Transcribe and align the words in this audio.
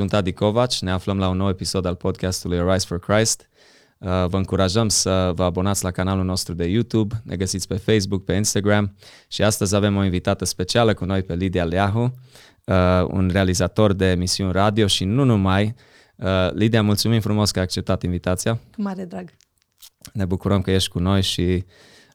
sunt 0.00 0.12
Adi 0.12 0.32
Kovac, 0.32 0.74
ne 0.74 0.90
aflăm 0.90 1.18
la 1.18 1.28
un 1.28 1.36
nou 1.36 1.48
episod 1.48 1.84
al 1.84 1.94
podcastului 1.94 2.58
Arise 2.58 2.86
for 2.86 2.98
Christ. 2.98 3.48
Uh, 3.98 4.08
vă 4.08 4.36
încurajăm 4.36 4.88
să 4.88 5.32
vă 5.34 5.44
abonați 5.44 5.84
la 5.84 5.90
canalul 5.90 6.24
nostru 6.24 6.54
de 6.54 6.64
YouTube, 6.64 7.22
ne 7.24 7.36
găsiți 7.36 7.66
pe 7.66 7.76
Facebook, 7.76 8.24
pe 8.24 8.32
Instagram 8.32 8.96
și 9.28 9.42
astăzi 9.42 9.74
avem 9.74 9.96
o 9.96 10.04
invitată 10.04 10.44
specială 10.44 10.94
cu 10.94 11.04
noi 11.04 11.22
pe 11.22 11.34
Lidia 11.34 11.64
Leahu, 11.64 12.02
uh, 12.64 12.74
un 13.06 13.28
realizator 13.32 13.92
de 13.92 14.10
emisiuni 14.10 14.52
radio 14.52 14.86
și 14.86 15.04
nu 15.04 15.24
numai. 15.24 15.74
Uh, 16.16 16.50
Lidia, 16.52 16.82
mulțumim 16.82 17.20
frumos 17.20 17.50
că 17.50 17.58
ai 17.58 17.64
acceptat 17.64 18.02
invitația. 18.02 18.54
Cu 18.54 18.82
mare 18.82 19.04
drag. 19.04 19.30
Ne 20.12 20.24
bucurăm 20.24 20.60
că 20.60 20.70
ești 20.70 20.90
cu 20.90 20.98
noi 20.98 21.22
și 21.22 21.64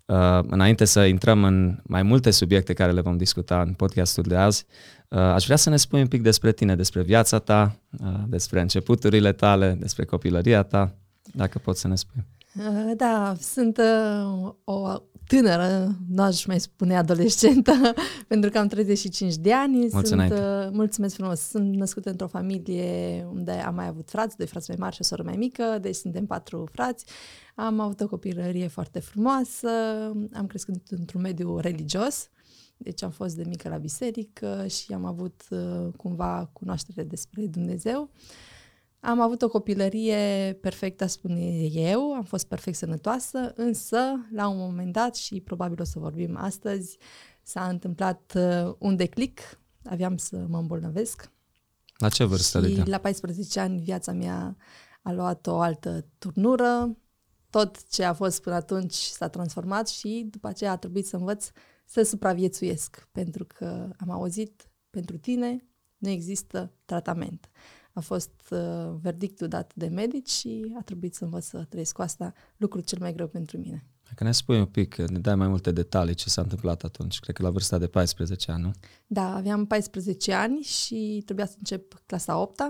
Uh, 0.06 0.40
înainte 0.50 0.86
să 0.86 1.06
intrăm 1.06 1.44
în 1.44 1.80
mai 1.84 2.04
multe 2.04 2.32
subiecte 2.32 2.74
care 2.74 2.92
le 2.92 3.02
vom 3.02 3.18
discuta 3.18 3.62
în 3.62 3.74
podcastul 3.74 4.24
de 4.24 4.36
azi, 4.36 4.66
uh, 5.08 5.20
aș 5.20 5.46
vrea 5.46 5.56
să 5.56 5.70
ne 5.70 5.78
spui 5.78 6.02
un 6.02 6.08
pic 6.08 6.22
despre 6.22 6.52
tine, 6.52 6.76
despre 6.76 7.02
viața 7.02 7.40
ta, 7.40 7.76
uh, 8.00 8.08
despre 8.28 8.62
începuturile 8.62 9.32
tale, 9.32 9.78
despre 9.80 10.06
copilăria 10.06 10.64
ta, 10.64 10.96
dacă 11.34 11.60
poți 11.64 11.80
să 11.80 11.88
ne 11.88 11.96
spui. 11.96 12.24
Uh, 12.56 12.92
da, 12.98 13.36
sunt 13.40 13.78
uh, 13.78 14.54
o 14.64 15.02
tânără, 15.28 15.96
nu 16.10 16.24
aș 16.24 16.46
mai 16.46 16.60
spune 16.60 16.98
adolescentă, 16.98 17.72
pentru 18.28 18.50
că 18.50 18.58
am 18.58 18.68
35 18.68 19.36
de 19.36 19.54
ani. 19.54 19.78
Mulți 19.78 19.92
sunt, 19.92 20.08
înainte. 20.08 20.36
uh, 20.40 20.70
mulțumesc 20.72 21.16
frumos. 21.16 21.40
Sunt 21.40 21.76
născută 21.76 22.10
într-o 22.10 22.28
familie 22.28 23.28
unde 23.34 23.52
am 23.52 23.76
mai 23.76 23.88
avut 23.88 24.10
frați, 24.10 24.38
doi 24.38 24.48
frați 24.48 24.70
mai 24.70 24.78
mari 24.80 24.96
și 24.96 25.02
o 25.02 25.04
soră 25.04 25.24
mai 25.24 25.36
mică, 25.36 25.78
deci 25.82 25.96
suntem 25.96 26.26
patru 26.26 26.68
frați. 26.72 27.06
Am 27.56 27.80
avut 27.80 28.02
o 28.02 28.08
copilărie 28.08 28.68
foarte 28.68 29.00
frumoasă, 29.00 29.70
am 30.34 30.48
crescut 30.48 30.82
într-un 30.90 31.22
mediu 31.22 31.58
religios, 31.58 32.30
deci 32.78 33.04
am 33.04 33.12
fost 33.12 33.36
de 33.36 33.44
mică 33.48 33.70
la 33.70 33.78
biserică 33.78 34.66
și 34.68 34.94
am 34.94 35.06
avut 35.06 35.44
uh, 35.50 35.88
cumva 35.98 36.50
cunoaștere 36.54 37.04
despre 37.04 37.46
Dumnezeu. 37.46 38.10
Am 39.06 39.22
avut 39.22 39.42
o 39.42 39.50
copilărie 39.50 40.54
perfectă, 40.62 41.06
spune 41.06 41.66
eu, 41.72 42.14
am 42.14 42.24
fost 42.24 42.48
perfect 42.48 42.78
sănătoasă, 42.78 43.54
însă, 43.56 43.98
la 44.32 44.48
un 44.48 44.58
moment 44.58 44.92
dat, 44.92 45.16
și 45.16 45.42
probabil 45.42 45.82
o 45.82 45.84
să 45.84 46.00
vorbim 46.00 46.38
astăzi, 46.38 46.98
s-a 47.44 47.68
întâmplat 47.68 48.34
uh, 48.36 48.74
un 48.78 48.96
declic, 48.96 49.60
aveam 49.84 50.18
să 50.18 50.46
mă 50.48 50.58
îmbolnăvesc. 50.58 51.32
La 51.98 52.10
ce 52.10 52.24
vârstă, 52.24 52.60
și 52.62 52.66
Lidia? 52.66 52.84
la 52.88 52.98
14 52.98 53.60
ani 53.60 53.82
viața 53.82 54.12
mea 54.12 54.58
a 55.02 55.12
luat 55.12 55.48
o 55.48 55.60
altă 55.60 56.06
turnură, 56.18 56.98
tot 57.50 57.90
ce 57.90 58.04
a 58.04 58.14
fost 58.14 58.42
până 58.42 58.56
atunci 58.56 58.94
s-a 58.94 59.28
transformat 59.28 59.88
și 59.88 60.28
după 60.32 60.48
aceea 60.48 60.72
a 60.72 60.78
trebuit 60.78 61.08
să 61.08 61.16
învăț 61.16 61.50
să 61.86 62.04
supraviețuiesc, 62.04 63.08
pentru 63.12 63.46
că 63.46 63.90
am 63.98 64.10
auzit, 64.10 64.70
pentru 64.90 65.18
tine 65.18 65.66
nu 65.98 66.10
există 66.10 66.72
tratament. 66.86 67.50
A 67.96 68.00
fost 68.00 68.32
uh, 68.50 68.94
verdictul 69.02 69.48
dat 69.48 69.72
de 69.76 69.88
medici 69.88 70.30
și 70.30 70.76
a 70.80 70.82
trebuit 70.82 71.16
să 71.16 71.24
învăț 71.24 71.46
să 71.46 71.66
trăiesc 71.70 71.96
cu 71.96 72.02
asta, 72.02 72.34
lucrul 72.58 72.82
cel 72.82 72.98
mai 73.02 73.14
greu 73.14 73.28
pentru 73.28 73.58
mine. 73.58 73.86
Dacă 74.08 74.24
ne 74.24 74.32
spui 74.32 74.60
un 74.60 74.66
pic, 74.66 74.96
ne 74.96 75.20
dai 75.20 75.36
mai 75.36 75.48
multe 75.48 75.72
detalii 75.72 76.14
ce 76.14 76.30
s-a 76.30 76.42
întâmplat 76.42 76.84
atunci, 76.84 77.20
cred 77.20 77.36
că 77.36 77.42
la 77.42 77.50
vârsta 77.50 77.78
de 77.78 77.88
14 77.88 78.52
ani, 78.52 78.62
nu? 78.62 78.72
Da, 79.08 79.36
aveam 79.36 79.66
14 79.66 80.34
ani 80.34 80.62
și 80.62 81.22
trebuia 81.26 81.46
să 81.46 81.56
încep 81.58 82.02
clasa 82.06 82.38
8 82.42 82.62
-a. 82.62 82.66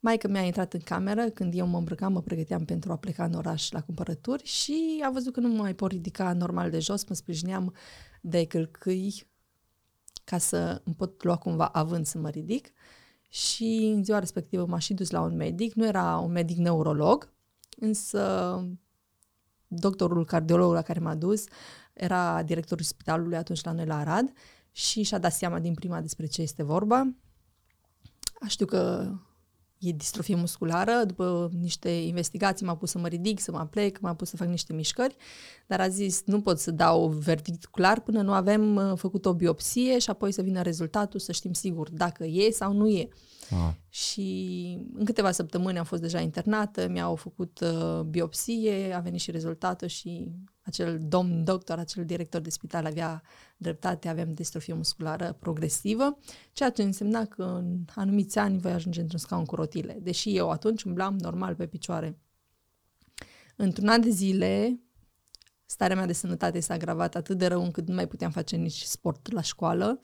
Maica 0.00 0.28
mi-a 0.28 0.42
intrat 0.42 0.72
în 0.72 0.80
cameră 0.80 1.30
când 1.30 1.54
eu 1.54 1.66
mă 1.66 1.78
îmbrăcam, 1.78 2.12
mă 2.12 2.22
pregăteam 2.22 2.64
pentru 2.64 2.92
a 2.92 2.96
pleca 2.96 3.24
în 3.24 3.32
oraș 3.32 3.70
la 3.70 3.82
cumpărături 3.82 4.44
și 4.44 5.02
a 5.06 5.10
văzut 5.10 5.32
că 5.32 5.40
nu 5.40 5.48
mă 5.48 5.62
mai 5.62 5.74
pot 5.74 5.90
ridica 5.90 6.32
normal 6.32 6.70
de 6.70 6.78
jos, 6.78 7.08
mă 7.08 7.14
sprijineam 7.14 7.74
de 8.20 8.44
călcâi 8.44 9.26
ca 10.24 10.38
să 10.38 10.80
îmi 10.84 10.94
pot 10.94 11.22
lua 11.22 11.36
cumva 11.36 11.66
având 11.66 12.06
să 12.06 12.18
mă 12.18 12.28
ridic. 12.28 12.72
Și 13.36 13.92
în 13.94 14.04
ziua 14.04 14.18
respectivă 14.18 14.66
m-a 14.66 14.78
și 14.78 14.94
dus 14.94 15.10
la 15.10 15.20
un 15.20 15.36
medic, 15.36 15.74
nu 15.74 15.86
era 15.86 16.18
un 16.18 16.32
medic 16.32 16.56
neurolog, 16.56 17.32
însă 17.78 18.60
doctorul 19.66 20.24
cardiolog 20.24 20.72
la 20.72 20.82
care 20.82 21.00
m-a 21.00 21.14
dus 21.14 21.44
era 21.92 22.42
directorul 22.42 22.84
spitalului 22.84 23.36
atunci 23.36 23.64
la 23.64 23.72
noi 23.72 23.86
la 23.86 23.98
Arad 23.98 24.32
și 24.72 25.02
și-a 25.02 25.18
dat 25.18 25.32
seama 25.32 25.58
din 25.58 25.74
prima 25.74 26.00
despre 26.00 26.26
ce 26.26 26.42
este 26.42 26.62
vorba. 26.62 27.14
Știu 28.46 28.66
că 28.66 29.12
e 29.78 29.90
distrofie 29.90 30.34
musculară, 30.34 31.02
după 31.06 31.50
niște 31.60 31.88
investigații 31.88 32.66
m-a 32.66 32.76
pus 32.76 32.90
să 32.90 32.98
mă 32.98 33.06
ridic, 33.06 33.40
să 33.40 33.50
mă 33.50 33.66
plec, 33.70 34.00
m-a 34.00 34.14
pus 34.14 34.28
să 34.28 34.36
fac 34.36 34.48
niște 34.48 34.72
mișcări, 34.72 35.16
dar 35.66 35.80
a 35.80 35.88
zis 35.88 36.22
nu 36.24 36.40
pot 36.40 36.58
să 36.58 36.70
dau 36.70 37.08
verdict 37.08 37.64
clar 37.66 38.00
până 38.00 38.22
nu 38.22 38.32
avem 38.32 38.76
uh, 38.76 38.92
făcut 38.96 39.26
o 39.26 39.34
biopsie 39.34 39.98
și 39.98 40.10
apoi 40.10 40.32
să 40.32 40.42
vină 40.42 40.62
rezultatul 40.62 41.20
să 41.20 41.32
știm 41.32 41.52
sigur 41.52 41.90
dacă 41.90 42.24
e 42.24 42.50
sau 42.50 42.72
nu 42.72 42.88
e. 42.88 43.08
Wow. 43.50 43.74
Și 43.88 44.78
în 44.94 45.04
câteva 45.04 45.30
săptămâni 45.30 45.78
am 45.78 45.84
fost 45.84 46.02
deja 46.02 46.20
internată, 46.20 46.88
mi-au 46.88 47.14
făcut 47.14 47.60
uh, 47.60 48.00
biopsie, 48.00 48.92
a 48.94 49.00
venit 49.00 49.20
și 49.20 49.30
rezultatul 49.30 49.88
și 49.88 50.30
acel 50.66 50.98
domn 51.08 51.44
doctor, 51.44 51.78
acel 51.78 52.04
director 52.04 52.40
de 52.40 52.50
spital 52.50 52.84
avea 52.84 53.22
dreptate, 53.56 54.08
aveam 54.08 54.34
distrofie 54.34 54.74
musculară 54.74 55.36
progresivă, 55.38 56.18
ceea 56.52 56.70
ce 56.70 56.82
însemna 56.82 57.24
că 57.24 57.42
în 57.42 57.84
anumiți 57.94 58.38
ani 58.38 58.58
voi 58.58 58.72
ajunge 58.72 59.00
într-un 59.00 59.18
scaun 59.18 59.44
cu 59.44 59.54
rotile, 59.54 59.98
deși 60.02 60.36
eu 60.36 60.50
atunci 60.50 60.82
umblam 60.82 61.16
normal 61.18 61.54
pe 61.54 61.66
picioare. 61.66 62.18
Într-un 63.56 63.88
an 63.88 64.00
de 64.00 64.10
zile, 64.10 64.80
starea 65.66 65.96
mea 65.96 66.06
de 66.06 66.12
sănătate 66.12 66.60
s-a 66.60 66.74
agravat 66.74 67.14
atât 67.14 67.38
de 67.38 67.46
rău 67.46 67.62
încât 67.62 67.88
nu 67.88 67.94
mai 67.94 68.08
puteam 68.08 68.30
face 68.30 68.56
nici 68.56 68.82
sport 68.82 69.32
la 69.32 69.40
școală, 69.40 70.00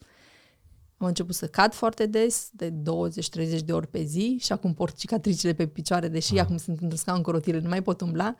am 1.03 1.09
început 1.09 1.35
să 1.35 1.47
cad 1.47 1.73
foarte 1.73 2.05
des, 2.05 2.49
de 2.51 2.69
20-30 2.69 3.59
de 3.65 3.73
ori 3.73 3.87
pe 3.87 4.03
zi 4.03 4.37
și 4.39 4.51
acum 4.51 4.73
port 4.73 4.97
cicatricile 4.97 5.53
pe 5.53 5.67
picioare, 5.67 6.07
deși 6.07 6.37
acum 6.37 6.57
sunt 6.57 6.79
într-un 6.79 6.97
scaun 6.97 7.21
cu 7.21 7.31
rotile, 7.31 7.59
nu 7.59 7.69
mai 7.69 7.81
pot 7.81 8.01
umbla. 8.01 8.35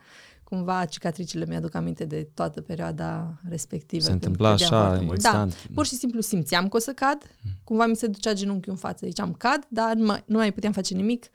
Cumva 0.54 0.84
cicatricile 0.84 1.46
mi-aduc 1.46 1.74
aminte 1.74 2.04
de 2.04 2.28
toată 2.34 2.60
perioada 2.60 3.40
respectivă. 3.48 4.02
Se 4.02 4.10
când 4.10 4.22
întâmpla 4.22 4.50
cădeam 4.50 4.68
așa, 4.72 4.86
foarte 4.86 5.04
mult. 5.04 5.16
instant. 5.16 5.50
Da, 5.50 5.74
pur 5.74 5.86
și 5.86 5.94
simplu 5.94 6.20
simțeam 6.20 6.68
că 6.68 6.76
o 6.76 6.80
să 6.80 6.92
cad, 6.92 7.22
cumva 7.64 7.86
mi 7.86 7.96
se 7.96 8.06
ducea 8.06 8.32
genunchiul 8.32 8.72
în 8.72 8.78
față. 8.78 9.06
Ziceam 9.06 9.32
cad, 9.32 9.66
dar 9.68 9.94
nu 9.94 10.04
mai, 10.04 10.22
nu 10.26 10.36
mai 10.36 10.52
puteam 10.52 10.72
face 10.72 10.94
nimic 10.94 11.26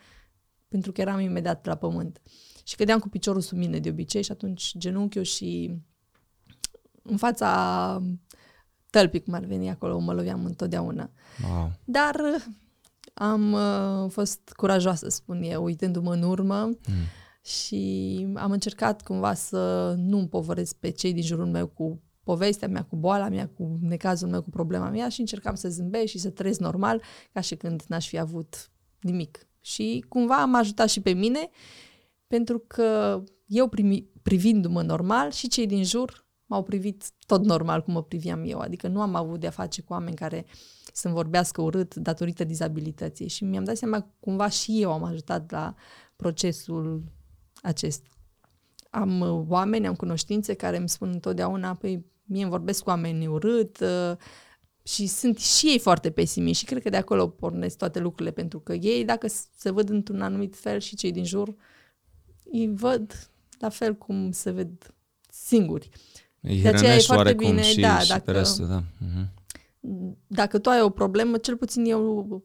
pentru 0.67 0.91
că 0.91 1.01
eram 1.01 1.19
imediat 1.19 1.65
la 1.65 1.75
pământ. 1.75 2.21
Și 2.63 2.75
cădeam 2.75 2.99
cu 2.99 3.09
piciorul 3.09 3.41
sub 3.41 3.57
mine 3.57 3.79
de 3.79 3.89
obicei 3.89 4.23
și 4.23 4.31
atunci 4.31 4.73
genunchiul 4.77 5.23
și 5.23 5.77
în 7.03 7.17
fața 7.17 8.03
tălpii, 8.89 9.21
cum 9.23 9.33
ar 9.33 9.43
veni 9.43 9.69
acolo, 9.69 9.99
mă 9.99 10.13
loveam 10.13 10.45
întotdeauna. 10.45 11.09
wow. 11.49 11.71
Dar 11.83 12.15
uh, 12.15 12.43
am 13.13 13.51
uh, 13.51 14.09
fost 14.11 14.39
curajoasă, 14.55 15.09
spun 15.09 15.41
eu, 15.43 15.63
uitându-mă 15.63 16.13
în 16.13 16.21
urmă 16.21 16.63
Mm. 16.63 16.73
Și 17.41 18.27
am 18.35 18.51
încercat 18.51 19.01
cumva 19.01 19.33
să 19.33 19.93
nu 19.97 20.17
împovăresc 20.17 20.75
pe 20.75 20.89
cei 20.89 21.13
din 21.13 21.23
jurul 21.23 21.45
meu 21.45 21.67
cu 21.67 22.01
povestea 22.23 22.67
mea, 22.67 22.83
cu 22.83 22.95
boala 22.95 23.29
mea, 23.29 23.47
cu 23.47 23.77
necazul 23.81 24.29
meu, 24.29 24.41
cu 24.41 24.49
problema 24.49 24.89
mea 24.89 25.09
și 25.09 25.19
încercam 25.19 25.55
să 25.55 25.69
zâmbesc 25.69 26.05
și 26.05 26.17
să 26.17 26.29
trăiesc 26.29 26.59
normal, 26.59 27.01
ca 27.31 27.39
și 27.39 27.55
când 27.55 27.83
n-aș 27.87 28.07
fi 28.07 28.17
avut 28.17 28.71
nimic. 28.99 29.47
Și 29.61 30.05
cumva 30.09 30.45
m-a 30.45 30.59
ajutat 30.59 30.89
și 30.89 31.01
pe 31.01 31.11
mine, 31.11 31.49
pentru 32.27 32.59
că 32.67 33.23
eu 33.45 33.67
primi, 33.67 34.09
privindu-mă 34.21 34.81
normal 34.81 35.31
și 35.31 35.47
cei 35.47 35.65
din 35.65 35.83
jur 35.83 36.27
m-au 36.45 36.63
privit 36.63 37.11
tot 37.25 37.43
normal 37.43 37.81
cum 37.81 37.93
mă 37.93 38.03
priviam 38.03 38.43
eu. 38.45 38.59
Adică 38.59 38.87
nu 38.87 39.01
am 39.01 39.15
avut 39.15 39.39
de-a 39.39 39.49
face 39.49 39.81
cu 39.81 39.93
oameni 39.93 40.15
care 40.15 40.45
să-mi 40.93 41.13
vorbească 41.13 41.61
urât 41.61 41.95
datorită 41.95 42.43
dizabilității. 42.43 43.27
Și 43.27 43.43
mi-am 43.43 43.63
dat 43.63 43.77
seama 43.77 43.99
că 43.99 44.07
cumva 44.19 44.49
și 44.49 44.81
eu 44.81 44.91
am 44.91 45.03
ajutat 45.03 45.51
la 45.51 45.75
procesul 46.15 47.03
acesta. 47.61 48.07
Am 48.89 49.19
uh, 49.19 49.45
oameni, 49.47 49.87
am 49.87 49.95
cunoștințe 49.95 50.53
care 50.53 50.77
îmi 50.77 50.89
spun 50.89 51.09
întotdeauna, 51.09 51.73
păi 51.75 52.05
mie 52.23 52.41
îmi 52.41 52.51
vorbesc 52.51 52.83
cu 52.83 52.89
oameni 52.89 53.27
urât 53.27 53.79
uh, 53.79 54.11
și 54.83 55.07
sunt 55.07 55.37
și 55.37 55.67
ei 55.67 55.79
foarte 55.79 56.11
pesimiști 56.11 56.57
și 56.59 56.65
cred 56.65 56.81
că 56.81 56.89
de 56.89 56.97
acolo 56.97 57.27
pornesc 57.27 57.77
toate 57.77 57.99
lucrurile, 57.99 58.31
pentru 58.31 58.59
că 58.59 58.73
ei, 58.73 59.05
dacă 59.05 59.27
s- 59.27 59.47
se 59.57 59.71
văd 59.71 59.89
într-un 59.89 60.21
anumit 60.21 60.55
fel 60.55 60.79
și 60.79 60.95
cei 60.95 61.11
din 61.11 61.25
jur, 61.25 61.55
îi 62.51 62.71
văd 62.75 63.29
la 63.59 63.69
fel 63.69 63.95
cum 63.95 64.31
se 64.31 64.51
ved 64.51 64.93
singuri. 65.29 65.89
Îi 66.41 66.61
De 66.61 66.67
aceea 66.67 66.81
e 66.81 66.85
hrănești 66.85 67.05
foarte 67.07 67.23
oarecum 67.23 67.49
bine, 67.49 67.61
și, 67.63 67.79
da, 67.79 67.99
și 67.99 68.07
dacă- 68.09 68.21
pe 68.25 68.31
restul, 68.31 68.67
da. 68.67 68.83
Mhm. 68.97 69.29
Dacă 70.27 70.59
tu 70.59 70.69
ai 70.69 70.81
o 70.81 70.89
problemă, 70.89 71.37
cel 71.37 71.57
puțin 71.57 71.85
eu 71.85 72.43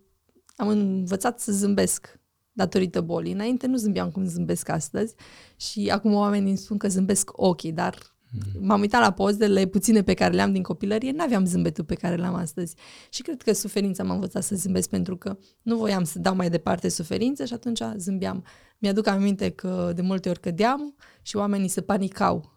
am 0.57 0.69
învățat 0.69 1.41
să 1.41 1.53
zâmbesc 1.53 2.21
datorită 2.55 3.01
bolii. 3.01 3.33
Înainte 3.33 3.67
nu 3.67 3.77
zâmbeam 3.77 4.11
cum 4.11 4.25
zâmbesc 4.25 4.69
astăzi 4.69 5.15
și 5.57 5.91
acum 5.91 6.15
oamenii 6.15 6.49
îmi 6.49 6.59
spun 6.59 6.79
că 6.79 6.89
zâmbesc 6.89 7.31
ochii, 7.33 7.73
dar 7.73 8.15
m-am 8.61 8.81
uitat 8.81 9.01
la 9.01 9.11
pozele 9.11 9.67
puține 9.67 10.03
pe 10.03 10.15
care 10.15 10.35
le-am 10.35 10.53
din 10.53 10.63
copilărie, 10.63 11.13
n-aveam 11.13 11.45
zâmbetul 11.45 11.85
pe 11.85 11.95
care 11.95 12.17
l-am 12.17 12.35
astăzi. 12.35 12.75
Și 13.11 13.23
cred 13.23 13.43
că 13.43 13.53
suferința 13.53 14.03
m-a 14.03 14.15
învățat 14.15 14.43
să 14.43 14.57
zâmbesc 14.57 14.89
pentru 14.89 15.17
că 15.17 15.37
nu 15.63 15.77
voiam 15.77 16.05
să 16.05 16.19
dau 16.19 16.35
mai 16.35 16.51
departe 16.51 16.89
suferință 16.89 17.45
și 17.45 17.53
atunci 17.53 17.81
zâmbeam. 17.97 18.45
Mi-aduc 18.79 19.07
aminte 19.07 19.51
că 19.51 19.93
de 19.95 20.03
multe 20.03 20.29
ori 20.29 20.41
cădeam 20.41 20.95
și 21.23 21.37
oamenii 21.37 21.69
se 21.69 21.81
panicau. 21.81 22.54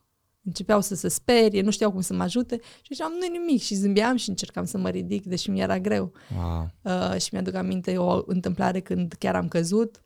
Începeau 0.47 0.81
să 0.81 0.95
se 0.95 1.07
sperie, 1.07 1.61
nu 1.61 1.71
știau 1.71 1.91
cum 1.91 2.01
să 2.01 2.13
mă 2.13 2.23
ajute 2.23 2.59
și 2.81 2.93
ziceam, 2.93 3.11
nu 3.11 3.37
nimic 3.37 3.61
și 3.61 3.75
zâmbeam 3.75 4.15
și 4.15 4.29
încercam 4.29 4.65
să 4.65 4.77
mă 4.77 4.89
ridic, 4.89 5.25
deși 5.25 5.49
mi 5.49 5.59
era 5.59 5.79
greu. 5.79 6.11
Wow. 6.37 6.71
Uh, 6.81 7.19
și 7.19 7.29
mi-aduc 7.31 7.53
aminte 7.53 7.97
o 7.97 8.21
întâmplare 8.25 8.79
când 8.79 9.13
chiar 9.19 9.35
am 9.35 9.47
căzut, 9.47 10.01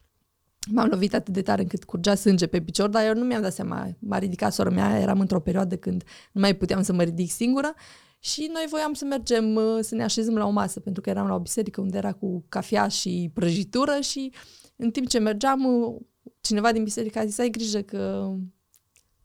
m-am 0.69 0.88
lovit 0.88 1.13
atât 1.13 1.33
de 1.33 1.41
tare 1.41 1.61
încât 1.61 1.83
curgea 1.83 2.15
sânge 2.15 2.47
pe 2.47 2.61
picior, 2.61 2.89
dar 2.89 3.05
eu 3.05 3.13
nu 3.13 3.23
mi-am 3.23 3.41
dat 3.41 3.53
seama. 3.53 3.89
M-a 3.99 4.17
ridicat 4.17 4.53
sora 4.53 4.69
mea, 4.69 4.99
eram 4.99 5.19
într-o 5.19 5.39
perioadă 5.39 5.75
când 5.77 6.03
nu 6.31 6.41
mai 6.41 6.55
puteam 6.55 6.81
să 6.81 6.93
mă 6.93 7.03
ridic 7.03 7.29
singură 7.29 7.73
și 8.19 8.49
noi 8.53 8.65
voiam 8.69 8.93
să 8.93 9.05
mergem, 9.05 9.55
uh, 9.55 9.77
să 9.81 9.95
ne 9.95 10.03
așezăm 10.03 10.35
la 10.35 10.45
o 10.45 10.49
masă, 10.49 10.79
pentru 10.79 11.01
că 11.01 11.09
eram 11.09 11.27
la 11.27 11.33
o 11.33 11.39
biserică 11.39 11.81
unde 11.81 11.97
era 11.97 12.13
cu 12.13 12.45
cafea 12.49 12.88
și 12.88 13.31
prăjitură 13.33 13.99
și 13.99 14.33
în 14.75 14.91
timp 14.91 15.07
ce 15.07 15.19
mergeam, 15.19 15.65
uh, 15.65 16.01
cineva 16.41 16.71
din 16.71 16.83
biserică 16.83 17.19
a 17.19 17.25
zis, 17.25 17.38
ai 17.38 17.49
grijă 17.49 17.81
că 17.81 18.31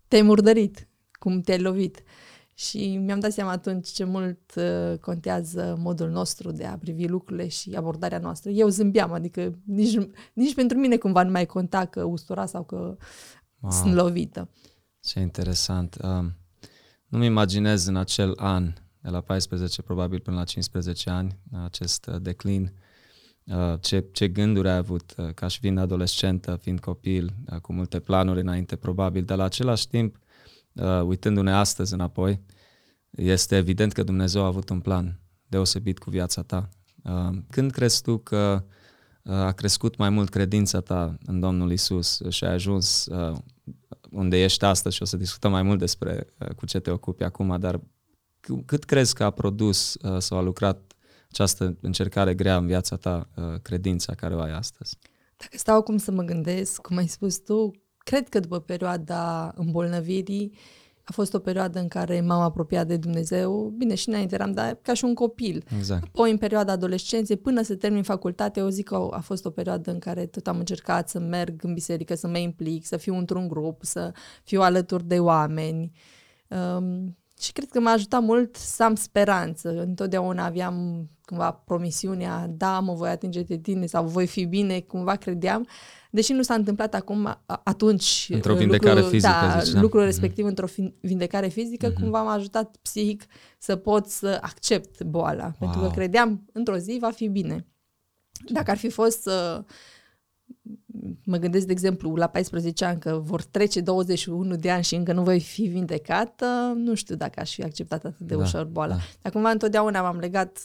te-ai 0.08 0.22
murdărit, 0.22 0.88
cum 1.18 1.40
te-ai 1.40 1.60
lovit. 1.60 2.02
Și 2.54 2.96
mi-am 2.96 3.20
dat 3.20 3.32
seama 3.32 3.50
atunci 3.50 3.88
ce 3.88 4.04
mult 4.04 4.54
uh, 4.56 4.98
contează 5.00 5.76
modul 5.78 6.10
nostru 6.10 6.50
de 6.52 6.64
a 6.64 6.78
privi 6.78 7.06
lucrurile 7.06 7.48
și 7.48 7.74
abordarea 7.74 8.18
noastră. 8.18 8.50
Eu 8.50 8.68
zâmbeam, 8.68 9.12
adică 9.12 9.58
nici, 9.64 9.98
nici 10.32 10.54
pentru 10.54 10.78
mine 10.78 10.96
cumva 10.96 11.22
nu 11.22 11.30
mai 11.30 11.46
conta 11.46 11.84
că 11.84 12.02
ustura 12.02 12.46
sau 12.46 12.64
că 12.64 12.96
wow. 13.60 13.70
sunt 13.70 13.94
lovită. 13.94 14.50
Ce 15.00 15.20
interesant. 15.20 15.96
Um, 16.02 16.34
nu-mi 17.08 17.26
imaginez 17.26 17.86
în 17.86 17.96
acel 17.96 18.32
an, 18.36 18.72
de 19.00 19.08
la 19.08 19.20
14 19.20 19.82
probabil 19.82 20.20
până 20.20 20.36
la 20.36 20.44
15 20.44 21.10
ani, 21.10 21.38
acest 21.64 22.06
uh, 22.06 22.20
declin, 22.20 22.72
uh, 23.44 23.74
ce, 23.80 24.04
ce 24.12 24.28
gânduri 24.28 24.68
ai 24.68 24.76
avut 24.76 25.14
uh, 25.16 25.34
ca 25.34 25.46
și 25.46 25.58
fiind 25.58 25.78
adolescentă, 25.78 26.56
fiind 26.60 26.80
copil, 26.80 27.32
uh, 27.52 27.60
cu 27.60 27.72
multe 27.72 28.00
planuri 28.00 28.40
înainte 28.40 28.76
probabil, 28.76 29.24
dar 29.24 29.36
la 29.36 29.44
același 29.44 29.88
timp 29.88 30.16
uh, 30.76 31.00
uitându-ne 31.02 31.52
astăzi 31.52 31.92
înapoi, 31.92 32.40
este 33.10 33.56
evident 33.56 33.92
că 33.92 34.02
Dumnezeu 34.02 34.42
a 34.42 34.46
avut 34.46 34.68
un 34.68 34.80
plan 34.80 35.20
deosebit 35.46 35.98
cu 35.98 36.10
viața 36.10 36.42
ta. 36.42 36.68
Uh, 37.04 37.38
când 37.50 37.70
crezi 37.70 38.02
tu 38.02 38.18
că 38.18 38.64
uh, 39.22 39.32
a 39.32 39.52
crescut 39.52 39.96
mai 39.96 40.10
mult 40.10 40.28
credința 40.28 40.80
ta 40.80 41.18
în 41.26 41.40
Domnul 41.40 41.72
Isus 41.72 42.20
și 42.28 42.44
ai 42.44 42.52
ajuns 42.52 43.06
uh, 43.06 43.36
unde 44.10 44.42
ești 44.42 44.64
astăzi 44.64 44.94
și 44.94 45.02
o 45.02 45.04
să 45.04 45.16
discutăm 45.16 45.50
mai 45.50 45.62
mult 45.62 45.78
despre 45.78 46.26
uh, 46.38 46.48
cu 46.48 46.66
ce 46.66 46.78
te 46.78 46.90
ocupi 46.90 47.22
acum, 47.22 47.56
dar 47.60 47.80
cât 48.66 48.84
crezi 48.84 49.14
că 49.14 49.24
a 49.24 49.30
produs 49.30 49.94
uh, 49.94 50.18
sau 50.18 50.38
a 50.38 50.40
lucrat 50.40 50.92
această 51.30 51.76
încercare 51.80 52.34
grea 52.34 52.56
în 52.56 52.66
viața 52.66 52.96
ta, 52.96 53.28
uh, 53.36 53.60
credința 53.62 54.14
care 54.14 54.34
o 54.34 54.40
ai 54.40 54.52
astăzi? 54.52 54.98
Dacă 55.36 55.56
stau 55.56 55.76
acum 55.76 55.96
să 55.96 56.10
mă 56.10 56.22
gândesc, 56.22 56.80
cum 56.80 56.96
ai 56.96 57.06
spus 57.06 57.38
tu, 57.38 57.70
cred 58.06 58.28
că 58.28 58.40
după 58.40 58.60
perioada 58.60 59.52
îmbolnăvirii 59.56 60.52
a 61.04 61.12
fost 61.12 61.34
o 61.34 61.38
perioadă 61.38 61.78
în 61.78 61.88
care 61.88 62.20
m-am 62.20 62.40
apropiat 62.40 62.86
de 62.86 62.96
Dumnezeu. 62.96 63.72
Bine, 63.76 63.94
și 63.94 64.08
înainte 64.08 64.34
eram 64.34 64.52
dar 64.52 64.78
ca 64.82 64.94
și 64.94 65.04
un 65.04 65.14
copil. 65.14 65.64
Exact. 65.76 66.04
Apoi, 66.04 66.30
în 66.30 66.36
perioada 66.36 66.72
adolescenței, 66.72 67.36
până 67.36 67.62
să 67.62 67.74
termin 67.74 68.02
facultate, 68.02 68.60
eu 68.60 68.68
zic 68.68 68.86
că 68.86 69.08
a 69.10 69.20
fost 69.20 69.44
o 69.44 69.50
perioadă 69.50 69.90
în 69.90 69.98
care 69.98 70.26
tot 70.26 70.46
am 70.46 70.58
încercat 70.58 71.08
să 71.08 71.18
merg 71.18 71.64
în 71.64 71.74
biserică, 71.74 72.14
să 72.14 72.28
mă 72.28 72.38
implic, 72.38 72.86
să 72.86 72.96
fiu 72.96 73.16
într-un 73.16 73.48
grup, 73.48 73.84
să 73.84 74.12
fiu 74.42 74.60
alături 74.60 75.04
de 75.04 75.18
oameni. 75.18 75.92
Um, 76.48 77.16
și 77.40 77.52
cred 77.52 77.68
că 77.68 77.80
m-a 77.80 77.90
ajutat 77.90 78.22
mult 78.22 78.56
să 78.56 78.84
am 78.84 78.94
speranță. 78.94 79.80
Întotdeauna 79.80 80.44
aveam 80.44 81.06
cumva 81.24 81.52
promisiunea, 81.52 82.46
da, 82.50 82.80
mă 82.80 82.94
voi 82.94 83.08
atinge 83.08 83.42
de 83.42 83.56
tine 83.56 83.86
sau 83.86 84.06
voi 84.06 84.26
fi 84.26 84.44
bine, 84.44 84.80
cumva 84.80 85.16
credeam. 85.16 85.66
Deși 86.16 86.32
nu 86.32 86.42
s-a 86.42 86.54
întâmplat 86.54 86.94
acum, 86.94 87.38
atunci 87.46 88.28
Într-o 88.32 88.54
vindecare 88.54 88.94
lucru, 88.94 89.10
fizică, 89.10 89.32
da, 89.32 89.58
zici, 89.60 89.72
da? 89.74 89.80
lucrul 89.80 90.00
Mhm. 90.00 90.10
respectiv 90.10 90.44
într-o 90.44 90.66
fin- 90.66 90.94
vindecare 91.00 91.48
fizică, 91.48 91.88
Mhm. 91.88 92.00
cumva 92.00 92.22
m-a 92.22 92.32
ajutat 92.32 92.76
psihic 92.82 93.24
să 93.58 93.76
pot 93.76 94.06
să 94.06 94.38
accept 94.42 95.02
boala. 95.02 95.54
Pentru 95.58 95.78
că 95.78 95.84
Wow. 95.84 95.94
credeam, 95.94 96.44
într-o 96.52 96.76
zi 96.76 96.96
va 97.00 97.10
fi 97.10 97.28
bine. 97.28 97.66
Dacă 98.48 98.70
ar 98.70 98.76
fi 98.76 98.88
fost 98.88 99.20
să 99.22 99.64
mă 101.24 101.36
gândesc, 101.36 101.66
de 101.66 101.72
exemplu, 101.72 102.14
la 102.14 102.26
14 102.26 102.84
ani 102.84 103.00
că 103.00 103.20
vor 103.24 103.42
trece 103.42 103.80
21 103.80 104.56
de 104.56 104.70
ani 104.70 104.82
și 104.84 104.94
încă 104.94 105.12
nu 105.12 105.22
voi 105.22 105.40
fi 105.40 105.62
vindecată, 105.62 106.72
nu 106.76 106.94
știu 106.94 107.14
dacă 107.14 107.40
aș 107.40 107.54
fi 107.54 107.62
acceptat 107.62 108.04
atât 108.04 108.26
de 108.26 108.34
Da, 108.34 108.40
ușor 108.42 108.64
boala. 108.64 108.94
da. 108.94 109.00
Dar 109.22 109.32
cumva 109.32 109.50
întotdeauna 109.50 110.02
m-am 110.02 110.18
legat 110.18 110.58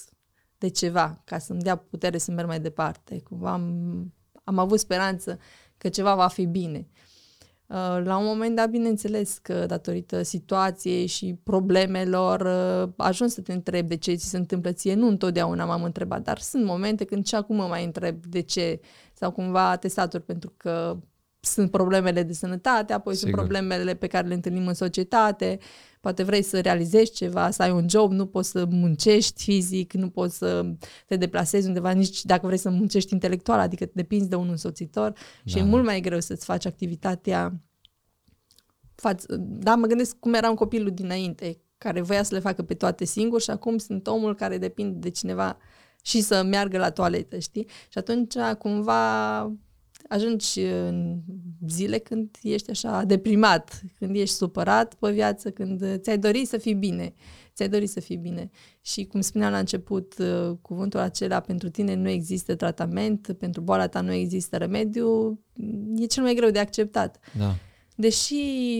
de 0.57 0.67
ceva 0.67 1.21
ca 1.25 1.37
să-mi 1.37 1.61
dea 1.61 1.75
putere 1.75 2.17
să 2.17 2.31
merg 2.31 2.47
mai 2.47 2.59
departe. 2.59 3.19
Cumva 3.29 3.51
am, 3.51 4.13
am 4.51 4.59
avut 4.59 4.79
speranță 4.79 5.39
că 5.77 5.89
ceva 5.89 6.15
va 6.15 6.27
fi 6.27 6.45
bine. 6.45 6.87
Uh, 7.67 8.01
La 8.03 8.17
un 8.17 8.25
moment 8.25 8.55
dat, 8.55 8.69
bineînțeles 8.69 9.37
că 9.37 9.65
datorită 9.65 10.21
situației 10.21 11.05
și 11.05 11.39
problemelor, 11.43 12.41
uh, 12.41 12.93
ajuns 12.97 13.33
să 13.33 13.41
te 13.41 13.53
întrebi 13.53 13.87
de 13.87 13.95
ce 13.95 14.13
ți 14.13 14.29
se 14.29 14.37
întâmplă 14.37 14.71
ție. 14.71 14.93
Nu 14.93 15.07
întotdeauna 15.07 15.65
m-am 15.65 15.83
întrebat, 15.83 16.21
dar 16.21 16.37
sunt 16.37 16.65
momente 16.65 17.05
când 17.05 17.25
și 17.25 17.35
acum 17.35 17.55
mă 17.55 17.65
mai 17.65 17.83
întreb 17.83 18.25
de 18.25 18.41
ce. 18.41 18.79
Sau 19.13 19.31
cumva 19.31 19.69
atestatori 19.69 20.23
pentru 20.23 20.53
că 20.57 20.97
sunt 21.39 21.71
problemele 21.71 22.23
de 22.23 22.33
sănătate, 22.33 22.93
apoi 22.93 23.15
Sigur. 23.15 23.29
sunt 23.29 23.41
problemele 23.41 23.95
pe 23.95 24.07
care 24.07 24.27
le 24.27 24.33
întâlnim 24.33 24.67
în 24.67 24.73
societate, 24.73 25.57
poate 26.01 26.23
vrei 26.23 26.41
să 26.41 26.59
realizezi 26.59 27.11
ceva, 27.11 27.51
să 27.51 27.61
ai 27.61 27.71
un 27.71 27.89
job, 27.89 28.11
nu 28.11 28.25
poți 28.25 28.49
să 28.49 28.65
muncești 28.69 29.43
fizic, 29.43 29.93
nu 29.93 30.09
poți 30.09 30.37
să 30.37 30.65
te 31.07 31.15
deplasezi 31.15 31.67
undeva, 31.67 31.91
nici 31.91 32.25
dacă 32.25 32.45
vrei 32.45 32.57
să 32.57 32.69
muncești 32.69 33.13
intelectual, 33.13 33.59
adică 33.59 33.85
depinzi 33.93 34.29
de 34.29 34.35
un 34.35 34.49
însoțitor 34.49 35.13
și 35.45 35.55
Da. 35.55 35.59
e 35.59 35.63
mult 35.63 35.83
mai 35.83 36.01
greu 36.01 36.19
să-ți 36.19 36.45
faci 36.45 36.65
activitatea 36.65 37.61
față, 38.95 39.35
da, 39.39 39.75
mă 39.75 39.87
gândesc 39.87 40.19
cum 40.19 40.33
eram 40.33 40.53
copilul 40.53 40.91
dinainte, 40.91 41.61
care 41.77 42.01
voia 42.01 42.23
să 42.23 42.33
le 42.33 42.39
facă 42.39 42.63
pe 42.63 42.73
toate 42.73 43.05
singur 43.05 43.41
și 43.41 43.49
acum 43.49 43.77
sunt 43.77 44.07
omul 44.07 44.35
care 44.35 44.57
depinde 44.57 44.97
de 44.97 45.09
cineva 45.09 45.57
și 46.01 46.21
să 46.21 46.43
meargă 46.43 46.77
la 46.77 46.89
toaletă, 46.89 47.39
știi? 47.39 47.67
Și 47.89 47.97
atunci 47.97 48.33
cumva 48.57 49.41
ajungi 50.11 50.59
în 50.59 51.21
zile 51.67 51.97
când 51.97 52.37
ești 52.41 52.69
așa 52.69 53.03
deprimat, 53.03 53.81
când 53.97 54.15
ești 54.15 54.35
supărat 54.35 54.93
pe 54.93 55.11
viață, 55.11 55.51
când 55.51 55.97
ți-ai 55.97 56.17
dori 56.17 56.45
să 56.45 56.57
fii 56.57 56.73
bine. 56.73 57.13
Ți-ai 57.53 57.69
dori 57.69 57.87
să 57.87 57.99
fii 57.99 58.17
bine. 58.17 58.49
Și 58.81 59.05
cum 59.05 59.21
spuneam 59.21 59.51
la 59.51 59.57
început, 59.57 60.17
uh, 60.17 60.57
cuvântul 60.61 60.99
acela 60.99 61.39
pentru 61.39 61.69
tine 61.69 61.93
nu 61.93 62.09
există 62.09 62.55
tratament, 62.55 63.35
pentru 63.39 63.61
boala 63.61 63.87
ta 63.87 64.01
nu 64.01 64.11
există 64.11 64.57
remediu, 64.57 65.39
e 65.95 66.05
cel 66.05 66.23
mai 66.23 66.35
greu 66.35 66.49
de 66.49 66.59
acceptat. 66.59 67.19
Da. 67.37 67.55
Deși 67.95 68.35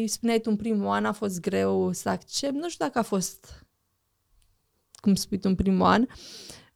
spuneai 0.08 0.40
tu 0.40 0.50
în 0.50 0.56
primul 0.56 0.88
an 0.88 1.06
a 1.06 1.12
fost 1.12 1.40
greu 1.40 1.92
să 1.92 2.10
accept, 2.10 2.54
nu 2.54 2.70
știu 2.70 2.86
dacă 2.86 3.00
a 3.00 3.02
fost, 3.02 3.66
cum 4.94 5.16
spui 5.16 5.40
tu, 5.40 5.48
în 5.48 5.56
primul 5.56 5.86
an, 5.86 6.06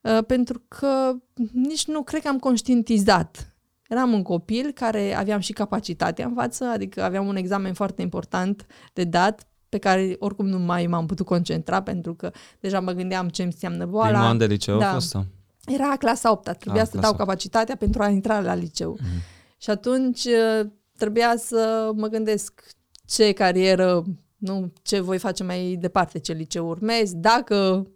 uh, 0.01 0.25
pentru 0.27 0.63
că 0.67 1.13
nici 1.51 1.87
nu 1.87 2.03
cred 2.03 2.21
că 2.21 2.27
am 2.27 2.39
conștientizat. 2.39 3.54
Eram 3.89 4.13
un 4.13 4.21
copil 4.23 4.71
care 4.71 5.13
aveam 5.15 5.39
și 5.39 5.53
capacitatea 5.53 6.25
în 6.25 6.33
față, 6.33 6.63
adică 6.65 7.03
aveam 7.03 7.27
un 7.27 7.35
examen 7.35 7.73
foarte 7.73 8.01
important 8.01 8.65
de 8.93 9.03
dat, 9.03 9.47
pe 9.69 9.77
care 9.77 10.15
oricum 10.19 10.47
nu 10.47 10.59
mai 10.59 10.87
m-am 10.87 11.05
putut 11.05 11.25
concentra 11.25 11.81
pentru 11.81 12.13
că 12.15 12.31
deja 12.59 12.79
mă 12.79 12.91
gândeam 12.91 13.29
ce 13.29 13.43
înseamnă 13.43 13.85
boala. 13.85 14.09
Primul 14.09 14.25
an 14.27 14.37
de 14.37 14.45
liceu 14.45 14.77
Da. 14.77 14.89
a 14.89 14.93
fost 14.93 15.07
sau? 15.09 15.25
Era 15.65 15.95
clasa 15.99 16.31
8 16.31 16.57
trebuia 16.59 16.81
Ah, 16.81 16.87
să 16.87 16.91
clasa 16.91 16.99
dau 17.07 17.09
opt. 17.09 17.19
capacitatea 17.19 17.75
pentru 17.75 18.01
a 18.01 18.07
intra 18.09 18.39
la 18.39 18.53
liceu. 18.53 18.91
Mhm. 18.99 19.21
Și 19.57 19.69
atunci 19.69 20.23
uh, 20.23 20.67
trebuia 20.97 21.33
să 21.37 21.91
mă 21.95 22.07
gândesc 22.07 22.63
ce 23.05 23.31
carieră, 23.31 24.03
nu, 24.37 24.71
ce 24.81 24.99
voi 24.99 25.17
face 25.17 25.43
mai 25.43 25.77
departe, 25.79 26.19
ce 26.19 26.33
liceu 26.33 26.67
urmez, 26.67 27.13
dacă 27.13 27.87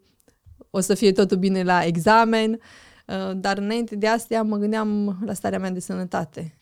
o 0.70 0.80
să 0.80 0.94
fie 0.94 1.12
totul 1.12 1.38
bine 1.38 1.64
la 1.64 1.84
examen, 1.86 2.52
uh, 2.52 2.58
dar 3.36 3.58
înainte 3.58 3.96
de 3.96 4.08
astea 4.08 4.44
mă 4.44 4.58
gândeam 4.58 5.20
la 5.26 5.34
starea 5.34 5.60
mea 5.60 5.72
de 5.72 5.80
sănătate. 5.80 6.54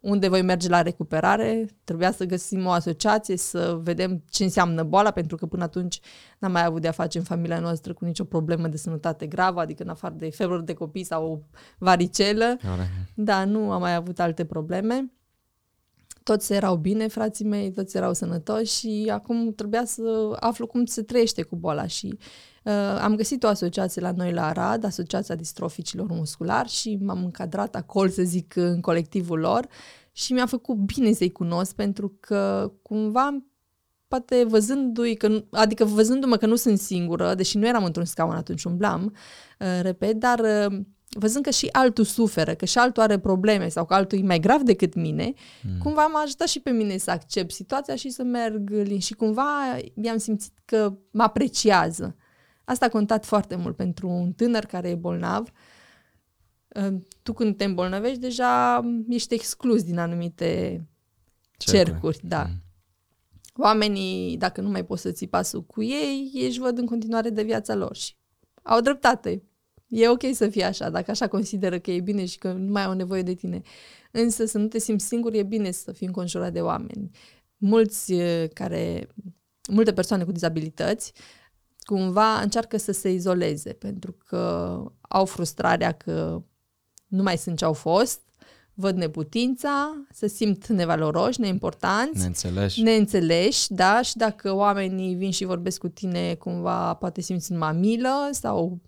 Unde 0.00 0.28
voi 0.28 0.42
merge 0.42 0.68
la 0.68 0.82
recuperare, 0.82 1.68
trebuia 1.84 2.12
să 2.12 2.24
găsim 2.24 2.66
o 2.66 2.70
asociație, 2.70 3.36
să 3.36 3.78
vedem 3.82 4.22
ce 4.30 4.44
înseamnă 4.44 4.82
boala, 4.82 5.10
pentru 5.10 5.36
că 5.36 5.46
până 5.46 5.62
atunci 5.62 6.00
n-am 6.38 6.52
mai 6.52 6.64
avut 6.64 6.80
de-a 6.80 6.90
face 6.90 7.18
în 7.18 7.24
familia 7.24 7.58
noastră 7.58 7.92
cu 7.92 8.04
nicio 8.04 8.24
problemă 8.24 8.68
de 8.68 8.76
sănătate 8.76 9.26
gravă, 9.26 9.60
adică 9.60 9.82
în 9.82 9.88
afară 9.88 10.14
de 10.14 10.30
febră 10.30 10.60
de 10.60 10.72
copii 10.72 11.04
sau 11.04 11.32
o 11.32 11.38
varicelă. 11.78 12.44
Care? 12.44 12.90
Da, 13.14 13.44
nu 13.44 13.72
am 13.72 13.80
mai 13.80 13.94
avut 13.94 14.20
alte 14.20 14.44
probleme. 14.44 15.12
Toți 16.24 16.52
erau 16.52 16.76
bine, 16.76 17.06
frații 17.08 17.44
mei, 17.44 17.72
toți 17.72 17.96
erau 17.96 18.12
sănătoși 18.12 18.78
și 18.78 19.10
acum 19.12 19.52
trebuia 19.52 19.84
să 19.84 20.36
aflu 20.40 20.66
cum 20.66 20.84
se 20.84 21.02
trăiește 21.02 21.42
cu 21.42 21.56
boala 21.56 21.86
și 21.86 22.18
uh, 22.64 22.72
am 23.00 23.14
găsit 23.16 23.42
o 23.42 23.46
asociație 23.46 24.02
la 24.02 24.12
noi 24.12 24.32
la 24.32 24.46
Arad, 24.46 24.84
Asociația 24.84 25.34
Distroficilor 25.34 26.10
Musculari 26.10 26.68
și 26.68 26.98
m-am 27.02 27.24
încadrat 27.24 27.74
acolo, 27.74 28.08
să 28.08 28.22
zic, 28.22 28.56
în 28.56 28.80
colectivul 28.80 29.38
lor 29.38 29.66
și 30.12 30.32
mi-a 30.32 30.46
făcut 30.46 30.76
bine 30.76 31.12
să-i 31.12 31.32
cunosc 31.32 31.74
pentru 31.74 32.16
că 32.20 32.72
cumva 32.82 33.44
poate 34.08 34.44
văzându-i, 34.44 35.14
că, 35.14 35.28
nu- 35.28 35.46
adică 35.50 35.84
văzându-mă 35.84 36.36
că 36.36 36.46
nu 36.46 36.56
sunt 36.56 36.78
singură, 36.78 37.34
deși 37.34 37.58
nu 37.58 37.66
eram 37.66 37.84
într-un 37.84 38.04
scaun 38.04 38.34
atunci, 38.34 38.64
umblam, 38.64 39.14
uh, 39.60 39.78
repet, 39.82 40.16
dar 40.16 40.38
uh, 40.38 40.78
văzând 41.08 41.44
că 41.44 41.50
și 41.50 41.68
altul 41.72 42.04
suferă, 42.04 42.54
că 42.54 42.64
și 42.64 42.78
altul 42.78 43.02
are 43.02 43.18
probleme 43.18 43.68
sau 43.68 43.84
că 43.84 43.94
altul 43.94 44.18
e 44.18 44.22
mai 44.22 44.40
grav 44.40 44.60
decât 44.60 44.94
mine, 44.94 45.32
mm. 45.62 45.78
cumva 45.78 46.06
m-aș 46.06 46.22
ajutat 46.22 46.48
și 46.48 46.60
pe 46.60 46.70
mine 46.70 46.96
să 46.96 47.10
accept 47.10 47.50
situația 47.52 47.96
și 47.96 48.10
să 48.10 48.22
merg 48.22 48.70
lin. 48.70 48.98
Și 48.98 49.14
cumva 49.14 49.78
mi-am 49.94 50.16
simțit 50.16 50.52
că 50.64 50.96
mă 51.10 51.22
apreciază. 51.22 52.16
Asta 52.64 52.84
a 52.86 52.88
contat 52.88 53.24
foarte 53.24 53.56
mult 53.56 53.76
pentru 53.76 54.08
un 54.08 54.32
tânăr 54.32 54.64
care 54.64 54.88
e 54.88 54.94
bolnav. 54.94 55.50
Tu 57.22 57.32
când 57.32 57.56
te 57.56 57.64
îmbolnăvești, 57.64 58.18
deja 58.18 58.80
ești 59.08 59.34
exclus 59.34 59.82
din 59.82 59.98
anumite 59.98 60.82
cercuri, 61.56 61.90
cercuri 61.90 62.18
da. 62.22 62.42
Mm. 62.42 62.62
Oamenii, 63.56 64.36
dacă 64.36 64.60
nu 64.60 64.68
mai 64.68 64.84
poți 64.84 65.02
să 65.02 65.10
ții 65.10 65.28
pasul 65.28 65.64
cu 65.64 65.82
ei, 65.82 66.30
ești 66.34 66.58
văd 66.58 66.78
în 66.78 66.86
continuare 66.86 67.30
de 67.30 67.42
viața 67.42 67.74
lor 67.74 67.96
și 67.96 68.16
au 68.62 68.80
dreptate. 68.80 69.42
E 69.86 70.08
ok 70.08 70.22
să 70.32 70.48
fie 70.48 70.64
așa, 70.64 70.90
dacă 70.90 71.10
așa 71.10 71.28
consideră 71.28 71.78
că 71.78 71.90
e 71.90 72.00
bine 72.00 72.24
și 72.24 72.38
că 72.38 72.52
nu 72.52 72.72
mai 72.72 72.84
au 72.84 72.92
nevoie 72.92 73.22
de 73.22 73.34
tine. 73.34 73.62
Însă 74.10 74.44
să 74.44 74.58
nu 74.58 74.66
te 74.66 74.78
simți 74.78 75.06
singur, 75.06 75.32
e 75.32 75.42
bine 75.42 75.70
să 75.70 75.92
fii 75.92 76.06
înconjurat 76.06 76.52
de 76.52 76.60
oameni. 76.60 77.10
Mulți 77.56 78.14
care, 78.52 79.08
multe 79.70 79.92
persoane 79.92 80.24
cu 80.24 80.32
dizabilități, 80.32 81.12
cumva 81.78 82.40
încearcă 82.40 82.76
să 82.76 82.92
se 82.92 83.12
izoleze 83.12 83.72
pentru 83.72 84.12
că 84.12 84.82
au 85.00 85.24
frustrarea 85.24 85.92
că 85.92 86.42
nu 87.06 87.22
mai 87.22 87.38
sunt 87.38 87.56
ce 87.56 87.64
au 87.64 87.72
fost, 87.72 88.20
văd 88.74 88.96
neputința, 88.96 90.06
se 90.12 90.28
simt 90.28 90.66
nevaloroși, 90.66 91.40
neimportanți, 91.40 92.18
neînțeleși. 92.18 92.82
neînțeleși, 92.82 93.72
da, 93.72 94.02
și 94.02 94.16
dacă 94.16 94.54
oamenii 94.54 95.14
vin 95.14 95.30
și 95.30 95.44
vorbesc 95.44 95.78
cu 95.78 95.88
tine, 95.88 96.34
cumva 96.34 96.94
poate 96.94 97.20
simți 97.20 97.52
în 97.52 97.58
mamilă 97.58 98.28
sau 98.30 98.80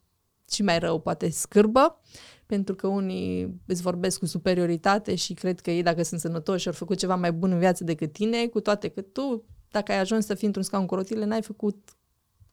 și 0.51 0.63
mai 0.63 0.79
rău, 0.79 1.01
poate 1.01 1.31
scârbă, 1.31 2.01
pentru 2.47 2.75
că 2.75 2.87
unii 2.87 3.61
îți 3.67 3.83
vorbesc 3.83 4.19
cu 4.19 4.27
superioritate 4.27 5.15
și 5.15 5.35
cred 5.35 5.61
că 5.61 5.71
ei, 5.71 5.83
dacă 5.83 6.03
sunt 6.03 6.21
sănătoși 6.21 6.63
și 6.63 6.69
au 6.69 6.75
făcut 6.75 6.99
ceva 6.99 7.15
mai 7.15 7.33
bun 7.33 7.51
în 7.51 7.59
viață 7.59 7.85
decât 7.85 8.13
tine, 8.13 8.47
cu 8.47 8.61
toate 8.61 8.89
că 8.89 9.01
tu, 9.01 9.45
dacă 9.71 9.93
ai 9.93 9.99
ajuns 9.99 10.27
să 10.27 10.35
fii 10.35 10.47
într-un 10.47 10.65
scaun 10.65 10.87
cu 10.87 10.95
rotile, 10.95 11.25
n-ai 11.25 11.43
făcut 11.43 11.91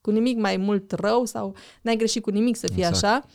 cu 0.01 0.11
nimic 0.11 0.37
mai 0.37 0.57
mult 0.57 0.91
rău 0.91 1.25
sau 1.25 1.55
n-ai 1.81 1.95
greșit 1.95 2.23
cu 2.23 2.29
nimic 2.29 2.55
să 2.55 2.67
fie 2.67 2.85
exact. 2.85 3.03
așa. 3.03 3.25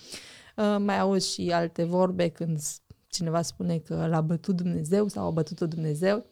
Uh, 0.74 0.82
mai 0.84 0.98
auzi 0.98 1.32
și 1.32 1.50
alte 1.52 1.84
vorbe 1.84 2.28
când 2.28 2.60
cineva 3.08 3.42
spune 3.42 3.78
că 3.78 4.06
l-a 4.06 4.20
bătut 4.20 4.56
Dumnezeu 4.56 5.08
sau 5.08 5.26
a 5.26 5.30
bătut-o 5.30 5.66
Dumnezeu 5.66 6.26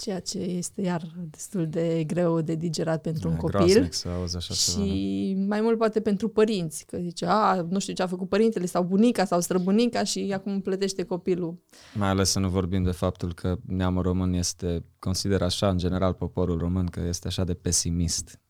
ceea 0.00 0.20
ce 0.20 0.38
este 0.38 0.80
iar 0.80 1.02
destul 1.30 1.68
de 1.68 2.04
greu 2.06 2.40
de 2.40 2.54
digerat 2.54 3.00
pentru 3.00 3.28
e, 3.28 3.30
un 3.30 3.36
copil. 3.36 3.88
să 3.90 4.08
auzi 4.08 4.36
așa 4.36 4.54
și 4.54 4.70
ceva, 4.70 5.46
mai 5.46 5.60
mult 5.60 5.78
poate 5.78 6.00
pentru 6.00 6.28
părinți, 6.28 6.84
că 6.84 6.98
zice, 7.00 7.26
a, 7.26 7.66
nu 7.68 7.78
știu 7.78 7.92
ce 7.92 8.02
a 8.02 8.06
făcut 8.06 8.28
părintele 8.28 8.66
sau 8.66 8.82
bunica 8.82 9.24
sau 9.24 9.40
străbunica 9.40 10.04
și 10.04 10.30
acum 10.34 10.60
plătește 10.60 11.02
copilul. 11.02 11.62
Mai 11.94 12.08
ales 12.08 12.30
să 12.30 12.38
nu 12.38 12.48
vorbim 12.48 12.82
de 12.82 12.90
faptul 12.90 13.34
că 13.34 13.58
neamul 13.66 14.02
român 14.02 14.32
este, 14.32 14.84
consider 14.98 15.42
așa 15.42 15.68
în 15.68 15.78
general 15.78 16.12
poporul 16.12 16.58
român, 16.58 16.86
că 16.86 17.00
este 17.00 17.26
așa 17.26 17.44
de 17.44 17.54
pesimist. 17.54 18.40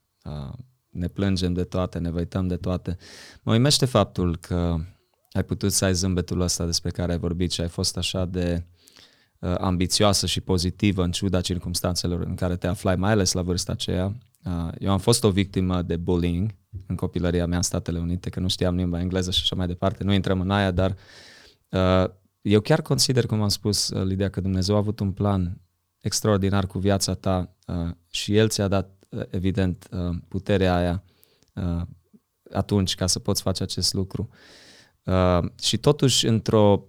Ne 0.90 1.08
plângem 1.08 1.52
de 1.52 1.64
toate, 1.64 1.98
ne 1.98 2.10
văităm 2.10 2.46
de 2.46 2.56
toate. 2.56 2.96
Mă 3.42 3.52
uimește 3.52 3.86
faptul 3.86 4.36
că 4.36 4.76
ai 5.32 5.44
putut 5.44 5.72
să 5.72 5.84
ai 5.84 5.94
zâmbetul 5.94 6.40
ăsta 6.40 6.64
despre 6.64 6.90
care 6.90 7.12
ai 7.12 7.18
vorbit 7.18 7.50
și 7.50 7.60
ai 7.60 7.68
fost 7.68 7.96
așa 7.96 8.24
de 8.24 8.64
uh, 8.66 8.79
ambițioasă 9.40 10.26
și 10.26 10.40
pozitivă 10.40 11.02
în 11.02 11.10
ciuda 11.10 11.40
circumstanțelor 11.40 12.20
în 12.20 12.34
care 12.34 12.56
te 12.56 12.66
aflai, 12.66 12.96
mai 12.96 13.10
ales 13.10 13.32
la 13.32 13.42
vârsta 13.42 13.72
aceea. 13.72 14.16
Uh, 14.44 14.68
eu 14.78 14.90
am 14.90 14.98
fost 14.98 15.24
o 15.24 15.30
victimă 15.30 15.82
de 15.82 15.96
bullying 15.96 16.54
în 16.86 16.96
copilăria 16.96 17.46
mea 17.46 17.56
în 17.56 17.62
Statele 17.62 17.98
Unite, 17.98 18.30
că 18.30 18.40
nu 18.40 18.48
știam 18.48 18.76
limba 18.76 19.00
engleză 19.00 19.30
și 19.30 19.40
așa 19.42 19.56
mai 19.56 19.66
departe. 19.66 20.04
Nu 20.04 20.12
intrăm 20.12 20.40
în 20.40 20.50
aia, 20.50 20.70
dar 20.70 20.96
uh, 21.68 22.10
eu 22.40 22.60
chiar 22.60 22.82
consider, 22.82 23.26
cum 23.26 23.42
am 23.42 23.48
spus, 23.48 23.88
uh, 23.88 24.02
Lidia, 24.02 24.30
că 24.30 24.40
Dumnezeu 24.40 24.74
a 24.74 24.78
avut 24.78 25.00
un 25.00 25.12
plan 25.12 25.60
extraordinar 25.98 26.66
cu 26.66 26.78
viața 26.78 27.14
ta 27.14 27.56
uh, 27.66 27.90
și 28.10 28.36
El 28.36 28.48
ți-a 28.48 28.68
dat, 28.68 29.04
uh, 29.08 29.22
evident, 29.30 29.88
uh, 29.90 30.16
puterea 30.28 30.76
aia 30.76 31.02
uh, 31.54 31.82
atunci 32.52 32.94
ca 32.94 33.06
să 33.06 33.18
poți 33.18 33.42
face 33.42 33.62
acest 33.62 33.92
lucru. 33.92 34.28
Uh, 35.04 35.38
și 35.60 35.76
totuși, 35.76 36.26
într-o 36.26 36.84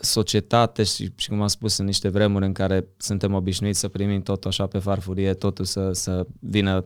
societate 0.00 0.82
și, 0.82 1.12
și 1.16 1.28
cum 1.28 1.40
am 1.40 1.46
spus, 1.46 1.76
în 1.76 1.84
niște 1.84 2.08
vremuri 2.08 2.44
în 2.44 2.52
care 2.52 2.88
suntem 2.96 3.34
obișnuiți 3.34 3.78
să 3.78 3.88
primim 3.88 4.22
totul 4.22 4.50
așa 4.50 4.66
pe 4.66 4.78
farfurie, 4.78 5.34
totul 5.34 5.64
să, 5.64 5.92
să 5.92 6.26
vină 6.40 6.84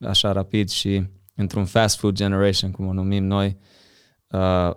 așa 0.00 0.32
rapid 0.32 0.68
și 0.68 1.06
într-un 1.34 1.64
fast 1.64 1.98
food 1.98 2.14
generation, 2.14 2.70
cum 2.70 2.86
o 2.86 2.92
numim 2.92 3.24
noi, 3.24 3.58
uh, 4.26 4.70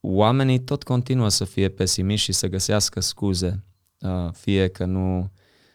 oamenii 0.00 0.58
tot 0.58 0.82
continuă 0.82 1.28
să 1.28 1.44
fie 1.44 1.68
pesimiști 1.68 2.24
și 2.24 2.32
să 2.32 2.48
găsească 2.48 3.00
scuze, 3.00 3.64
uh, 4.00 4.28
fie 4.32 4.68
că 4.68 4.84
nu 4.84 5.32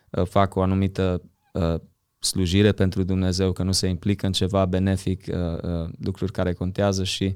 uh, 0.09 0.25
fac 0.25 0.55
o 0.55 0.61
anumită 0.61 1.21
uh, 1.53 1.75
slujire 2.19 2.71
pentru 2.71 3.03
Dumnezeu, 3.03 3.51
că 3.51 3.63
nu 3.63 3.71
se 3.71 3.87
implică 3.87 4.25
în 4.25 4.31
ceva 4.31 4.65
benefic, 4.65 5.25
uh, 5.27 5.35
uh, 5.61 5.89
lucruri 5.99 6.31
care 6.31 6.53
contează 6.53 7.03
și 7.03 7.35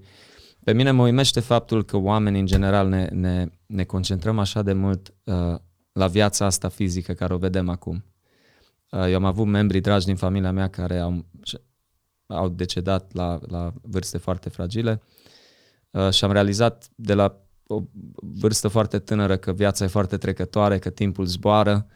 pe 0.63 0.73
mine 0.73 0.91
mă 0.91 1.03
uimește 1.03 1.39
faptul 1.39 1.83
că 1.83 1.97
oamenii 1.97 2.39
în 2.39 2.45
general 2.45 2.87
ne, 2.87 3.05
ne, 3.05 3.47
ne 3.65 3.83
concentrăm 3.83 4.39
așa 4.39 4.61
de 4.61 4.73
mult 4.73 5.13
uh, 5.23 5.55
la 5.91 6.07
viața 6.07 6.45
asta 6.45 6.69
fizică 6.69 7.13
care 7.13 7.33
o 7.33 7.37
vedem 7.37 7.69
acum. 7.69 8.05
Uh, 8.89 9.05
eu 9.07 9.15
am 9.15 9.25
avut 9.25 9.45
membri 9.45 9.79
dragi 9.79 10.05
din 10.05 10.15
familia 10.15 10.51
mea 10.51 10.67
care 10.67 10.99
au, 10.99 11.25
au 12.25 12.49
decedat 12.49 13.13
la, 13.13 13.39
la 13.47 13.73
vârste 13.81 14.17
foarte 14.17 14.49
fragile 14.49 15.01
uh, 15.91 16.09
și 16.09 16.23
am 16.23 16.31
realizat 16.31 16.89
de 16.95 17.13
la 17.13 17.41
o 17.67 17.81
vârstă 18.15 18.67
foarte 18.67 18.99
tânără 18.99 19.37
că 19.37 19.53
viața 19.53 19.83
e 19.83 19.87
foarte 19.87 20.17
trecătoare, 20.17 20.79
că 20.79 20.89
timpul 20.89 21.25
zboară 21.25 21.87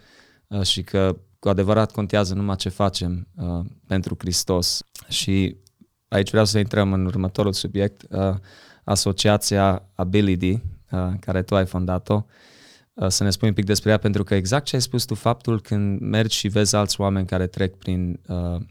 uh, 0.48 0.62
și 0.62 0.84
că 0.84 1.18
cu 1.40 1.50
adevărat 1.50 1.92
contează 1.92 2.34
numai 2.34 2.56
ce 2.56 2.70
facem 2.70 3.28
uh, 3.36 3.66
pentru 3.88 4.16
Hristos. 4.18 4.84
Și 5.08 5.58
aici 6.08 6.30
vreau 6.30 6.46
să 6.46 6.60
intrăm 6.60 6.94
în 6.94 7.06
următorul 7.06 7.54
subiect, 7.54 8.06
uh, 8.10 8.36
asociația 8.84 9.90
Ability, 9.96 10.62
uh, 10.92 11.12
care 11.20 11.42
tu 11.42 11.56
ai 11.56 11.66
fondat-o, 11.66 12.26
uh, 12.94 13.08
să 13.08 13.24
ne 13.24 13.30
spui 13.30 13.48
un 13.48 13.54
pic 13.54 13.66
despre 13.66 13.90
ea, 13.90 13.98
pentru 13.98 14.24
că 14.24 14.36
exact 14.36 14.66
ce 14.66 14.76
ai 14.76 14.82
spus 14.82 15.04
tu, 15.06 15.16
faptul 15.16 15.62
când 15.62 16.00
mergi 16.00 16.38
și 16.38 16.48
vezi 16.48 16.76
alți 16.76 17.02
oameni 17.02 17.26
care 17.26 17.48
trec 17.48 17.76
prin 17.76 18.20
uh, 18.28 18.62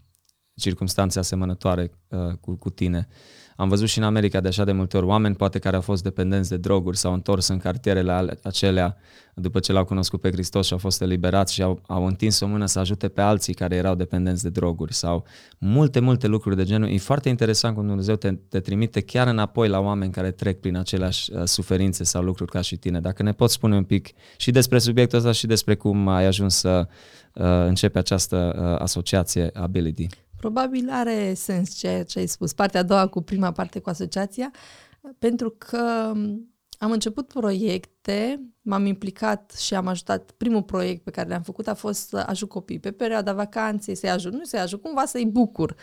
circunstanțe 0.55 1.19
asemănătoare 1.19 1.91
uh, 2.09 2.33
cu, 2.41 2.55
cu 2.55 2.71
tine, 2.71 3.09
uh, 3.09 3.15
am 3.57 3.69
văzut 3.69 3.89
și 3.89 3.99
în 3.99 4.05
America 4.05 4.41
de 4.41 4.49
așa 4.49 4.65
de 4.65 4.73
multe 4.73 4.97
ori 4.97 5.07
oameni 5.07 5.35
poate 5.35 5.59
care 5.59 5.77
au 5.77 5.83
fost 5.83 6.03
dependenți 6.03 6.49
de 6.49 6.57
droguri, 6.57 6.97
s-au 6.97 7.13
întors 7.13 7.49
în 7.49 7.59
cartierele 7.59 8.39
acelea 8.43 8.97
după 9.35 9.59
ce 9.59 9.73
l-au 9.73 9.85
cunoscut 9.85 10.21
pe 10.21 10.31
Hristos 10.31 10.67
și 10.67 10.73
au 10.73 10.79
fost 10.79 11.01
eliberați 11.01 11.53
și 11.53 11.63
au, 11.63 11.81
au 11.87 12.07
întins 12.07 12.41
o 12.41 12.47
mână 12.47 12.67
să 12.67 12.79
ajute 12.79 13.09
pe 13.09 13.21
alții 13.21 13.55
care 13.55 13.77
erau 13.77 13.95
dependenți 13.95 14.43
de 14.43 14.49
droguri 14.49 14.95
sau 14.95 15.25
multe, 15.59 16.01
multe 16.01 16.27
lucruri 16.27 16.57
de 16.57 16.65
genul. 16.65 16.89
E 16.89 16.99
foarte 16.99 17.29
interesant 17.29 17.75
cum 17.75 17.87
Dumnezeu 17.87 18.17
te, 18.17 18.33
te 18.33 18.61
trimite 18.61 19.01
chiar 19.01 19.27
înapoi 19.27 19.69
la 19.69 19.81
oameni 19.81 20.13
care 20.13 20.31
trec 20.31 20.61
prin 20.61 20.77
aceleași 20.77 21.33
uh, 21.33 21.43
suferințe 21.45 22.05
sau 22.05 22.23
lucruri 22.23 22.51
ca 22.51 22.61
și 22.61 22.77
tine. 22.77 23.01
Dacă 23.01 23.23
ne 23.23 23.33
poți 23.33 23.55
spune 23.55 23.77
un 23.77 23.85
pic 23.85 24.09
și 24.37 24.51
despre 24.51 24.79
subiectul 24.79 25.19
ăsta 25.19 25.33
și 25.33 25.47
despre 25.47 25.75
cum 25.75 26.09
ai 26.09 26.25
ajuns 26.27 26.55
să 26.55 26.87
uh, 27.35 27.45
începe 27.45 27.99
această 27.99 28.55
uh, 28.59 28.81
asociație 28.83 29.51
Ability. 29.55 30.07
Probabil 30.45 30.91
are 30.91 31.35
sens 31.35 31.75
ceea 31.75 32.05
ce 32.05 32.19
ai 32.19 32.27
spus, 32.27 32.53
partea 32.53 32.81
a 32.81 32.83
doua 32.83 33.07
cu 33.07 33.21
prima 33.21 33.53
parte 33.53 33.79
cu 33.79 33.89
asociația, 33.89 34.51
pentru 35.19 35.51
că 35.51 36.13
am 36.79 36.91
început 36.91 37.27
proiecte, 37.27 38.41
m-am 38.63 38.87
implicat 38.87 39.53
și 39.59 39.75
am 39.75 39.87
ajutat. 39.87 40.31
Primul 40.31 40.63
proiect 40.63 41.03
pe 41.03 41.11
care 41.11 41.29
l-am 41.29 41.43
făcut 41.43 41.67
a 41.69 41.75
fost 41.75 42.09
să 42.09 42.25
ajut 42.27 42.49
copii 42.49 42.79
pe 42.79 42.93
perioada 42.93 43.33
vacanței, 43.33 43.95
să-i 43.95 44.11
ajut, 44.11 44.33
nu 44.33 44.45
să-i 44.45 44.61
ajut, 44.61 44.83
cumva 44.83 45.05
să-i 45.05 45.27
bucur. 45.27 45.75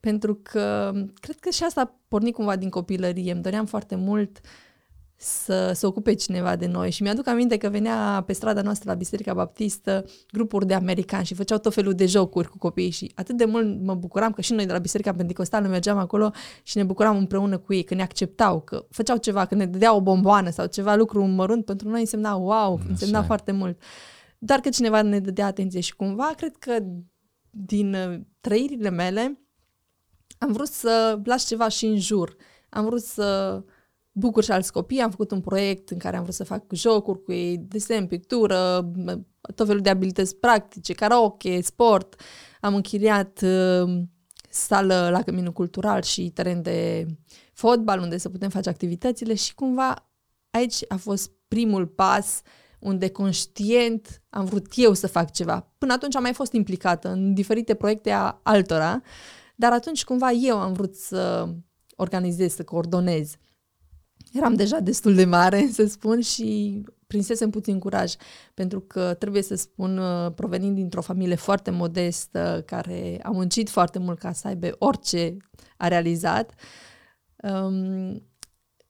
Pentru 0.00 0.34
că 0.42 0.92
cred 1.14 1.38
că 1.38 1.50
și 1.50 1.64
asta 1.64 1.80
a 1.80 2.00
pornit 2.08 2.34
cumva 2.34 2.56
din 2.56 2.70
copilărie. 2.70 3.32
Îmi 3.32 3.42
doream 3.42 3.66
foarte 3.66 3.94
mult 3.94 4.40
uh, 4.42 4.48
să 5.16 5.72
se 5.74 5.86
ocupe 5.86 6.14
cineva 6.14 6.56
de 6.56 6.66
noi. 6.66 6.90
Și 6.90 7.02
mi-aduc 7.02 7.26
aminte 7.26 7.56
că 7.56 7.68
venea 7.68 8.22
pe 8.26 8.32
strada 8.32 8.62
noastră 8.62 8.90
la 8.90 8.96
Biserica 8.96 9.34
Baptistă 9.34 10.04
grupuri 10.32 10.66
de 10.66 10.74
americani 10.74 11.24
și 11.24 11.34
făceau 11.34 11.58
tot 11.58 11.74
felul 11.74 11.92
de 11.92 12.06
jocuri 12.06 12.48
cu 12.48 12.58
copiii 12.58 12.90
și 12.90 13.12
atât 13.14 13.36
de 13.36 13.44
mult 13.44 13.80
mă 13.82 13.94
bucuram 13.94 14.32
că 14.32 14.40
și 14.40 14.52
noi 14.52 14.66
de 14.66 14.72
la 14.72 14.78
Biserica 14.78 15.12
Pentecostală 15.12 15.68
mergeam 15.68 15.98
acolo 15.98 16.30
și 16.62 16.76
ne 16.76 16.82
bucuram 16.82 17.16
împreună 17.16 17.58
cu 17.58 17.74
ei, 17.74 17.82
că 17.82 17.94
ne 17.94 18.02
acceptau, 18.02 18.60
că 18.60 18.86
făceau 18.90 19.16
ceva, 19.16 19.44
că 19.44 19.54
ne 19.54 19.66
dădeau 19.66 19.96
o 19.96 20.00
bomboană 20.00 20.50
sau 20.50 20.66
ceva 20.66 20.94
lucru 20.94 21.24
mărunt, 21.24 21.64
pentru 21.64 21.88
noi 21.88 22.00
însemna 22.00 22.34
wow, 22.34 22.80
însemna 22.88 23.18
Așa. 23.18 23.26
foarte 23.26 23.52
mult. 23.52 23.80
Dar 24.38 24.60
că 24.60 24.68
cineva 24.68 25.02
ne 25.02 25.20
dădea 25.20 25.46
atenție 25.46 25.80
și 25.80 25.96
cumva 25.96 26.32
cred 26.36 26.56
că 26.56 26.78
din 27.50 27.94
uh, 27.94 28.20
trăirile 28.40 28.90
mele 28.90 29.38
am 30.38 30.52
vrut 30.52 30.68
să 30.68 31.20
las 31.24 31.46
ceva 31.46 31.68
și 31.68 31.86
în 31.86 31.98
jur. 31.98 32.36
Am 32.68 32.84
vrut 32.84 33.02
să 33.02 33.62
bucur 34.16 34.44
și 34.44 34.50
alți 34.50 34.72
copii. 34.72 35.00
Am 35.00 35.10
făcut 35.10 35.30
un 35.30 35.40
proiect 35.40 35.90
în 35.90 35.98
care 35.98 36.16
am 36.16 36.22
vrut 36.22 36.34
să 36.34 36.44
fac 36.44 36.64
jocuri 36.72 37.22
cu 37.22 37.32
ei, 37.32 37.58
desen, 37.58 38.06
pictură, 38.06 38.90
tot 39.54 39.66
felul 39.66 39.82
de 39.82 39.90
abilități 39.90 40.36
practice, 40.36 40.92
karaoke, 40.92 41.60
sport. 41.60 42.20
Am 42.60 42.74
închiriat 42.74 43.40
uh, 43.42 44.02
sală 44.50 45.08
la 45.10 45.22
Căminul 45.22 45.52
Cultural 45.52 46.02
și 46.02 46.30
teren 46.30 46.62
de 46.62 47.06
fotbal 47.52 48.00
unde 48.00 48.16
să 48.16 48.28
putem 48.28 48.48
face 48.48 48.68
activitățile 48.68 49.34
și 49.34 49.54
cumva 49.54 50.08
aici 50.50 50.84
a 50.88 50.96
fost 50.96 51.30
primul 51.48 51.86
pas 51.86 52.42
unde 52.78 53.10
conștient 53.10 54.22
am 54.30 54.44
vrut 54.44 54.66
eu 54.74 54.92
să 54.92 55.06
fac 55.06 55.30
ceva. 55.30 55.72
Până 55.78 55.92
atunci 55.92 56.16
am 56.16 56.22
mai 56.22 56.32
fost 56.32 56.52
implicată 56.52 57.08
în 57.08 57.34
diferite 57.34 57.74
proiecte 57.74 58.10
a 58.10 58.40
altora, 58.42 59.00
dar 59.56 59.72
atunci 59.72 60.04
cumva 60.04 60.30
eu 60.30 60.58
am 60.58 60.72
vrut 60.72 60.94
să 60.94 61.48
organizez, 61.96 62.54
să 62.54 62.64
coordonez. 62.64 63.36
Eram 64.34 64.54
deja 64.54 64.78
destul 64.78 65.14
de 65.14 65.24
mare, 65.24 65.68
să 65.72 65.86
spun, 65.86 66.20
și 66.20 66.80
prinsesem 67.06 67.50
puțin 67.50 67.78
curaj, 67.78 68.12
pentru 68.54 68.80
că 68.80 69.14
trebuie 69.14 69.42
să 69.42 69.54
spun, 69.54 69.98
uh, 69.98 70.32
provenind 70.34 70.74
dintr-o 70.74 71.00
familie 71.00 71.34
foarte 71.34 71.70
modestă, 71.70 72.62
care 72.66 73.18
a 73.22 73.30
muncit 73.30 73.70
foarte 73.70 73.98
mult 73.98 74.18
ca 74.18 74.32
să 74.32 74.46
aibă 74.46 74.76
orice 74.78 75.36
a 75.76 75.88
realizat, 75.88 76.54
um, 77.36 78.22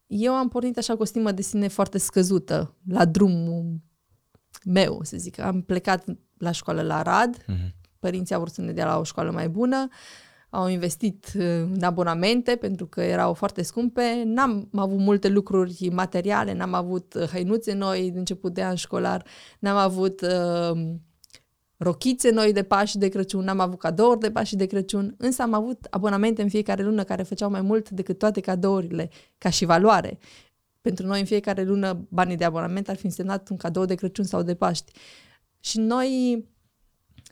eu 0.07 0.33
am 0.33 0.49
pornit 0.49 0.79
așa 0.79 0.97
cu 0.97 1.03
o 1.03 1.05
stimă 1.05 1.33
de 1.33 1.43
sine 1.43 1.69
foarte 1.69 1.99
scăzută 1.99 2.75
la 2.89 3.05
drumul 3.05 3.81
meu, 4.65 5.01
să 5.03 5.17
zic. 5.17 5.39
Am 5.39 5.63
plecat 5.63 6.05
la 6.39 6.51
școală 6.51 6.83
la 6.83 7.03
Rad, 7.03 7.37
uh-huh. 7.37 7.75
părinții 7.99 8.35
au 8.35 8.41
vrut 8.41 8.53
să 8.53 8.61
ne 8.61 8.73
dea 8.73 8.87
la 8.87 8.99
o 8.99 9.05
școală 9.05 9.31
mai 9.31 9.49
bună, 9.49 9.89
au 10.55 10.69
investit 10.69 11.33
uh, 11.37 11.45
în 11.45 11.83
abonamente 11.83 12.57
pentru 12.57 12.87
că 12.87 13.01
erau 13.03 13.35
foarte 13.35 13.63
scumpe, 13.63 14.23
n-am 14.25 14.69
avut 14.75 14.99
multe 14.99 15.29
lucruri 15.29 15.89
materiale, 15.93 16.55
n-am 16.55 16.75
avut 16.75 17.15
uh, 17.15 17.23
hăinuțe 17.23 17.73
noi 17.73 18.11
de 18.11 18.19
început 18.19 18.55
de 18.55 18.63
an 18.63 18.75
școlar, 18.75 19.25
n-am 19.59 19.77
avut 19.77 20.21
uh, 20.21 20.95
rochițe 21.77 22.31
noi 22.31 22.53
de 22.53 22.63
Paști 22.63 22.99
de 22.99 23.09
Crăciun, 23.09 23.45
n-am 23.45 23.61
avut 23.61 23.79
cadouri 23.79 24.21
de 24.21 24.31
Paști 24.31 24.57
de 24.57 24.67
Crăciun, 24.67 25.15
însă 25.19 25.43
am 25.43 25.53
avut 25.53 25.87
abonamente 25.91 26.43
în 26.43 26.49
fiecare 26.49 26.83
lună 26.83 27.03
care 27.03 27.23
făceau 27.23 27.51
mai 27.51 27.61
mult 27.61 27.91
decât 27.91 28.19
toate 28.19 28.41
cadourile, 28.41 29.11
ca 29.39 29.51
și 29.51 29.65
valoare. 29.65 30.19
Pentru 30.81 31.07
noi 31.07 31.21
în 31.21 31.27
fiecare 31.27 31.63
lună 31.63 32.07
banii 32.09 32.37
de 32.37 32.45
abonament 32.45 32.89
ar 32.89 32.97
fi 32.97 33.05
însemnat 33.05 33.49
un 33.49 33.57
cadou 33.57 33.85
de 33.85 33.95
Crăciun 33.95 34.25
sau 34.25 34.43
de 34.43 34.55
Paști. 34.55 34.93
Și 35.61 35.79
noi 35.79 36.45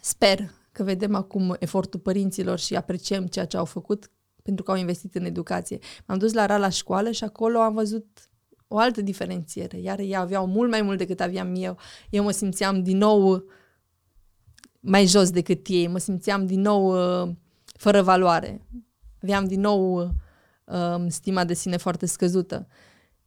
sper 0.00 0.50
că 0.82 0.88
vedem 0.90 1.14
acum 1.14 1.56
efortul 1.58 2.00
părinților 2.00 2.58
și 2.58 2.76
apreciem 2.76 3.26
ceea 3.26 3.44
ce 3.44 3.56
au 3.56 3.64
făcut 3.64 4.10
pentru 4.42 4.64
că 4.64 4.70
au 4.70 4.76
investit 4.76 5.14
în 5.14 5.24
educație. 5.24 5.78
M-am 6.06 6.18
dus 6.18 6.32
la 6.32 6.46
RA 6.46 6.56
la 6.56 6.68
școală 6.68 7.10
și 7.10 7.24
acolo 7.24 7.58
am 7.58 7.74
văzut 7.74 8.06
o 8.68 8.78
altă 8.78 9.00
diferențiere, 9.00 9.78
iar 9.80 9.98
ei 9.98 10.16
aveau 10.16 10.46
mult 10.46 10.70
mai 10.70 10.82
mult 10.82 10.98
decât 10.98 11.20
aveam 11.20 11.54
eu. 11.56 11.78
Eu 12.10 12.22
mă 12.22 12.30
simțeam 12.30 12.82
din 12.82 12.96
nou 12.96 13.44
mai 14.80 15.06
jos 15.06 15.30
decât 15.30 15.66
ei, 15.68 15.86
mă 15.86 15.98
simțeam 15.98 16.46
din 16.46 16.60
nou 16.60 16.92
uh, 17.22 17.30
fără 17.76 18.02
valoare. 18.02 18.66
Aveam 19.22 19.44
din 19.44 19.60
nou 19.60 20.00
uh, 20.64 21.04
stima 21.06 21.44
de 21.44 21.54
sine 21.54 21.76
foarte 21.76 22.06
scăzută. 22.06 22.66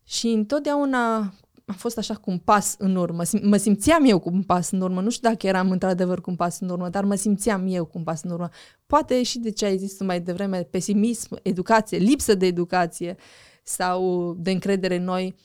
Și 0.03 0.27
întotdeauna 0.27 1.33
am 1.65 1.75
fost 1.75 1.97
așa 1.97 2.15
cu 2.15 2.29
un 2.31 2.37
pas 2.37 2.75
în 2.77 2.95
urmă. 2.95 3.23
Mă 3.41 3.57
simțeam 3.57 4.05
eu 4.05 4.19
cu 4.19 4.29
un 4.29 4.43
pas 4.43 4.71
în 4.71 4.81
urmă. 4.81 5.01
Nu 5.01 5.09
știu 5.09 5.29
dacă 5.29 5.47
eram 5.47 5.71
într-adevăr 5.71 6.21
cu 6.21 6.29
un 6.29 6.35
pas 6.35 6.59
în 6.59 6.69
urmă, 6.69 6.89
dar 6.89 7.03
mă 7.05 7.15
simțeam 7.15 7.67
eu 7.67 7.85
cu 7.85 7.97
un 7.97 8.03
pas 8.03 8.23
în 8.23 8.31
urmă. 8.31 8.49
Poate 8.85 9.23
și 9.23 9.39
de 9.39 9.51
ce 9.51 9.65
ai 9.65 9.77
zis 9.77 9.97
tu 9.97 10.03
mai 10.03 10.21
devreme, 10.21 10.63
pesimism, 10.63 11.39
educație, 11.43 11.97
lipsă 11.97 12.35
de 12.35 12.45
educație 12.45 13.15
sau 13.63 14.33
de 14.39 14.51
încredere 14.51 14.95
în 14.95 15.03
noi, 15.03 15.35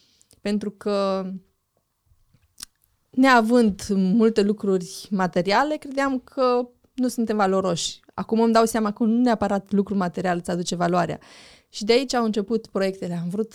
pentru 0.40 0.70
că 0.70 1.26
neavând 3.10 3.86
multe 3.94 4.42
lucruri 4.42 5.08
materiale, 5.10 5.76
credeam 5.76 6.18
că 6.18 6.68
nu 6.94 7.08
suntem 7.08 7.36
valoroși. 7.36 8.00
Acum 8.14 8.40
îmi 8.40 8.52
dau 8.52 8.64
seama 8.64 8.92
că 8.92 9.04
nu 9.04 9.20
neapărat 9.20 9.72
lucru 9.72 9.96
material 9.96 10.36
îți 10.36 10.50
aduce 10.50 10.74
valoarea. 10.74 11.18
Și 11.68 11.84
de 11.84 11.92
aici 11.92 12.14
au 12.14 12.24
început 12.24 12.66
proiectele. 12.66 13.14
Am 13.22 13.28
vrut 13.28 13.54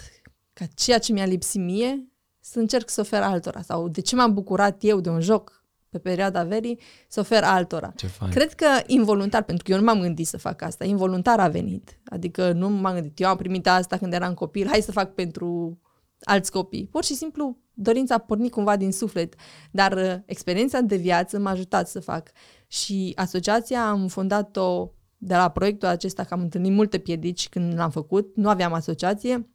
ca 0.53 0.65
ceea 0.75 0.99
ce 0.99 1.13
mi-a 1.13 1.25
lipsit 1.25 1.61
mie 1.61 2.09
să 2.51 2.59
încerc 2.59 2.89
să 2.89 3.01
ofer 3.01 3.21
altora. 3.21 3.61
Sau 3.61 3.87
de 3.87 4.01
ce 4.01 4.15
m-am 4.15 4.33
bucurat 4.33 4.77
eu 4.83 4.99
de 4.99 5.09
un 5.09 5.21
joc 5.21 5.63
pe 5.89 5.97
perioada 5.97 6.43
verii, 6.43 6.79
să 7.07 7.19
ofer 7.19 7.43
altora. 7.43 7.93
Ce 7.95 8.07
fain. 8.07 8.31
Cred 8.31 8.53
că 8.53 8.65
involuntar, 8.85 9.43
pentru 9.43 9.63
că 9.63 9.71
eu 9.71 9.77
nu 9.77 9.83
m-am 9.83 9.99
gândit 9.99 10.27
să 10.27 10.37
fac 10.37 10.61
asta, 10.61 10.85
involuntar 10.85 11.39
a 11.39 11.47
venit. 11.47 11.99
Adică 12.05 12.51
nu 12.51 12.69
m-am 12.69 12.93
gândit, 12.93 13.19
eu 13.19 13.27
am 13.27 13.37
primit 13.37 13.67
asta 13.67 13.97
când 13.97 14.13
eram 14.13 14.33
copil, 14.33 14.67
hai 14.67 14.81
să 14.81 14.91
fac 14.91 15.13
pentru 15.13 15.79
alți 16.23 16.51
copii. 16.51 16.87
Pur 16.91 17.03
și 17.03 17.15
simplu 17.15 17.57
dorința 17.73 18.15
a 18.15 18.17
pornit 18.17 18.51
cumva 18.51 18.75
din 18.75 18.91
suflet, 18.91 19.33
dar 19.71 19.91
uh, 19.91 20.15
experiența 20.25 20.79
de 20.79 20.95
viață 20.95 21.39
m-a 21.39 21.51
ajutat 21.51 21.87
să 21.87 21.99
fac. 21.99 22.31
Și 22.67 23.11
asociația 23.15 23.89
am 23.89 24.07
fondat-o 24.07 24.91
de 25.17 25.35
la 25.35 25.49
proiectul 25.49 25.87
acesta, 25.87 26.23
că 26.23 26.33
am 26.33 26.41
întâlnit 26.41 26.71
multe 26.71 26.97
piedici 26.97 27.49
când 27.49 27.77
l-am 27.77 27.89
făcut, 27.89 28.35
nu 28.35 28.49
aveam 28.49 28.73
asociație 28.73 29.49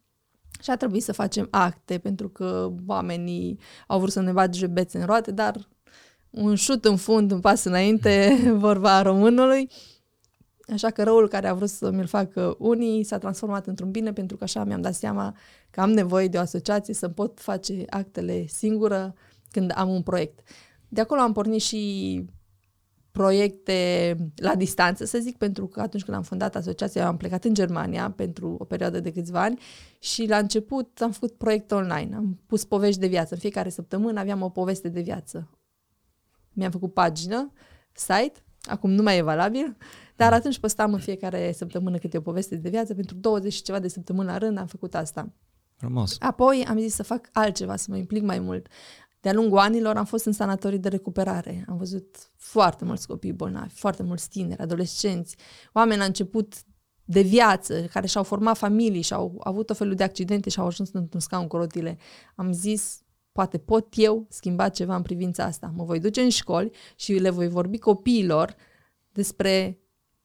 și 0.62 0.70
a 0.70 0.76
trebuit 0.76 1.02
să 1.02 1.12
facem 1.12 1.48
acte 1.50 1.98
pentru 1.98 2.28
că 2.28 2.72
oamenii 2.86 3.58
au 3.86 3.98
vrut 3.98 4.12
să 4.12 4.20
ne 4.20 4.32
bage 4.32 4.66
bețe 4.66 4.98
în 4.98 5.06
roate, 5.06 5.30
dar 5.30 5.68
un 6.30 6.54
șut 6.54 6.84
în 6.84 6.96
fund, 6.96 7.30
un 7.30 7.40
pas 7.40 7.64
înainte, 7.64 8.38
vorba 8.66 9.02
românului. 9.02 9.70
Așa 10.72 10.90
că 10.90 11.02
răul 11.02 11.28
care 11.28 11.48
a 11.48 11.54
vrut 11.54 11.68
să 11.68 11.90
mi-l 11.90 12.06
facă 12.06 12.56
unii 12.58 13.04
s-a 13.04 13.18
transformat 13.18 13.66
într-un 13.66 13.90
bine 13.90 14.12
pentru 14.12 14.36
că 14.36 14.44
așa 14.44 14.64
mi-am 14.64 14.80
dat 14.80 14.94
seama 14.94 15.36
că 15.70 15.80
am 15.80 15.90
nevoie 15.90 16.28
de 16.28 16.36
o 16.36 16.40
asociație 16.40 16.94
să 16.94 17.08
pot 17.08 17.40
face 17.40 17.84
actele 17.88 18.46
singură 18.46 19.14
când 19.50 19.72
am 19.74 19.88
un 19.88 20.02
proiect. 20.02 20.40
De 20.88 21.00
acolo 21.00 21.20
am 21.20 21.32
pornit 21.32 21.60
și 21.60 22.24
proiecte 23.12 24.16
la 24.36 24.54
distanță, 24.54 25.04
să 25.04 25.18
zic, 25.18 25.36
pentru 25.36 25.66
că 25.66 25.80
atunci 25.80 26.04
când 26.04 26.16
am 26.16 26.22
fondat 26.22 26.56
asociația 26.56 27.06
am 27.06 27.16
plecat 27.16 27.44
în 27.44 27.54
Germania 27.54 28.10
pentru 28.10 28.56
o 28.58 28.64
perioadă 28.64 29.00
de 29.00 29.12
câțiva 29.12 29.42
ani 29.42 29.60
și 29.98 30.26
la 30.26 30.38
început 30.38 31.00
am 31.00 31.10
făcut 31.10 31.32
proiecte 31.32 31.74
online, 31.74 32.16
am 32.16 32.40
pus 32.46 32.64
povești 32.64 33.00
de 33.00 33.06
viață. 33.06 33.34
În 33.34 33.40
fiecare 33.40 33.68
săptămână 33.68 34.20
aveam 34.20 34.42
o 34.42 34.48
poveste 34.48 34.88
de 34.88 35.00
viață. 35.00 35.48
Mi-am 36.52 36.70
făcut 36.70 36.92
pagină, 36.92 37.52
site, 37.92 38.32
acum 38.62 38.90
nu 38.90 39.02
mai 39.02 39.18
e 39.18 39.22
valabil, 39.22 39.76
dar 40.16 40.32
atunci 40.32 40.58
postam 40.58 40.92
în 40.92 41.00
fiecare 41.00 41.52
săptămână 41.52 41.98
câte 41.98 42.16
o 42.16 42.20
poveste 42.20 42.56
de 42.56 42.68
viață, 42.68 42.94
pentru 42.94 43.16
20 43.16 43.52
și 43.52 43.62
ceva 43.62 43.78
de 43.78 43.88
săptămâni 43.88 44.28
la 44.28 44.38
rând 44.38 44.58
am 44.58 44.66
făcut 44.66 44.94
asta. 44.94 45.32
Frumos. 45.76 46.16
Apoi 46.18 46.64
am 46.68 46.78
zis 46.78 46.94
să 46.94 47.02
fac 47.02 47.28
altceva, 47.32 47.76
să 47.76 47.86
mă 47.88 47.96
implic 47.96 48.22
mai 48.22 48.38
mult. 48.38 48.66
De-a 49.20 49.32
lungul 49.32 49.58
anilor 49.58 49.96
am 49.96 50.04
fost 50.04 50.24
în 50.24 50.32
sanatorii 50.32 50.78
de 50.78 50.88
recuperare. 50.88 51.64
Am 51.68 51.76
văzut 51.76 52.30
foarte 52.36 52.84
mulți 52.84 53.06
copii 53.06 53.32
bolnavi, 53.32 53.74
foarte 53.74 54.02
mulți 54.02 54.28
tineri, 54.28 54.60
adolescenți, 54.60 55.36
oameni 55.72 55.98
la 55.98 56.04
început 56.04 56.54
de 57.04 57.20
viață, 57.20 57.80
care 57.80 58.06
și-au 58.06 58.24
format 58.24 58.56
familii 58.56 59.02
și-au 59.02 59.40
avut 59.44 59.70
o 59.70 59.74
felul 59.74 59.94
de 59.94 60.02
accidente 60.02 60.50
și 60.50 60.58
au 60.58 60.66
ajuns 60.66 60.90
într-un 60.92 61.20
scaun 61.20 61.46
cu 61.46 61.56
rotile. 61.56 61.98
Am 62.34 62.52
zis, 62.52 63.02
poate 63.32 63.58
pot 63.58 63.86
eu 63.96 64.26
schimba 64.28 64.68
ceva 64.68 64.96
în 64.96 65.02
privința 65.02 65.44
asta. 65.44 65.72
Mă 65.76 65.84
voi 65.84 66.00
duce 66.00 66.20
în 66.20 66.28
școli 66.28 66.70
și 66.96 67.12
le 67.12 67.30
voi 67.30 67.48
vorbi 67.48 67.78
copiilor 67.78 68.54
despre 69.12 69.80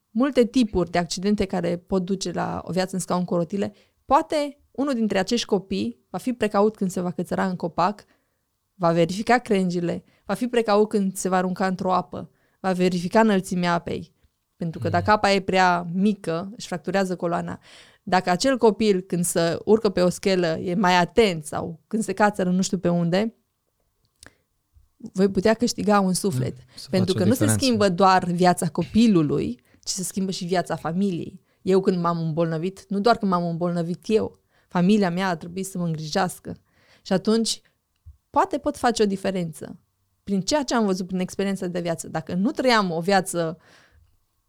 multe 0.10 0.46
tipuri 0.46 0.92
de 0.92 0.98
accidente 0.98 1.46
care 1.46 1.78
pot 1.78 2.06
duce 2.06 2.32
la 2.32 2.62
o 2.66 2.72
viață 2.72 2.96
în 2.96 3.02
scaun 3.02 3.26
cu 3.26 3.36
rotile. 3.36 3.74
Poate 4.06 4.60
unul 4.72 4.94
dintre 4.94 5.18
acești 5.18 5.46
copii 5.46 6.00
va 6.10 6.18
fi 6.18 6.34
precaut 6.34 6.76
când 6.76 6.92
se 6.92 7.02
va 7.02 7.12
cățăra 7.12 7.48
în 7.48 7.56
copac, 7.56 8.06
va 8.76 8.92
verifica 8.92 9.38
crengile, 9.38 10.04
va 10.26 10.34
fi 10.34 10.48
precaut 10.48 10.90
când 10.90 11.16
se 11.16 11.30
va 11.30 11.38
arunca 11.38 11.68
într-o 11.68 11.94
apă, 11.94 12.30
va 12.60 12.72
verifica 12.72 13.20
înălțimea 13.20 13.74
apei. 13.74 14.14
Pentru 14.56 14.80
că 14.80 14.90
dacă 14.90 15.12
apa 15.12 15.32
e 15.32 15.40
prea 15.40 15.88
mică, 15.94 16.52
își 16.58 16.68
fracturează 16.68 17.16
coloana. 17.16 17.60
Dacă 18.04 18.30
acel 18.30 18.58
copil, 18.58 19.02
când 19.02 19.26
se 19.26 19.58
urcă 19.66 19.90
pe 19.90 20.02
o 20.02 20.10
schelă, 20.10 20.48
e 20.48 20.76
mai 20.76 20.98
atent 20.98 21.46
sau 21.46 21.80
când 21.88 22.04
se 22.04 22.14
cațără 22.14 22.50
nu 22.50 22.62
știu 22.62 22.78
pe 22.78 22.90
unde, 22.90 23.36
voi 25.14 25.30
putea 25.30 25.54
câștiga 25.54 26.00
un 26.00 26.14
suflet. 26.14 26.58
Mm, 26.58 26.64
Pentru 26.90 27.14
că 27.14 27.24
nu 27.24 27.34
se 27.34 27.48
schimbă 27.48 27.90
doar 27.90 28.24
viața 28.24 28.68
copilului, 28.68 29.60
ci 29.84 29.90
se 29.90 30.04
schimbă 30.04 30.32
și 30.32 30.46
viața 30.46 30.76
familiei. 30.76 31.42
Eu 31.62 31.82
când 31.82 32.02
m-am 32.02 32.20
îmbolnăvit, 32.20 32.86
nu 32.88 33.00
doar 33.00 33.18
când 33.18 33.32
m-am 33.32 33.48
îmbolnăvit 33.48 34.04
eu, 34.08 34.40
familia 34.68 35.10
mea 35.10 35.30
a 35.30 35.36
trebuit 35.36 35.66
să 35.66 35.78
mă 35.78 35.86
îngrijească. 35.86 36.56
Și 37.02 37.14
atunci, 37.14 37.62
poate 38.36 38.58
pot 38.58 38.78
face 38.78 39.04
o 39.04 39.06
diferență. 39.06 39.80
Prin 40.24 40.42
ceea 40.42 40.64
ce 40.64 40.76
am 40.76 40.86
văzut, 40.86 41.08
prin 41.08 41.20
experiența 41.20 41.68
de 41.68 41.80
viață. 41.80 42.08
Dacă 42.08 42.34
nu 42.34 42.52
trăiam 42.52 42.92
o 42.92 43.00
viață 43.00 43.58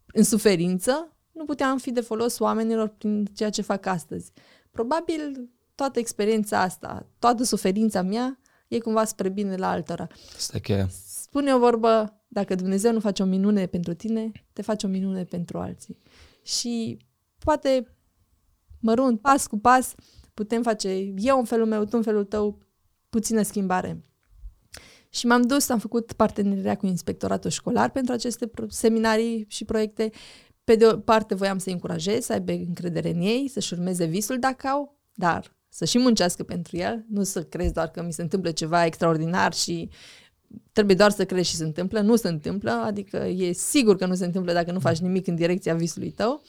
în 0.05 0.23
suferință, 0.23 1.17
nu 1.31 1.45
puteam 1.45 1.77
fi 1.77 1.91
de 1.91 2.01
folos 2.01 2.39
oamenilor 2.39 2.87
prin 2.87 3.25
ceea 3.25 3.49
ce 3.49 3.61
fac 3.61 3.85
astăzi. 3.85 4.31
Probabil 4.71 5.49
toată 5.75 5.99
experiența 5.99 6.61
asta, 6.61 7.09
toată 7.19 7.43
suferința 7.43 8.01
mea, 8.01 8.39
e 8.67 8.79
cumva 8.79 9.05
spre 9.05 9.29
bine 9.29 9.55
la 9.55 9.69
altora. 9.69 10.07
Asta 10.35 10.59
cheia. 10.59 10.87
Spune 11.05 11.53
o 11.53 11.59
vorbă, 11.59 12.21
dacă 12.27 12.55
Dumnezeu 12.55 12.91
nu 12.93 12.99
face 12.99 13.23
o 13.23 13.25
minune 13.25 13.65
pentru 13.65 13.93
tine, 13.93 14.31
te 14.53 14.61
face 14.61 14.85
o 14.85 14.89
minune 14.89 15.23
pentru 15.23 15.57
alții. 15.57 15.97
Și 16.41 16.97
poate 17.37 17.95
mărunt, 18.79 19.21
pas 19.21 19.47
cu 19.47 19.57
pas, 19.57 19.95
putem 20.33 20.61
face 20.61 21.13
eu 21.17 21.37
în 21.37 21.45
felul 21.45 21.65
meu, 21.65 21.83
tu 21.83 21.97
în 21.97 22.03
felul 22.03 22.23
tău, 22.23 22.65
puțină 23.09 23.41
schimbare. 23.41 24.03
Și 25.09 25.25
m-am 25.25 25.41
dus, 25.41 25.69
am 25.69 25.79
făcut 25.79 26.11
parteneria 26.13 26.75
cu 26.75 26.85
inspectoratul 26.85 27.49
școlar 27.49 27.89
pentru 27.89 28.13
aceste 28.13 28.49
seminarii 28.67 29.45
și 29.47 29.65
proiecte. 29.65 30.09
pe 30.63 30.75
de 30.75 30.85
o 30.85 30.97
parte 30.97 31.35
voiam 31.35 31.57
să-i 31.57 31.73
încurajez, 31.73 32.25
să 32.25 32.33
aibă 32.33 32.51
încredere 32.51 33.09
în 33.09 33.21
ei, 33.21 33.47
să-și 33.47 33.73
urmeze 33.73 34.05
visul 34.05 34.39
dacă 34.39 34.67
au, 34.67 34.99
dar 35.13 35.55
să 35.69 35.85
și 35.85 35.99
muncească 35.99 36.43
pentru 36.43 36.77
el, 36.77 37.05
nu 37.09 37.23
să 37.23 37.43
crezi 37.43 37.73
doar 37.73 37.87
că 37.87 38.03
mi 38.03 38.13
se 38.13 38.21
întâmplă 38.21 38.51
ceva 38.51 38.85
extraordinar 38.85 39.53
și 39.53 39.89
trebuie 40.71 40.95
doar 40.95 41.11
să 41.11 41.25
crezi 41.25 41.49
și 41.49 41.55
se 41.55 41.63
întâmplă, 41.63 41.99
nu 41.99 42.15
se 42.15 42.27
întâmplă, 42.27 42.71
adică 42.71 43.17
e 43.17 43.51
sigur 43.51 43.95
că 43.95 44.05
nu 44.05 44.15
se 44.15 44.25
întâmplă 44.25 44.53
dacă 44.53 44.71
nu 44.71 44.79
faci 44.79 44.97
nimic 44.97 45.27
în 45.27 45.35
direcția 45.35 45.75
visului 45.75 46.11
tău. 46.11 46.43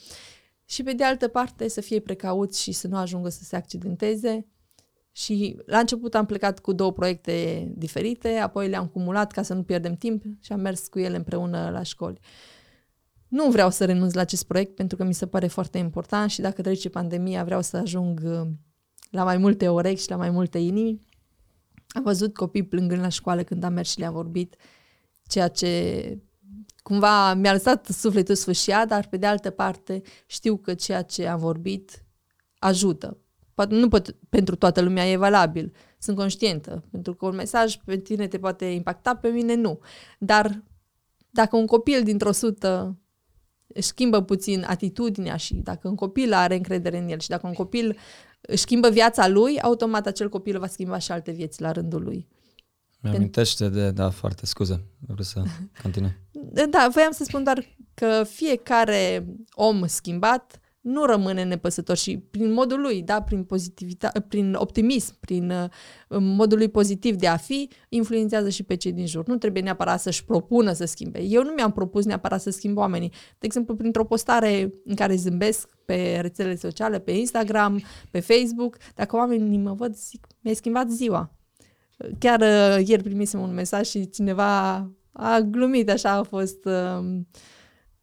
Și 0.64 0.83
pe 0.83 0.92
de 0.92 1.05
altă 1.05 1.29
parte 1.29 1.68
să 1.68 1.81
fie 1.81 2.01
precauți 2.01 2.62
și 2.62 2.73
să 2.73 2.88
nu 2.88 2.97
ajungă 2.97 3.29
să 3.29 3.44
se 3.44 3.57
accidenteze. 3.57 4.47
Și 5.19 5.57
la 5.67 5.79
început 5.79 6.15
am 6.15 6.27
plecat 6.27 6.59
cu 6.59 6.73
două 6.73 6.93
proiecte 6.93 7.69
diferite, 7.77 8.29
apoi 8.29 8.69
le-am 8.69 8.87
cumulat 8.87 9.33
ca 9.33 9.43
să 9.43 9.55
nu 9.55 9.63
pierdem 9.63 9.95
timp 9.95 10.23
și 10.41 10.53
am 10.53 10.61
mers 10.61 10.87
cu 10.87 10.99
ele 10.99 11.17
împreună 11.17 11.71
la 11.71 11.83
școli. 11.83 12.21
Nu 13.29 13.51
vreau 13.51 13.71
să 13.71 13.85
renunț 13.85 14.15
la 14.15 14.21
acest 14.21 14.45
proiect 14.47 14.75
pentru 14.75 14.97
că 14.97 15.05
mi 15.05 15.15
se 15.15 15.27
pare 15.27 15.47
foarte 15.47 15.79
important 15.79 16.31
și 16.31 16.41
dacă 16.41 16.63
trece 16.63 16.89
pandemia 16.89 17.45
vreau 17.45 17.63
să 17.63 17.77
ajung 17.77 18.21
uh, 18.25 18.49
la 19.11 19.25
mai 19.25 19.37
multe 19.37 19.69
orechi 19.69 20.03
și 20.03 20.11
la 20.11 20.17
mai 20.17 20.31
multe 20.31 20.59
inimi. 20.59 21.07
Am 21.89 22.03
văzut 22.03 22.37
copii 22.37 22.63
plângând 22.63 23.01
la 23.01 23.09
școală 23.09 23.43
când 23.43 23.65
am 23.65 23.73
mers 23.73 23.91
și 23.91 23.99
le-am 23.99 24.13
vorbit, 24.13 24.57
ceea 25.27 25.49
ce 25.49 26.23
cumva 26.83 27.35
mi-a 27.35 27.53
lăsat 27.53 27.87
sufletul 27.87 28.35
sfâșiat, 28.35 28.89
dar 28.89 29.07
pe 29.07 29.17
de 29.17 29.27
altă 29.27 29.51
parte 29.51 30.03
știu 30.27 30.57
că 30.57 30.75
ceea 30.75 31.03
ce 31.03 31.27
am 31.27 31.39
vorbit 31.39 32.05
ajută. 32.59 33.19
Poate 33.59 33.75
nu 33.75 33.88
pot, 33.88 34.16
pentru 34.29 34.57
toată 34.57 34.81
lumea 34.81 35.11
e 35.11 35.16
valabil, 35.16 35.73
sunt 35.99 36.16
conștientă, 36.16 36.85
pentru 36.90 37.14
că 37.14 37.27
un 37.27 37.35
mesaj 37.35 37.77
pe 37.85 37.97
tine 37.97 38.27
te 38.27 38.38
poate 38.38 38.64
impacta, 38.64 39.16
pe 39.16 39.29
mine 39.29 39.55
nu. 39.55 39.81
Dar 40.18 40.62
dacă 41.31 41.57
un 41.57 41.66
copil 41.66 42.03
dintr-o 42.03 42.33
sută 42.33 42.99
își 43.66 43.87
schimbă 43.87 44.23
puțin 44.23 44.64
atitudinea 44.68 45.37
și 45.37 45.55
dacă 45.55 45.88
un 45.88 45.94
copil 45.94 46.33
are 46.33 46.55
încredere 46.57 46.99
în 46.99 47.09
el 47.09 47.18
și 47.18 47.29
dacă 47.29 47.47
un 47.47 47.53
copil 47.53 47.97
își 48.40 48.62
schimbă 48.62 48.90
viața 48.90 49.29
lui, 49.29 49.61
automat 49.61 50.07
acel 50.07 50.29
copil 50.29 50.59
va 50.59 50.66
schimba 50.66 50.99
și 50.99 51.12
alte 51.12 51.31
vieți 51.31 51.61
la 51.61 51.73
rândul 51.73 52.03
lui. 52.03 52.29
Mi-amintește 53.01 53.68
de, 53.68 53.90
da, 53.90 54.11
foarte 54.11 54.47
scuze, 54.47 54.85
vreau 55.01 55.23
să 55.23 55.42
continui. 55.83 56.16
Da, 56.71 56.88
voiam 56.92 57.12
să 57.12 57.25
spun 57.25 57.44
doar 57.44 57.77
că 57.94 58.25
fiecare 58.25 59.27
om 59.51 59.87
schimbat 59.87 60.61
nu 60.88 61.05
rămâne 61.05 61.44
nepăsător 61.44 61.96
și 61.96 62.18
prin 62.31 62.53
modul 62.53 62.81
lui, 62.81 63.03
da, 63.03 63.22
prin 63.22 63.44
pozitivitate, 63.44 64.20
prin 64.20 64.55
optimism, 64.55 65.16
prin 65.20 65.51
uh, 65.51 65.68
modul 66.20 66.59
lui 66.59 66.68
pozitiv 66.68 67.14
de 67.14 67.27
a 67.27 67.37
fi, 67.37 67.68
influențează 67.88 68.48
și 68.48 68.62
pe 68.62 68.74
cei 68.74 68.92
din 68.92 69.07
jur. 69.07 69.27
Nu 69.27 69.37
trebuie 69.37 69.62
neapărat 69.62 70.01
să-și 70.01 70.24
propună 70.24 70.72
să 70.72 70.85
schimbe. 70.85 71.22
Eu 71.22 71.42
nu 71.42 71.51
mi-am 71.51 71.72
propus 71.72 72.05
neapărat 72.05 72.40
să 72.40 72.51
schimb 72.51 72.77
oamenii. 72.77 73.09
De 73.09 73.46
exemplu, 73.46 73.74
printr-o 73.74 74.05
postare 74.05 74.72
în 74.85 74.94
care 74.94 75.14
zâmbesc 75.14 75.68
pe 75.85 76.18
rețelele 76.20 76.57
sociale, 76.57 76.98
pe 76.98 77.11
Instagram, 77.11 77.83
pe 78.11 78.20
Facebook, 78.20 78.77
dacă 78.94 79.16
oamenii 79.16 79.59
mă 79.59 79.72
văd, 79.72 79.94
zic, 79.94 80.27
mi-ai 80.40 80.57
schimbat 80.57 80.90
ziua. 80.90 81.33
Chiar 82.18 82.40
uh, 82.40 82.88
ieri 82.88 83.03
primisem 83.03 83.40
un 83.40 83.55
mesaj 83.55 83.87
și 83.87 84.09
cineva 84.09 84.77
a 85.12 85.40
glumit, 85.40 85.90
așa 85.90 86.11
a 86.11 86.22
fost... 86.22 86.64
Uh, 86.64 87.20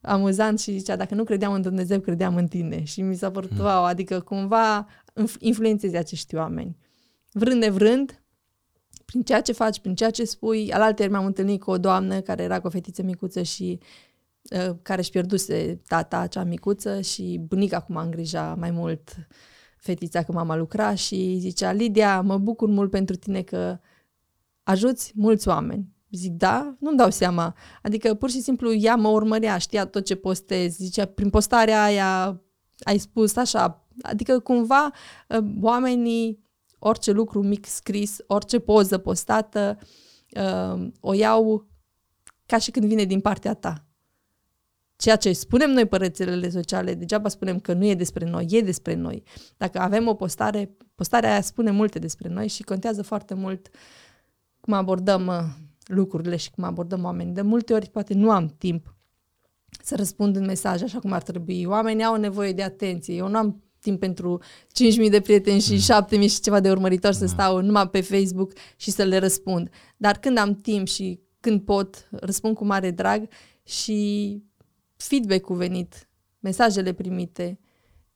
amuzant 0.05 0.59
și 0.59 0.77
zicea, 0.77 0.95
dacă 0.95 1.15
nu 1.15 1.23
credeam 1.23 1.53
în 1.53 1.61
Dumnezeu, 1.61 1.99
credeam 1.99 2.35
în 2.35 2.47
tine. 2.47 2.83
Și 2.83 3.01
mi 3.01 3.15
s-a 3.15 3.31
părut, 3.31 3.51
mm. 3.51 3.59
wow, 3.59 3.83
adică 3.83 4.19
cumva 4.19 4.87
influențezi 5.39 5.95
acești 5.95 6.35
oameni. 6.35 6.77
Vrând 7.31 7.61
de 7.61 7.69
vrând, 7.69 8.23
prin 9.05 9.23
ceea 9.23 9.41
ce 9.41 9.51
faci, 9.51 9.79
prin 9.79 9.95
ceea 9.95 10.09
ce 10.09 10.23
spui, 10.23 10.73
alaltă 10.73 11.09
m-am 11.09 11.25
întâlnit 11.25 11.61
cu 11.61 11.71
o 11.71 11.77
doamnă 11.77 12.21
care 12.21 12.43
era 12.43 12.59
cu 12.59 12.67
o 12.67 12.69
fetiță 12.69 13.03
micuță 13.03 13.41
și 13.41 13.79
uh, 14.51 14.75
care 14.81 14.99
își 14.99 15.11
pierduse 15.11 15.81
tata, 15.87 16.17
acea 16.17 16.43
micuță 16.43 17.01
și 17.01 17.41
bunica 17.47 17.77
acum 17.77 17.95
îngrija 17.95 18.55
mai 18.59 18.71
mult 18.71 19.27
fetița 19.77 20.23
că 20.23 20.31
mama 20.31 20.55
lucra 20.55 20.95
și 20.95 21.37
zicea, 21.39 21.71
Lidia, 21.71 22.21
mă 22.21 22.37
bucur 22.37 22.69
mult 22.69 22.89
pentru 22.91 23.15
tine 23.15 23.41
că 23.41 23.79
ajuți 24.63 25.11
mulți 25.15 25.47
oameni. 25.47 25.94
Zic, 26.15 26.32
da, 26.32 26.75
nu-mi 26.80 26.97
dau 26.97 27.10
seama. 27.10 27.56
Adică, 27.82 28.13
pur 28.13 28.30
și 28.30 28.41
simplu, 28.41 28.73
ea 28.73 28.95
mă 28.95 29.08
urmărea, 29.08 29.58
știa 29.58 29.86
tot 29.86 30.06
ce 30.06 30.15
postez. 30.15 30.75
Zicea, 30.75 31.06
prin 31.06 31.30
postarea 31.30 31.84
aia 31.84 32.41
ai 32.84 32.97
spus 32.97 33.36
așa. 33.36 33.88
Adică, 34.01 34.39
cumva, 34.39 34.91
ă, 35.30 35.43
oamenii, 35.62 36.43
orice 36.80 37.12
lucru 37.12 37.43
mic 37.43 37.65
scris, 37.65 38.17
orice 38.28 38.60
poză 38.60 38.97
postată, 38.97 39.78
ă, 40.36 40.80
o 40.99 41.13
iau 41.13 41.67
ca 42.45 42.58
și 42.58 42.71
când 42.71 42.86
vine 42.86 43.04
din 43.04 43.19
partea 43.19 43.54
ta. 43.54 43.86
Ceea 44.97 45.15
ce 45.15 45.34
spunem 45.34 45.71
noi 45.71 45.86
pe 45.86 45.97
rețelele 45.97 46.49
sociale, 46.49 46.93
degeaba 46.93 47.30
spunem 47.30 47.60
că 47.60 47.73
nu 47.73 47.86
e 47.86 47.95
despre 47.95 48.25
noi, 48.25 48.47
e 48.49 48.62
despre 48.62 48.93
noi. 48.93 49.23
Dacă 49.58 49.80
avem 49.80 50.08
o 50.08 50.13
postare, 50.13 50.78
postarea 50.95 51.32
aia 51.32 51.41
spune 51.41 51.71
multe 51.71 51.99
despre 51.99 52.30
noi 52.30 52.47
și 52.47 52.63
contează 52.63 53.01
foarte 53.01 53.34
mult 53.34 53.69
cum 54.60 54.73
abordăm 54.73 55.28
ă, 55.28 55.47
lucrurile 55.85 56.35
și 56.35 56.51
cum 56.51 56.63
abordăm 56.63 57.03
oamenii. 57.03 57.33
De 57.33 57.41
multe 57.41 57.73
ori 57.73 57.89
poate 57.89 58.13
nu 58.13 58.31
am 58.31 58.55
timp 58.57 58.95
să 59.83 59.95
răspund 59.95 60.35
în 60.35 60.45
mesaj 60.45 60.81
așa 60.81 60.99
cum 60.99 61.11
ar 61.11 61.21
trebui. 61.21 61.65
Oamenii 61.65 62.03
au 62.03 62.15
nevoie 62.15 62.51
de 62.51 62.63
atenție. 62.63 63.15
Eu 63.15 63.27
nu 63.27 63.37
am 63.37 63.63
timp 63.79 63.99
pentru 63.99 64.41
5.000 65.03 65.09
de 65.09 65.21
prieteni 65.21 65.61
și 65.61 65.75
7.000 65.75 66.17
mm. 66.17 66.27
și 66.27 66.39
ceva 66.39 66.59
de 66.59 66.71
urmăritori 66.71 67.15
să 67.15 67.23
mm. 67.23 67.29
stau 67.29 67.61
numai 67.61 67.89
pe 67.89 68.01
Facebook 68.01 68.53
și 68.75 68.91
să 68.91 69.03
le 69.03 69.17
răspund. 69.17 69.69
Dar 69.97 70.17
când 70.17 70.37
am 70.37 70.53
timp 70.53 70.87
și 70.87 71.19
când 71.39 71.61
pot, 71.61 72.07
răspund 72.11 72.55
cu 72.55 72.65
mare 72.65 72.91
drag 72.91 73.27
și 73.63 74.41
feedback-ul 74.95 75.55
venit, 75.55 76.09
mesajele 76.39 76.93
primite, 76.93 77.59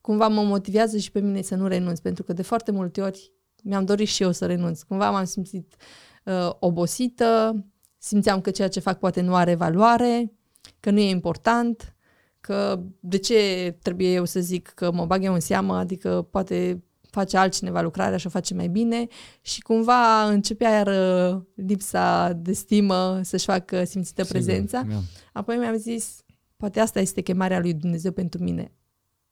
cumva 0.02 0.28
mă 0.28 0.42
motivează 0.42 0.98
și 0.98 1.12
pe 1.12 1.20
mine 1.20 1.42
să 1.42 1.56
nu 1.56 1.68
renunț, 1.68 2.00
pentru 2.00 2.24
că 2.24 2.34
de 2.34 2.42
foarte 2.42 2.72
multe 2.72 3.02
ori 3.02 3.34
mi-am 3.64 3.86
dorit 3.86 4.08
și 4.08 4.24
eu 4.24 4.32
să 4.32 4.46
renunț. 4.46 4.82
Cumva 4.82 5.12
m-am 5.12 5.26
simțit 5.26 5.76
uh, 5.78 6.10
uh, 6.30 6.52
obosită, 6.60 7.64
simțeam 7.98 8.42
că 8.42 8.52
ceea 8.52 8.68
ce 8.68 8.80
fac 8.80 9.00
poate 9.00 9.22
nu 9.22 9.36
are 9.36 9.56
valoare, 9.56 10.32
că 10.80 10.92
nu 10.92 11.00
e 11.00 11.10
important, 11.10 11.96
că 12.40 12.84
de 13.00 13.18
ce 13.18 13.38
trebuie 13.82 14.14
eu 14.14 14.26
să 14.26 14.40
zic 14.40 14.68
că 14.68 14.92
mă 14.92 15.06
bag 15.06 15.24
eu 15.24 15.34
în 15.34 15.40
seamă, 15.40 15.76
adică 15.76 16.28
poate 16.32 16.84
face 17.02 17.38
altcineva 17.38 17.82
lucrarea 17.82 18.18
și 18.18 18.28
o 18.28 18.30
face 18.30 18.54
mai 18.54 18.68
bine 18.68 19.08
și 19.42 19.62
cumva 19.62 20.24
începea 20.30 20.70
iar 20.70 20.88
uh, 20.88 21.42
lipsa 21.54 22.34
de 22.34 22.54
stimă 22.54 23.20
să-și 23.24 23.46
facă 23.46 23.84
simțită 23.84 24.24
Sigur, 24.24 24.38
prezența. 24.38 24.86
Yeah. 24.88 25.02
Apoi 25.34 25.58
mi-am 25.58 25.78
zis, 25.78 26.24
poate 26.58 26.80
asta 26.80 27.00
este 27.00 27.22
chemarea 27.22 27.60
lui 27.60 27.74
Dumnezeu 27.74 28.12
pentru 28.12 28.44
mine. 28.44 28.72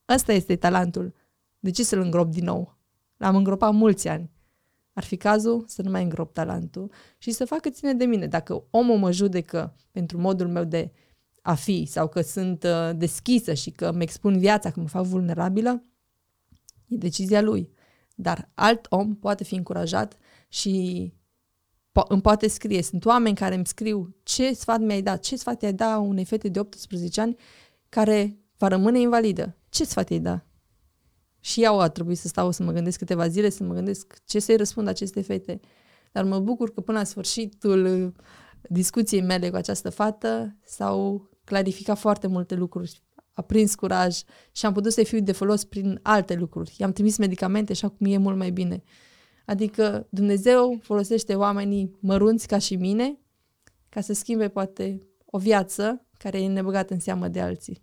Asta 0.06 0.34
este 0.34 0.56
talentul. 0.56 1.13
De 1.60 1.72
ce 1.72 1.84
să-l 1.84 2.00
îngrop 2.00 2.32
din 2.32 2.44
nou? 2.44 2.77
L-am 3.18 3.36
îngropat 3.36 3.74
mulți 3.74 4.08
ani 4.08 4.32
ar 4.98 5.04
fi 5.04 5.18
cazul 5.18 5.64
să 5.68 5.82
nu 5.82 5.90
mai 5.92 6.04
îngrop 6.04 6.34
talentul 6.34 6.92
și 7.18 7.32
să 7.32 7.46
facă 7.46 7.70
ține 7.70 7.94
de 7.94 8.06
mine. 8.06 8.28
Dacă 8.28 8.64
omul 8.70 8.98
mă 8.98 9.12
judecă 9.12 9.76
pentru 9.92 10.18
modul 10.20 10.48
meu 10.48 10.64
de 10.64 10.92
a 11.42 11.54
fi 11.54 11.86
sau 11.86 12.08
că 12.08 12.22
sunt 12.22 12.64
uh, 12.64 12.90
deschisă 12.96 13.54
și 13.54 13.72
că 13.72 13.88
îmi 13.88 14.04
expun 14.04 14.40
viața, 14.40 14.72
că 14.72 14.80
mă 14.80 14.88
fac 14.88 15.04
vulnerabilă, 15.04 15.84
e 16.88 16.96
decizia 16.96 17.42
lui. 17.42 17.72
Dar 18.16 18.50
alt 18.54 18.86
om 18.90 19.16
poate 19.16 19.44
fi 19.44 19.56
încurajat 19.56 20.18
și 20.48 21.14
po- 21.90 22.08
îmi 22.08 22.22
poate 22.22 22.48
scrie. 22.48 22.82
Sunt 22.82 23.06
oameni 23.06 23.36
care 23.36 23.56
îmi 23.56 23.66
scriu 23.66 24.16
ce 24.24 24.54
sfat 24.54 24.80
mi-ai 24.80 25.02
dat, 25.02 25.20
ce 25.20 25.36
sfat 25.36 25.62
i-ai 25.62 25.74
dat 25.74 26.00
unei 26.00 26.26
fete 26.26 26.50
de 26.50 26.60
18 26.60 27.22
ani 27.22 27.36
care 27.90 28.38
va 28.58 28.68
rămâne 28.68 29.00
invalidă. 29.00 29.58
Ce 29.70 29.86
sfat 29.86 30.10
i-ai 30.10 30.20
dat? 30.20 30.47
Și 31.48 31.64
eu 31.64 31.80
a 31.80 31.88
trebuit 31.90 32.18
să 32.18 32.28
stau 32.28 32.52
să 32.52 32.64
mă 32.64 32.72
gândesc 32.72 32.98
câteva 32.98 33.28
zile, 33.28 33.50
să 33.50 33.64
mă 33.64 33.74
gândesc 33.74 34.22
ce 34.26 34.40
să-i 34.40 34.56
răspund 34.56 34.88
aceste 34.88 35.22
fete. 35.22 35.60
Dar 36.12 36.24
mă 36.24 36.40
bucur 36.40 36.74
că 36.74 36.82
până 36.82 36.98
la 36.98 37.04
sfârșitul 37.04 38.14
discuției 38.70 39.22
mele 39.22 39.50
cu 39.50 39.56
această 39.56 39.90
fată 39.90 40.58
s-au 40.64 41.30
clarificat 41.44 41.98
foarte 41.98 42.28
multe 42.28 42.56
lucruri. 42.56 43.02
A 43.34 43.42
prins 43.42 43.76
curaj 43.76 44.20
și 44.52 44.66
am 44.66 44.74
putut 44.74 44.92
să-i 44.92 45.06
fiu 45.06 45.20
de 45.20 45.32
folos 45.32 45.64
prin 45.64 46.00
alte 46.02 46.34
lucruri. 46.34 46.76
I-am 46.78 46.92
trimis 46.92 47.18
medicamente 47.18 47.74
și 47.74 47.86
acum 47.86 48.06
e 48.06 48.18
mult 48.18 48.38
mai 48.38 48.52
bine. 48.52 48.84
Adică 49.46 50.08
Dumnezeu 50.10 50.80
folosește 50.82 51.36
oamenii 51.36 51.98
mărunți 52.00 52.48
ca 52.48 52.58
și 52.58 52.76
mine 52.76 53.20
ca 53.90 54.02
să 54.02 54.14
schimbe 54.14 54.48
poate 54.48 55.00
o 55.26 55.38
viață 55.38 56.06
care 56.18 56.42
e 56.42 56.48
nebăgată 56.48 56.94
în 56.94 57.00
seamă 57.00 57.28
de 57.28 57.42
alții. 57.42 57.82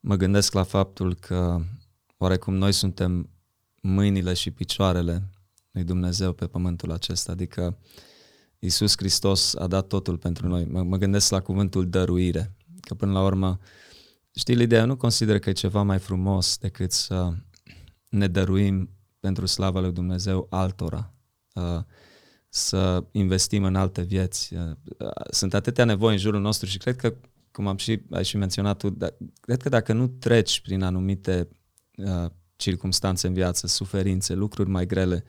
Mă 0.00 0.16
gândesc 0.16 0.52
la 0.52 0.62
faptul 0.62 1.14
că 1.14 1.60
oarecum 2.22 2.54
noi 2.54 2.72
suntem 2.72 3.30
mâinile 3.80 4.34
și 4.34 4.50
picioarele 4.50 5.30
lui 5.70 5.84
Dumnezeu 5.84 6.32
pe 6.32 6.46
pământul 6.46 6.92
acesta, 6.92 7.32
adică 7.32 7.78
Iisus 8.58 8.96
Hristos 8.96 9.54
a 9.54 9.66
dat 9.66 9.86
totul 9.86 10.18
pentru 10.18 10.48
noi. 10.48 10.64
Mă, 10.64 10.82
mă 10.82 10.96
gândesc 10.96 11.30
la 11.30 11.40
cuvântul 11.40 11.88
dăruire, 11.88 12.56
că 12.80 12.94
până 12.94 13.12
la 13.12 13.22
urmă, 13.22 13.58
știi, 14.34 14.54
Lidia, 14.54 14.78
eu 14.78 14.86
nu 14.86 14.96
consider 14.96 15.38
că 15.38 15.48
e 15.48 15.52
ceva 15.52 15.82
mai 15.82 15.98
frumos 15.98 16.56
decât 16.56 16.92
să 16.92 17.32
ne 18.08 18.28
dăruim 18.28 18.90
pentru 19.20 19.46
slava 19.46 19.80
lui 19.80 19.92
Dumnezeu 19.92 20.46
altora, 20.50 21.14
uh, 21.54 21.82
să 22.48 23.04
investim 23.10 23.64
în 23.64 23.76
alte 23.76 24.02
vieți. 24.02 24.54
Uh, 24.54 24.76
sunt 25.30 25.54
atâtea 25.54 25.84
nevoi 25.84 26.12
în 26.12 26.18
jurul 26.18 26.40
nostru 26.40 26.68
și 26.68 26.78
cred 26.78 26.96
că 26.96 27.14
cum 27.52 27.66
am 27.66 27.76
și, 27.76 28.02
ai 28.10 28.24
și 28.24 28.36
menționat 28.36 28.78
tu, 28.78 28.90
da, 28.90 29.08
cred 29.40 29.62
că 29.62 29.68
dacă 29.68 29.92
nu 29.92 30.06
treci 30.06 30.60
prin 30.60 30.82
anumite 30.82 31.48
uh, 31.96 32.30
circumstanțe 32.56 33.26
în 33.26 33.32
viață, 33.32 33.66
suferințe, 33.66 34.34
lucruri 34.34 34.68
mai 34.68 34.86
grele, 34.86 35.24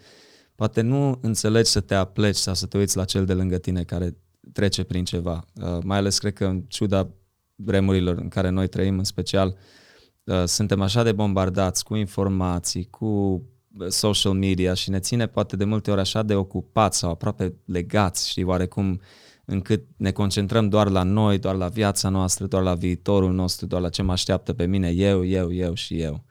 poate 0.55 0.81
nu 0.81 1.19
înțelegi 1.21 1.69
să 1.69 1.79
te 1.79 1.95
apleci 1.95 2.35
sau 2.35 2.53
să 2.53 2.65
te 2.65 2.77
uiți 2.77 2.97
la 2.97 3.05
cel 3.05 3.25
de 3.25 3.33
lângă 3.33 3.57
tine 3.57 3.83
care 3.83 4.17
trece 4.53 4.83
prin 4.83 5.05
ceva. 5.05 5.45
Uh, 5.55 5.77
mai 5.83 5.97
ales 5.97 6.19
cred 6.19 6.33
că 6.33 6.45
în 6.45 6.61
ciuda 6.61 7.09
vremurilor 7.55 8.17
în 8.17 8.27
care 8.27 8.49
noi 8.49 8.67
trăim 8.67 8.97
în 8.97 9.03
special, 9.03 9.57
uh, 10.23 10.43
suntem 10.45 10.81
așa 10.81 11.03
de 11.03 11.11
bombardați 11.11 11.83
cu 11.83 11.95
informații, 11.95 12.87
cu 12.89 13.05
uh, 13.05 13.87
social 13.87 14.33
media 14.33 14.73
și 14.73 14.89
ne 14.89 14.99
ține 14.99 15.27
poate 15.27 15.55
de 15.55 15.63
multe 15.63 15.91
ori 15.91 15.99
așa 15.99 16.23
de 16.23 16.35
ocupați 16.35 16.97
sau 16.97 17.11
aproape 17.11 17.53
legați, 17.65 18.29
știi, 18.29 18.43
oarecum 18.43 19.01
încât 19.45 19.83
ne 19.97 20.11
concentrăm 20.11 20.69
doar 20.69 20.89
la 20.89 21.03
noi, 21.03 21.37
doar 21.37 21.55
la 21.55 21.67
viața 21.67 22.09
noastră, 22.09 22.45
doar 22.45 22.63
la 22.63 22.73
viitorul 22.73 23.33
nostru, 23.33 23.65
doar 23.65 23.81
la 23.81 23.89
ce 23.89 24.01
mă 24.01 24.11
așteaptă 24.11 24.53
pe 24.53 24.65
mine, 24.65 24.89
eu, 24.89 25.25
eu, 25.25 25.53
eu 25.53 25.73
și 25.73 25.99
eu. 25.99 26.23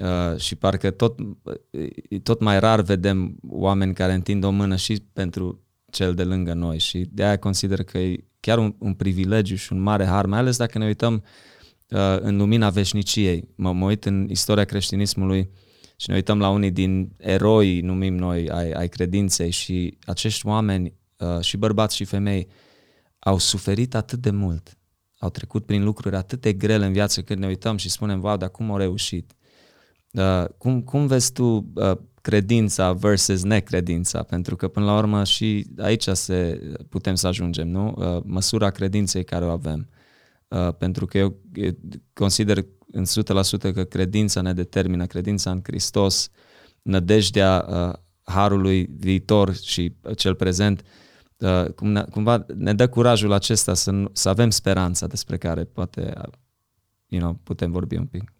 Uh, 0.00 0.36
și 0.36 0.54
parcă 0.54 0.90
tot, 0.90 1.18
uh, 1.18 2.20
tot 2.22 2.40
mai 2.40 2.60
rar 2.60 2.80
vedem 2.80 3.36
oameni 3.48 3.94
care 3.94 4.12
întind 4.12 4.44
o 4.44 4.50
mână 4.50 4.76
și 4.76 5.02
pentru 5.12 5.64
cel 5.90 6.14
de 6.14 6.24
lângă 6.24 6.52
noi 6.52 6.78
și 6.78 7.08
de 7.12 7.24
aia 7.24 7.38
consider 7.38 7.82
că 7.82 7.98
e 7.98 8.24
chiar 8.40 8.58
un, 8.58 8.74
un 8.78 8.94
privilegiu 8.94 9.54
și 9.54 9.72
un 9.72 9.80
mare 9.80 10.04
har, 10.04 10.26
mai 10.26 10.38
ales 10.38 10.56
dacă 10.56 10.78
ne 10.78 10.86
uităm 10.86 11.24
uh, 11.88 12.18
în 12.20 12.36
lumina 12.36 12.70
veșniciei. 12.70 13.48
Mă, 13.54 13.72
mă 13.72 13.86
uit 13.86 14.04
în 14.04 14.26
istoria 14.30 14.64
creștinismului 14.64 15.50
și 15.96 16.08
ne 16.08 16.14
uităm 16.14 16.38
la 16.38 16.48
unii 16.48 16.70
din 16.70 17.12
eroi, 17.16 17.80
numim 17.80 18.14
noi, 18.14 18.50
ai, 18.50 18.70
ai 18.70 18.88
credinței 18.88 19.50
și 19.50 19.98
acești 20.04 20.46
oameni, 20.46 20.94
uh, 21.16 21.40
și 21.40 21.56
bărbați 21.56 21.96
și 21.96 22.04
femei, 22.04 22.48
au 23.18 23.38
suferit 23.38 23.94
atât 23.94 24.18
de 24.18 24.30
mult, 24.30 24.78
au 25.18 25.30
trecut 25.30 25.66
prin 25.66 25.84
lucruri 25.84 26.16
atât 26.16 26.40
de 26.40 26.52
grele 26.52 26.86
în 26.86 26.92
viață 26.92 27.22
când 27.22 27.40
ne 27.40 27.46
uităm 27.46 27.76
și 27.76 27.90
spunem, 27.90 28.22
wow, 28.22 28.36
dar 28.36 28.50
cum 28.50 28.70
au 28.70 28.76
reușit? 28.76 29.34
Uh, 30.12 30.44
cum, 30.58 30.82
cum 30.82 31.06
vezi 31.06 31.32
tu 31.32 31.44
uh, 31.74 31.92
credința 32.20 32.92
versus 32.92 33.42
necredința? 33.42 34.22
Pentru 34.22 34.56
că 34.56 34.68
până 34.68 34.86
la 34.86 34.96
urmă 34.96 35.24
și 35.24 35.66
aici 35.78 36.08
se 36.08 36.60
putem 36.88 37.14
să 37.14 37.26
ajungem, 37.26 37.68
nu? 37.68 37.94
Uh, 37.96 38.22
măsura 38.24 38.70
credinței 38.70 39.24
care 39.24 39.44
o 39.44 39.50
avem. 39.50 39.88
Uh, 40.48 40.74
pentru 40.78 41.06
că 41.06 41.18
eu, 41.18 41.36
eu 41.54 41.70
consider 42.12 42.64
în 42.92 43.04
100% 43.04 43.72
că 43.74 43.84
credința 43.84 44.40
ne 44.40 44.52
determină, 44.52 45.06
credința 45.06 45.50
în 45.50 45.60
Hristos, 45.62 46.28
nădejdea 46.82 47.66
uh, 47.68 47.92
harului 48.22 48.90
viitor 48.98 49.54
și 49.54 49.92
cel 50.16 50.34
prezent, 50.34 50.82
uh, 51.36 51.64
cum 51.74 51.88
ne, 51.88 52.02
cumva 52.02 52.46
ne 52.56 52.74
dă 52.74 52.88
curajul 52.88 53.32
acesta 53.32 53.74
să, 53.74 54.04
să 54.12 54.28
avem 54.28 54.50
speranța 54.50 55.06
despre 55.06 55.36
care 55.36 55.64
poate 55.64 56.12
you 57.06 57.20
know, 57.20 57.34
putem 57.42 57.70
vorbi 57.70 57.96
un 57.96 58.06
pic. 58.06 58.32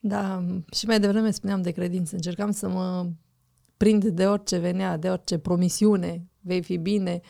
Da, 0.00 0.44
și 0.72 0.86
mai 0.86 1.00
devreme 1.00 1.30
spuneam 1.30 1.62
de 1.62 1.70
credință. 1.70 2.14
Încercam 2.14 2.50
să 2.50 2.68
mă 2.68 3.06
prind 3.76 4.04
de 4.04 4.26
orice 4.26 4.58
venea, 4.58 4.96
de 4.96 5.08
orice 5.08 5.38
promisiune, 5.38 6.26
vei 6.40 6.62
fi 6.62 6.76
bine. 6.76 7.20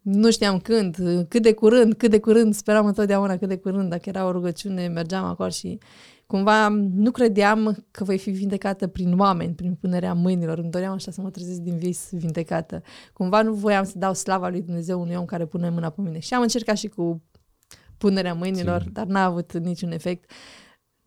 Nu 0.00 0.30
știam 0.30 0.58
când, 0.58 0.96
cât 1.28 1.42
de 1.42 1.52
curând, 1.52 1.94
cât 1.94 2.10
de 2.10 2.20
curând, 2.20 2.54
speram 2.54 2.86
întotdeauna 2.86 3.36
cât 3.36 3.48
de 3.48 3.56
curând, 3.56 3.90
dacă 3.90 4.08
era 4.08 4.26
o 4.26 4.30
rugăciune, 4.30 4.88
mergeam 4.88 5.24
acolo 5.24 5.48
și 5.48 5.78
cumva 6.26 6.68
nu 6.94 7.10
credeam 7.10 7.86
că 7.90 8.04
voi 8.04 8.18
fi 8.18 8.30
vindecată 8.30 8.86
prin 8.86 9.18
oameni, 9.18 9.54
prin 9.54 9.74
punerea 9.74 10.14
mâinilor. 10.14 10.58
Îmi 10.58 10.70
doream 10.70 10.92
așa 10.92 11.10
să 11.10 11.20
mă 11.20 11.30
trezesc 11.30 11.60
din 11.60 11.76
vis 11.76 12.08
vindecată. 12.10 12.82
Cumva 13.12 13.42
nu 13.42 13.52
voiam 13.52 13.84
să 13.84 13.92
dau 13.96 14.14
slava 14.14 14.48
lui 14.48 14.62
Dumnezeu 14.62 15.00
unui 15.00 15.14
om 15.14 15.24
care 15.24 15.46
pune 15.46 15.70
mâna 15.70 15.90
pe 15.90 16.00
mine. 16.00 16.18
Și 16.18 16.34
am 16.34 16.42
încercat 16.42 16.76
și 16.76 16.88
cu 16.88 17.22
punerea 17.98 18.34
mâinilor, 18.34 18.80
Sim. 18.82 18.90
dar 18.92 19.06
n-a 19.06 19.24
avut 19.24 19.52
niciun 19.58 19.92
efect. 19.92 20.30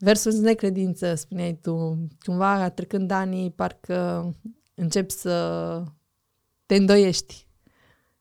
Versus 0.03 0.39
necredință, 0.39 1.15
spuneai 1.15 1.59
tu. 1.61 1.97
Cumva, 2.25 2.69
trecând 2.69 3.11
anii, 3.11 3.51
parcă 3.51 4.29
începi 4.73 5.11
să 5.11 5.83
te 6.65 6.75
îndoiești, 6.75 7.47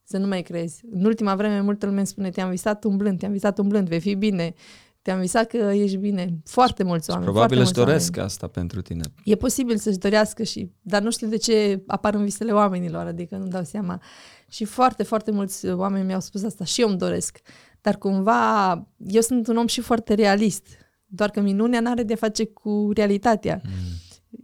să 0.02 0.18
nu 0.18 0.26
mai 0.26 0.42
crezi. 0.42 0.82
În 0.90 1.04
ultima 1.04 1.34
vreme, 1.34 1.60
multă 1.60 1.86
lume 1.86 1.98
îmi 1.98 2.06
spune, 2.06 2.30
te-am 2.30 2.50
visat 2.50 2.84
umblând, 2.84 3.18
te-am 3.18 3.32
visat 3.32 3.58
umblând, 3.58 3.88
vei 3.88 4.00
fi 4.00 4.14
bine, 4.14 4.54
te-am 5.02 5.20
visat 5.20 5.46
că 5.46 5.56
ești 5.56 5.96
bine. 5.96 6.40
Foarte 6.44 6.82
mulți 6.82 7.10
oameni. 7.10 7.26
Și 7.26 7.32
probabil 7.32 7.60
își 7.60 7.72
doresc 7.72 8.10
oameni. 8.10 8.26
asta 8.26 8.46
pentru 8.46 8.82
tine. 8.82 9.02
E 9.24 9.34
posibil 9.34 9.76
să-și 9.76 9.98
dorească 9.98 10.42
și, 10.42 10.70
dar 10.80 11.02
nu 11.02 11.10
știu 11.10 11.28
de 11.28 11.36
ce 11.36 11.82
apar 11.86 12.14
în 12.14 12.24
visele 12.24 12.52
oamenilor, 12.52 13.06
adică 13.06 13.36
nu 13.36 13.46
dau 13.46 13.64
seama. 13.64 14.02
Și 14.48 14.64
foarte, 14.64 15.02
foarte 15.02 15.30
mulți 15.30 15.68
oameni 15.68 16.06
mi-au 16.06 16.20
spus 16.20 16.42
asta 16.42 16.64
și 16.64 16.80
eu 16.80 16.88
îmi 16.88 16.98
doresc. 16.98 17.40
Dar 17.80 17.96
cumva, 17.96 18.72
eu 19.06 19.20
sunt 19.20 19.46
un 19.46 19.56
om 19.56 19.66
și 19.66 19.80
foarte 19.80 20.14
realist. 20.14 20.66
Doar 21.14 21.30
că 21.30 21.40
minunea 21.40 21.80
nu 21.80 21.90
are 21.90 22.02
de 22.02 22.14
face 22.14 22.44
cu 22.44 22.90
realitatea. 22.94 23.60
Mm. 23.64 23.70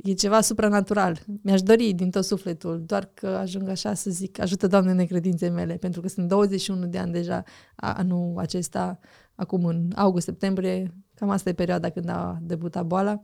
E 0.03 0.13
ceva 0.13 0.41
supranatural. 0.41 1.19
Mi-aș 1.43 1.63
dori 1.63 1.93
din 1.93 2.11
tot 2.11 2.25
sufletul, 2.25 2.83
doar 2.87 3.11
că 3.15 3.27
ajung 3.27 3.69
așa 3.69 3.95
să 3.95 4.11
zic, 4.11 4.41
ajută 4.41 4.67
Doamne 4.67 4.93
necredințe 4.93 5.49
mele, 5.49 5.77
pentru 5.77 6.01
că 6.01 6.09
sunt 6.09 6.29
21 6.29 6.87
de 6.87 6.99
ani 6.99 7.13
deja 7.13 7.43
anul 7.77 8.39
acesta, 8.39 8.99
acum 9.35 9.65
în 9.65 9.93
august-septembrie, 9.95 10.95
cam 11.15 11.31
asta 11.31 11.49
e 11.49 11.53
perioada 11.53 11.91
când 11.91 12.09
a 12.09 12.39
debutat 12.43 12.87
boala. 12.87 13.21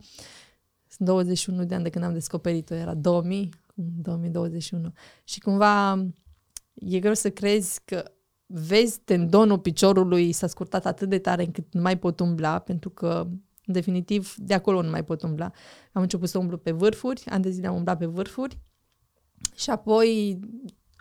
Sunt 0.87 1.07
21 1.07 1.63
de 1.63 1.75
ani 1.75 1.83
de 1.83 1.89
când 1.89 2.03
am 2.05 2.13
descoperit-o, 2.13 2.73
era 2.73 2.93
2000, 2.93 3.49
2021. 3.75 4.91
Și 5.23 5.39
cumva 5.39 6.05
e 6.73 6.99
greu 6.99 7.13
să 7.13 7.29
crezi 7.29 7.81
că 7.85 8.03
vezi 8.45 8.99
tendonul 8.99 9.59
piciorului 9.59 10.31
s-a 10.31 10.47
scurtat 10.47 10.85
atât 10.85 11.09
de 11.09 11.19
tare 11.19 11.43
încât 11.43 11.73
nu 11.73 11.81
mai 11.81 11.97
pot 11.97 12.19
umbla, 12.19 12.59
pentru 12.59 12.89
că, 12.89 13.27
în 13.65 13.73
definitiv, 13.73 14.35
de 14.37 14.53
acolo 14.53 14.81
nu 14.81 14.89
mai 14.89 15.03
pot 15.03 15.21
umbla. 15.21 15.51
Am 15.91 16.01
început 16.01 16.29
să 16.29 16.37
umblu 16.37 16.57
pe 16.57 16.71
vârfuri, 16.71 17.23
ani 17.25 17.43
de 17.43 17.49
zile 17.49 17.67
am 17.67 17.75
umblat 17.75 17.97
pe 17.97 18.05
vârfuri 18.05 18.59
și 19.55 19.69
apoi 19.69 20.39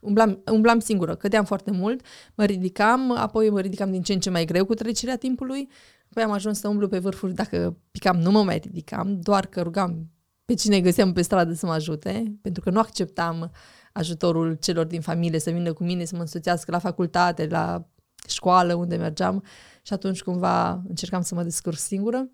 umblam, 0.03 0.43
umblam 0.53 0.79
singură, 0.79 1.15
cădeam 1.15 1.45
foarte 1.45 1.71
mult, 1.71 2.07
mă 2.35 2.45
ridicam, 2.45 3.17
apoi 3.17 3.51
mă 3.51 3.61
ridicam 3.61 3.91
din 3.91 4.03
ce 4.03 4.13
în 4.13 4.21
ce 4.21 4.31
mai 4.31 4.45
greu 4.45 4.65
cu 4.65 4.75
trecerea 4.75 5.17
timpului, 5.17 5.69
apoi 6.11 6.23
am 6.23 6.31
ajuns 6.31 6.59
să 6.59 6.69
umblu 6.69 6.89
pe 6.89 6.99
vârfuri, 6.99 7.35
dacă 7.35 7.77
picam 7.91 8.17
nu 8.17 8.31
mă 8.31 8.43
mai 8.43 8.59
ridicam, 8.59 9.21
doar 9.21 9.47
că 9.47 9.63
rugam 9.63 10.09
pe 10.45 10.55
cine 10.55 10.81
găseam 10.81 11.13
pe 11.13 11.23
stradă 11.23 11.53
să 11.53 11.67
mă 11.67 11.73
ajute, 11.73 12.39
pentru 12.43 12.63
că 12.63 12.71
nu 12.71 12.79
acceptam 12.79 13.51
ajutorul 13.95 14.55
celor 14.55 14.87
din 14.87 15.01
familie 15.01 15.39
să 15.39 15.51
vină 15.51 15.73
cu 15.73 15.85
mine 15.85 16.05
să 16.05 16.15
mă 16.15 16.21
însuțească 16.21 16.71
la 16.71 16.79
facultate, 16.79 17.47
la 17.47 17.89
școală 18.29 18.75
unde 18.75 18.97
mergeam. 18.97 19.45
Și 19.83 19.93
atunci 19.93 20.23
cumva 20.23 20.83
încercam 20.89 21.23
să 21.23 21.35
mă 21.35 21.43
descurc 21.43 21.79
singură. 21.79 22.31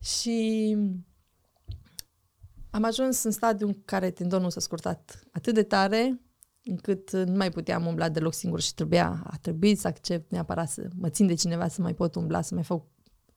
Și 0.00 0.76
am 2.70 2.84
ajuns 2.84 3.22
în 3.22 3.30
stadiul 3.30 3.68
în 3.68 3.82
care 3.84 4.10
tendonul 4.10 4.50
s-a 4.50 4.60
scurtat 4.60 5.20
atât 5.32 5.54
de 5.54 5.62
tare 5.62 6.20
încât 6.64 7.12
nu 7.12 7.36
mai 7.36 7.50
puteam 7.50 7.86
umbla 7.86 8.08
deloc 8.08 8.34
singur 8.34 8.60
și 8.60 8.74
trebuia, 8.74 9.22
a 9.24 9.36
trebuit 9.40 9.78
să 9.78 9.86
accept 9.86 10.30
neapărat 10.30 10.68
să 10.68 10.88
mă 10.94 11.08
țin 11.08 11.26
de 11.26 11.34
cineva 11.34 11.68
să 11.68 11.82
mai 11.82 11.94
pot 11.94 12.14
umbla, 12.14 12.40
să 12.40 12.54
mai 12.54 12.62
fac, 12.62 12.82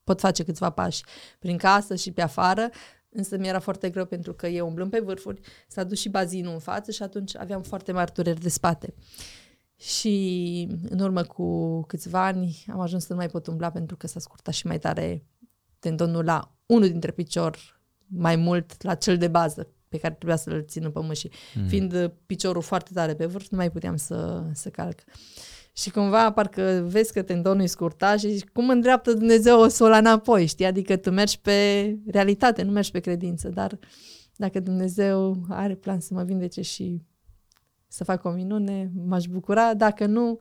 pot 0.04 0.20
face 0.20 0.44
câțiva 0.44 0.70
pași 0.70 1.04
prin 1.38 1.56
casă 1.56 1.94
și 1.94 2.12
pe 2.12 2.22
afară, 2.22 2.70
Însă 3.14 3.36
mi-era 3.36 3.58
foarte 3.58 3.90
greu 3.90 4.04
pentru 4.04 4.32
că 4.34 4.46
eu 4.46 4.66
umblând 4.66 4.90
pe 4.90 5.00
vârfuri, 5.00 5.40
s-a 5.68 5.84
dus 5.84 6.00
și 6.00 6.08
bazinul 6.08 6.52
în 6.52 6.58
față 6.58 6.90
și 6.90 7.02
atunci 7.02 7.36
aveam 7.36 7.62
foarte 7.62 7.92
mari 7.92 8.12
dureri 8.12 8.40
de 8.40 8.48
spate. 8.48 8.94
Și 9.76 10.68
în 10.88 10.98
urmă 10.98 11.22
cu 11.22 11.80
câțiva 11.82 12.24
ani 12.24 12.64
am 12.72 12.80
ajuns 12.80 13.04
să 13.04 13.12
nu 13.12 13.18
mai 13.18 13.28
pot 13.28 13.46
umbla 13.46 13.70
pentru 13.70 13.96
că 13.96 14.06
s-a 14.06 14.20
scurtat 14.20 14.54
și 14.54 14.66
mai 14.66 14.78
tare 14.78 15.24
tendonul 15.78 16.24
la 16.24 16.54
unul 16.66 16.88
dintre 16.88 17.10
picior, 17.10 17.80
mai 18.06 18.36
mult 18.36 18.82
la 18.82 18.94
cel 18.94 19.18
de 19.18 19.28
bază 19.28 19.68
pe 19.88 19.98
care 19.98 20.14
trebuia 20.14 20.36
să-l 20.36 20.64
țin 20.66 20.84
în 20.84 20.90
pământ 20.90 21.16
și 21.16 21.30
mm. 21.54 21.66
fiind 21.66 22.12
piciorul 22.26 22.62
foarte 22.62 22.90
tare 22.94 23.14
pe 23.14 23.26
vârf, 23.26 23.48
nu 23.48 23.56
mai 23.56 23.70
puteam 23.70 23.96
să, 23.96 24.44
să 24.52 24.68
calc. 24.68 24.98
Uh, 25.06 25.14
și 25.72 25.90
cumva 25.90 26.32
parcă 26.32 26.86
vezi 26.88 27.12
că 27.12 27.22
tendonul 27.22 27.62
e 27.62 27.66
scurtat 27.66 28.18
și 28.18 28.44
cum 28.52 28.68
îndreaptă 28.68 29.12
Dumnezeu 29.12 29.60
o 29.60 29.68
sola 29.68 29.98
înapoi, 29.98 30.46
știi? 30.46 30.64
Adică 30.64 30.96
tu 30.96 31.10
mergi 31.10 31.40
pe 31.40 31.88
realitate, 32.06 32.62
nu 32.62 32.70
mergi 32.70 32.90
pe 32.90 33.00
credință, 33.00 33.48
dar 33.48 33.78
dacă 34.36 34.60
Dumnezeu 34.60 35.44
are 35.48 35.74
plan 35.74 36.00
să 36.00 36.14
mă 36.14 36.22
vindece 36.22 36.60
și 36.60 37.02
să 37.88 38.04
fac 38.04 38.24
o 38.24 38.30
minune, 38.30 38.90
m-aș 39.06 39.24
bucura, 39.24 39.74
dacă 39.74 40.06
nu, 40.06 40.38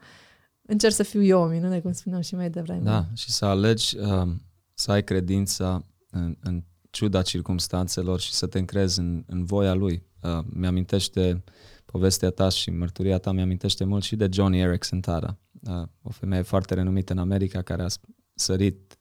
încerc 0.62 0.94
să 0.94 1.04
fiu 1.04 1.24
eu 1.24 1.42
o 1.42 1.48
minune, 1.48 1.80
cum 1.80 1.92
spuneam 1.92 2.22
și 2.22 2.36
mai 2.36 2.50
devreme. 2.50 2.82
Da, 2.84 3.06
și 3.14 3.32
să 3.32 3.46
alegi 3.46 3.98
uh, 3.98 4.28
să 4.74 4.92
ai 4.92 5.04
credința 5.04 5.86
în, 6.10 6.38
în 6.40 6.64
ciuda 6.90 7.22
circumstanțelor 7.22 8.20
și 8.20 8.34
să 8.34 8.48
te 8.48 8.60
încrezi 8.60 9.00
în, 9.00 9.24
în 9.28 9.46
voia 9.46 9.74
Lui. 9.74 10.04
Uh, 10.22 10.44
mi-amintește 10.54 11.44
povestea 11.92 12.30
ta 12.30 12.50
și 12.50 12.70
mărturia 12.70 13.18
ta 13.18 13.32
mi-amintește 13.32 13.84
mult 13.84 14.04
și 14.04 14.16
de 14.16 14.28
Johnny 14.32 14.60
Erickson 14.60 15.02
Tara, 15.02 15.38
uh, 15.68 15.88
o 16.02 16.10
femeie 16.10 16.42
foarte 16.42 16.74
renumită 16.74 17.14
în 17.14 17.20
America 17.20 17.62
care 17.62 17.84
a 17.84 17.88
sărit 18.34 18.98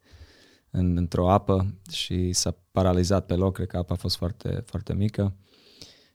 în, 0.71 0.97
într-o 0.97 1.31
apă 1.31 1.75
și 1.91 2.33
s-a 2.33 2.57
paralizat 2.71 3.27
pe 3.27 3.35
loc, 3.35 3.55
cred 3.55 3.67
că 3.67 3.77
apa 3.77 3.95
a 3.95 3.97
fost 3.97 4.17
foarte, 4.17 4.63
foarte 4.67 4.95
mică 4.95 5.37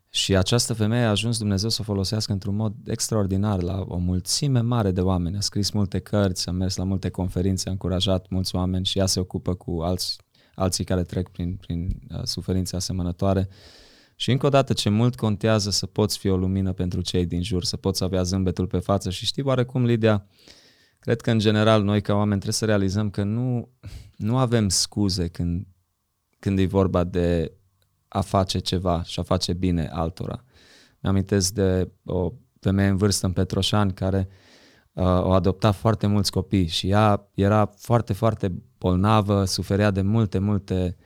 Și 0.10 0.36
această 0.36 0.74
femeie 0.74 1.04
a 1.04 1.10
ajuns 1.10 1.38
Dumnezeu 1.38 1.70
să 1.70 1.78
o 1.82 1.84
folosească 1.84 2.32
într-un 2.32 2.56
mod 2.56 2.74
extraordinar 2.86 3.62
la 3.62 3.86
o 3.88 3.98
mulțime 3.98 4.60
mare 4.60 4.92
de 4.92 5.02
oameni. 5.02 5.38
A 5.38 5.40
scris 5.40 5.70
multe 5.70 6.00
cărți, 6.00 6.50
a 6.50 6.52
mers 6.52 6.76
la 6.76 6.84
multe 6.84 7.10
conferințe, 7.10 7.68
a 7.70 7.72
încurajat 7.72 8.30
mulți 8.30 8.56
oameni 8.56 8.86
și 8.86 9.00
ea 9.00 9.06
se 9.06 9.20
ocupă 9.20 9.54
cu 9.54 9.80
alți, 9.82 10.18
alții 10.56 10.84
care 10.84 11.04
trec 11.04 11.30
prin, 11.30 11.56
prin 11.56 12.02
uh, 12.12 12.24
suferințe 12.24 12.76
asemănătoare. 12.76 13.48
Și 14.16 14.32
încă 14.32 14.46
o 14.46 14.50
dată, 14.50 14.74
ce 14.74 14.90
mult 14.90 15.16
contează 15.16 15.70
să 15.70 15.86
poți 15.86 16.18
fi 16.18 16.30
o 16.30 16.38
lumină 16.38 16.74
pentru 16.74 17.02
cei 17.02 17.26
din 17.26 17.44
jur, 17.44 17.64
să 17.64 17.78
poți 17.78 18.04
avea 18.04 18.24
zâmbetul 18.24 18.68
pe 18.68 18.80
față. 18.80 19.10
Și 19.10 19.26
știi 19.26 19.44
oarecum, 19.44 19.86
Lidia, 19.86 20.26
cred 21.00 21.22
că 21.22 21.32
în 21.32 21.40
general 21.40 21.84
noi 21.84 22.02
ca 22.02 22.14
oameni 22.14 22.40
trebuie 22.40 22.54
să 22.54 22.66
realizăm 22.66 23.10
că 23.10 23.24
nu, 23.24 23.70
nu 24.16 24.38
avem 24.38 24.70
scuze 24.70 25.28
când, 25.28 25.68
când 26.40 26.60
e 26.60 26.66
vorba 26.66 27.04
de 27.04 27.52
a 28.08 28.22
face 28.22 28.60
ceva 28.60 29.04
și 29.04 29.20
a 29.20 29.24
face 29.24 29.54
bine 29.54 29.90
altora. 29.94 30.44
Mi-amintesc 31.00 31.54
de 31.54 31.92
o 32.06 32.32
femeie 32.60 32.90
în 32.90 32.98
vârstă 32.98 33.26
în 33.26 33.32
Petroșani 33.32 33.94
care 33.94 34.28
uh, 34.94 35.04
o 35.04 35.32
adopta 35.32 35.72
foarte 35.72 36.08
mulți 36.08 36.32
copii 36.32 36.68
și 36.68 36.90
ea 36.90 37.30
era 37.34 37.66
foarte, 37.66 38.14
foarte 38.14 38.54
bolnavă, 38.78 39.46
suferea 39.46 39.92
de 39.92 40.02
multe, 40.02 40.40
multe 40.40 40.96
uh, 40.98 41.05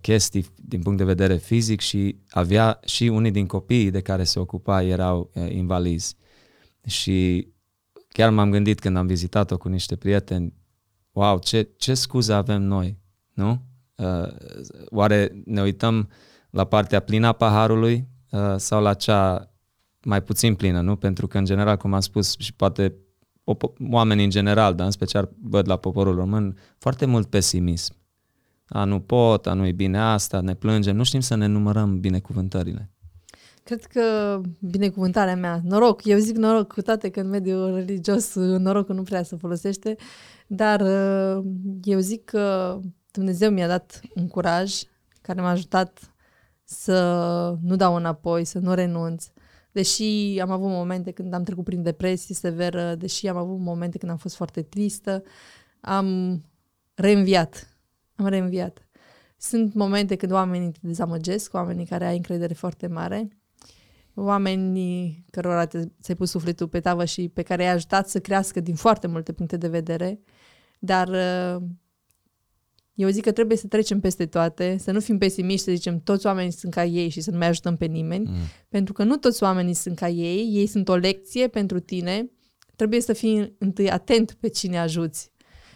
chestii 0.00 0.46
din 0.56 0.82
punct 0.82 0.98
de 0.98 1.04
vedere 1.04 1.36
fizic 1.36 1.80
și 1.80 2.16
avea 2.30 2.80
și 2.84 3.04
unii 3.04 3.30
din 3.30 3.46
copiii 3.46 3.90
de 3.90 4.00
care 4.00 4.24
se 4.24 4.38
ocupa 4.38 4.82
erau 4.82 5.30
uh, 5.34 5.50
invalizi. 5.50 6.16
Și 6.86 7.48
chiar 8.08 8.30
m-am 8.30 8.50
gândit 8.50 8.80
când 8.80 8.96
am 8.96 9.06
vizitat-o 9.06 9.56
cu 9.56 9.68
niște 9.68 9.96
prieteni, 9.96 10.54
wow, 11.12 11.38
ce, 11.38 11.68
ce 11.76 11.94
scuze 11.94 12.32
avem 12.32 12.62
noi, 12.62 12.98
nu? 13.32 13.62
Uh, 13.94 14.28
oare 14.86 15.42
ne 15.44 15.62
uităm 15.62 16.08
la 16.50 16.64
partea 16.64 17.00
plină 17.00 17.26
a 17.26 17.32
paharului 17.32 18.08
uh, 18.30 18.54
sau 18.56 18.82
la 18.82 18.94
cea 18.94 19.54
mai 20.02 20.22
puțin 20.22 20.54
plină, 20.54 20.80
nu? 20.80 20.96
Pentru 20.96 21.26
că, 21.26 21.38
în 21.38 21.44
general, 21.44 21.76
cum 21.76 21.92
am 21.92 22.00
spus, 22.00 22.38
și 22.38 22.54
poate 22.54 22.94
oamenii 23.90 24.24
în 24.24 24.30
general, 24.30 24.74
dar 24.74 24.86
în 24.86 24.92
special 24.92 25.30
văd 25.42 25.68
la 25.68 25.76
poporul 25.76 26.14
român, 26.14 26.56
foarte 26.78 27.06
mult 27.06 27.26
pesimism. 27.26 27.94
A, 28.74 28.84
nu 28.84 29.00
pot, 29.00 29.46
a, 29.46 29.52
nu-i 29.52 29.72
bine 29.72 29.98
asta, 29.98 30.40
ne 30.40 30.54
plângem, 30.54 30.96
nu 30.96 31.02
știm 31.02 31.20
să 31.20 31.34
ne 31.34 31.46
numărăm 31.46 32.00
binecuvântările. 32.00 32.90
Cred 33.62 33.84
că 33.84 34.40
binecuvântarea 34.60 35.36
mea, 35.36 35.60
noroc, 35.64 36.04
eu 36.04 36.18
zic 36.18 36.36
noroc 36.36 36.72
cu 36.72 36.82
toate 36.82 37.10
că 37.10 37.20
în 37.20 37.28
mediul 37.28 37.74
religios 37.74 38.34
norocul 38.34 38.94
nu 38.94 39.02
prea 39.02 39.22
se 39.22 39.36
folosește, 39.36 39.96
dar 40.46 40.80
uh, 40.80 41.44
eu 41.82 41.98
zic 41.98 42.24
că 42.24 42.78
Dumnezeu 43.10 43.50
mi-a 43.50 43.66
dat 43.66 44.00
un 44.14 44.28
curaj 44.28 44.82
care 45.20 45.40
m-a 45.40 45.50
ajutat 45.50 46.14
să 46.64 47.58
nu 47.62 47.76
dau 47.76 47.94
înapoi, 47.94 48.44
să 48.44 48.58
nu 48.58 48.74
renunț. 48.74 49.26
Deși 49.72 50.38
am 50.40 50.50
avut 50.50 50.68
momente 50.68 51.10
când 51.10 51.34
am 51.34 51.42
trecut 51.42 51.64
prin 51.64 51.82
depresie 51.82 52.34
severă, 52.34 52.94
deși 52.94 53.28
am 53.28 53.36
avut 53.36 53.58
momente 53.58 53.98
când 53.98 54.12
am 54.12 54.18
fost 54.18 54.36
foarte 54.36 54.62
tristă, 54.62 55.22
am 55.80 56.40
reînviat. 56.94 57.73
Am 58.16 58.26
reînviat. 58.26 58.88
Sunt 59.36 59.74
momente 59.74 60.16
când 60.16 60.32
oamenii 60.32 60.70
te 60.70 60.78
dezamăgesc, 60.82 61.54
oamenii 61.54 61.86
care 61.86 62.06
ai 62.06 62.16
încredere 62.16 62.54
foarte 62.54 62.86
mare, 62.86 63.28
oamenii 64.14 65.24
cărora 65.30 65.66
te, 65.66 65.84
ți-ai 66.02 66.16
pus 66.16 66.30
sufletul 66.30 66.68
pe 66.68 66.80
tavă 66.80 67.04
și 67.04 67.28
pe 67.28 67.42
care 67.42 67.64
ai 67.64 67.72
ajutat 67.72 68.08
să 68.08 68.20
crească 68.20 68.60
din 68.60 68.74
foarte 68.74 69.06
multe 69.06 69.32
puncte 69.32 69.56
de 69.56 69.68
vedere, 69.68 70.20
dar 70.78 71.08
eu 72.94 73.08
zic 73.08 73.22
că 73.22 73.32
trebuie 73.32 73.56
să 73.56 73.66
trecem 73.66 74.00
peste 74.00 74.26
toate, 74.26 74.76
să 74.78 74.90
nu 74.90 75.00
fim 75.00 75.18
pesimiști, 75.18 75.64
să 75.64 75.70
zicem 75.70 76.00
toți 76.00 76.26
oamenii 76.26 76.52
sunt 76.52 76.72
ca 76.72 76.84
ei 76.84 77.08
și 77.08 77.20
să 77.20 77.30
nu 77.30 77.38
mai 77.38 77.46
ajutăm 77.46 77.76
pe 77.76 77.84
nimeni, 77.84 78.28
mm. 78.28 78.36
pentru 78.68 78.92
că 78.92 79.04
nu 79.04 79.16
toți 79.16 79.42
oamenii 79.42 79.74
sunt 79.74 79.96
ca 79.96 80.08
ei, 80.08 80.50
ei 80.52 80.66
sunt 80.66 80.88
o 80.88 80.96
lecție 80.96 81.48
pentru 81.48 81.80
tine, 81.80 82.30
trebuie 82.76 83.00
să 83.00 83.12
fii 83.12 83.54
întâi 83.58 83.90
atent 83.90 84.32
pe 84.32 84.48
cine 84.48 84.78
ajuți 84.78 85.32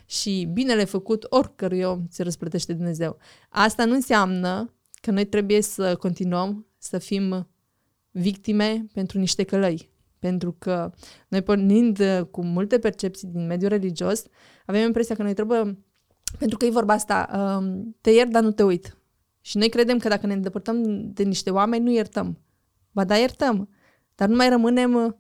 și 0.09 0.49
binele 0.53 0.85
făcut 0.85 1.27
oricărui 1.29 1.83
om 1.83 2.07
ți 2.09 2.23
răsplătește 2.23 2.73
Dumnezeu. 2.73 3.18
Asta 3.49 3.85
nu 3.85 3.94
înseamnă 3.94 4.75
că 5.01 5.11
noi 5.11 5.25
trebuie 5.25 5.62
să 5.62 5.97
continuăm 5.97 6.66
să 6.79 6.99
fim 6.99 7.49
victime 8.11 8.87
pentru 8.92 9.18
niște 9.18 9.42
călăi. 9.42 9.90
Pentru 10.18 10.57
că 10.59 10.92
noi 11.29 11.42
pornind 11.42 12.03
cu 12.31 12.44
multe 12.44 12.79
percepții 12.79 13.29
din 13.29 13.47
mediul 13.47 13.71
religios, 13.71 14.25
avem 14.66 14.87
impresia 14.87 15.14
că 15.14 15.23
noi 15.23 15.35
trebuie 15.35 15.79
pentru 16.38 16.59
că 16.59 16.64
e 16.64 16.71
vorba 16.71 16.92
asta, 16.92 17.29
um, 17.61 17.97
te 18.01 18.11
iert, 18.11 18.31
dar 18.31 18.42
nu 18.42 18.51
te 18.51 18.62
uit. 18.62 18.97
Și 19.40 19.57
noi 19.57 19.68
credem 19.68 19.99
că 19.99 20.09
dacă 20.09 20.27
ne 20.27 20.33
îndepărtăm 20.33 20.83
de 21.12 21.23
niște 21.23 21.51
oameni, 21.51 21.85
nu 21.85 21.90
iertăm. 21.90 22.38
Ba 22.90 23.05
da, 23.05 23.16
iertăm, 23.16 23.68
dar 24.14 24.29
nu 24.29 24.37
mai 24.37 24.49
rămânem 24.49 24.94
uh, 24.94 25.12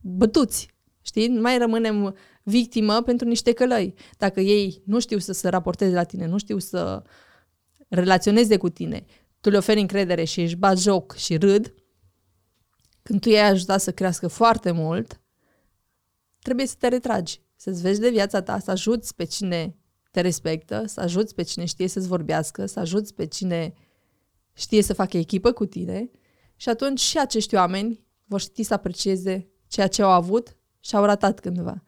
bătuți, 0.00 0.74
știi? 1.00 1.28
Nu 1.28 1.40
mai 1.40 1.58
rămânem 1.58 2.14
victimă 2.44 3.02
pentru 3.02 3.28
niște 3.28 3.52
călăi. 3.52 3.94
Dacă 4.18 4.40
ei 4.40 4.82
nu 4.84 5.00
știu 5.00 5.18
să 5.18 5.32
se 5.32 5.48
raporteze 5.48 5.94
la 5.94 6.04
tine, 6.04 6.26
nu 6.26 6.38
știu 6.38 6.58
să 6.58 7.02
relaționeze 7.88 8.56
cu 8.56 8.68
tine, 8.68 9.04
tu 9.40 9.50
le 9.50 9.56
oferi 9.56 9.80
încredere 9.80 10.24
și 10.24 10.40
își 10.40 10.56
bați 10.56 10.82
joc 10.82 11.14
și 11.14 11.36
râd, 11.36 11.74
când 13.02 13.20
tu 13.20 13.28
i-ai 13.28 13.48
ajutat 13.48 13.80
să 13.80 13.92
crească 13.92 14.28
foarte 14.28 14.70
mult, 14.70 15.20
trebuie 16.38 16.66
să 16.66 16.74
te 16.78 16.88
retragi, 16.88 17.40
să-ți 17.56 17.82
vezi 17.82 18.00
de 18.00 18.10
viața 18.10 18.42
ta, 18.42 18.58
să 18.58 18.70
ajuți 18.70 19.14
pe 19.14 19.24
cine 19.24 19.76
te 20.10 20.20
respectă, 20.20 20.82
să 20.86 21.00
ajuți 21.00 21.34
pe 21.34 21.42
cine 21.42 21.64
știe 21.64 21.88
să-ți 21.88 22.08
vorbească, 22.08 22.66
să 22.66 22.80
ajuți 22.80 23.14
pe 23.14 23.26
cine 23.26 23.74
știe 24.52 24.82
să 24.82 24.92
facă 24.92 25.16
echipă 25.16 25.52
cu 25.52 25.66
tine 25.66 26.10
și 26.56 26.68
atunci 26.68 27.00
și 27.00 27.18
acești 27.18 27.54
oameni 27.54 28.04
vor 28.24 28.40
ști 28.40 28.62
să 28.62 28.74
aprecieze 28.74 29.48
ceea 29.66 29.86
ce 29.86 30.02
au 30.02 30.10
avut 30.10 30.56
și 30.80 30.96
au 30.96 31.04
ratat 31.04 31.40
cândva. 31.40 31.82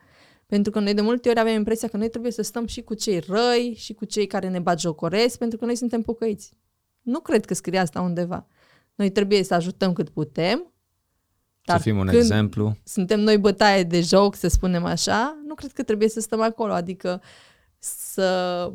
Pentru 0.47 0.73
că 0.73 0.81
noi 0.81 0.95
de 0.95 1.01
multe 1.01 1.29
ori 1.29 1.39
avem 1.39 1.55
impresia 1.55 1.89
că 1.89 1.97
noi 1.97 2.09
trebuie 2.09 2.33
să 2.33 2.43
stăm 2.43 2.67
și 2.67 2.83
cu 2.83 2.95
cei 2.95 3.19
răi 3.19 3.75
și 3.79 3.95
cu 3.95 4.05
cei 4.05 4.27
care 4.27 4.49
ne 4.49 4.59
bat 4.59 4.81
jocoresc, 4.81 5.39
pentru 5.39 5.59
că 5.59 5.65
noi 5.65 5.77
suntem 5.77 6.03
pocăiți. 6.03 6.57
Nu 7.03 7.21
cred 7.21 7.45
că 7.45 7.55
scrie 7.55 7.79
asta 7.79 8.01
undeva. 8.01 8.47
Noi 8.95 9.11
trebuie 9.11 9.43
să 9.43 9.55
ajutăm 9.55 9.93
cât 9.93 10.09
putem, 10.09 10.71
dar 11.67 11.77
să 11.77 11.83
fim 11.83 11.99
un 11.99 12.09
exemplu. 12.09 12.77
Suntem 12.85 13.21
noi 13.21 13.39
bătaie 13.39 13.83
de 13.83 14.01
joc, 14.01 14.35
să 14.35 14.49
spunem 14.49 14.85
așa, 14.85 15.43
nu 15.47 15.55
cred 15.55 15.73
că 15.73 15.83
trebuie 15.83 16.09
să 16.09 16.21
stăm 16.21 16.41
acolo. 16.41 16.73
Adică 16.73 17.23
să 17.79 18.73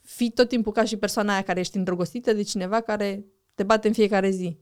fii 0.00 0.30
tot 0.30 0.48
timpul 0.48 0.72
ca 0.72 0.84
și 0.84 0.96
persoana 0.96 1.32
aia 1.32 1.42
care 1.42 1.60
ești 1.60 1.76
îndrăgostită 1.76 2.32
de 2.32 2.42
cineva 2.42 2.80
care 2.80 3.24
te 3.54 3.62
bate 3.62 3.88
în 3.88 3.92
fiecare 3.92 4.30
zi. 4.30 4.58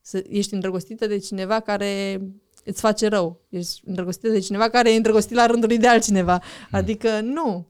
Să 0.00 0.24
ești 0.28 0.54
îndrăgostită 0.54 1.06
de 1.06 1.18
cineva 1.18 1.60
care 1.60 2.20
îți 2.68 2.80
face 2.80 3.06
rău. 3.06 3.40
Ești 3.48 3.80
îndrăgostită 3.84 4.32
de 4.32 4.38
cineva 4.38 4.68
care 4.68 4.92
e 4.92 4.96
îndrăgostit 4.96 5.36
la 5.36 5.46
rândul 5.46 5.68
lui 5.68 5.78
de 5.78 5.88
altcineva. 5.88 6.38
Hmm. 6.38 6.78
Adică 6.78 7.20
nu. 7.20 7.66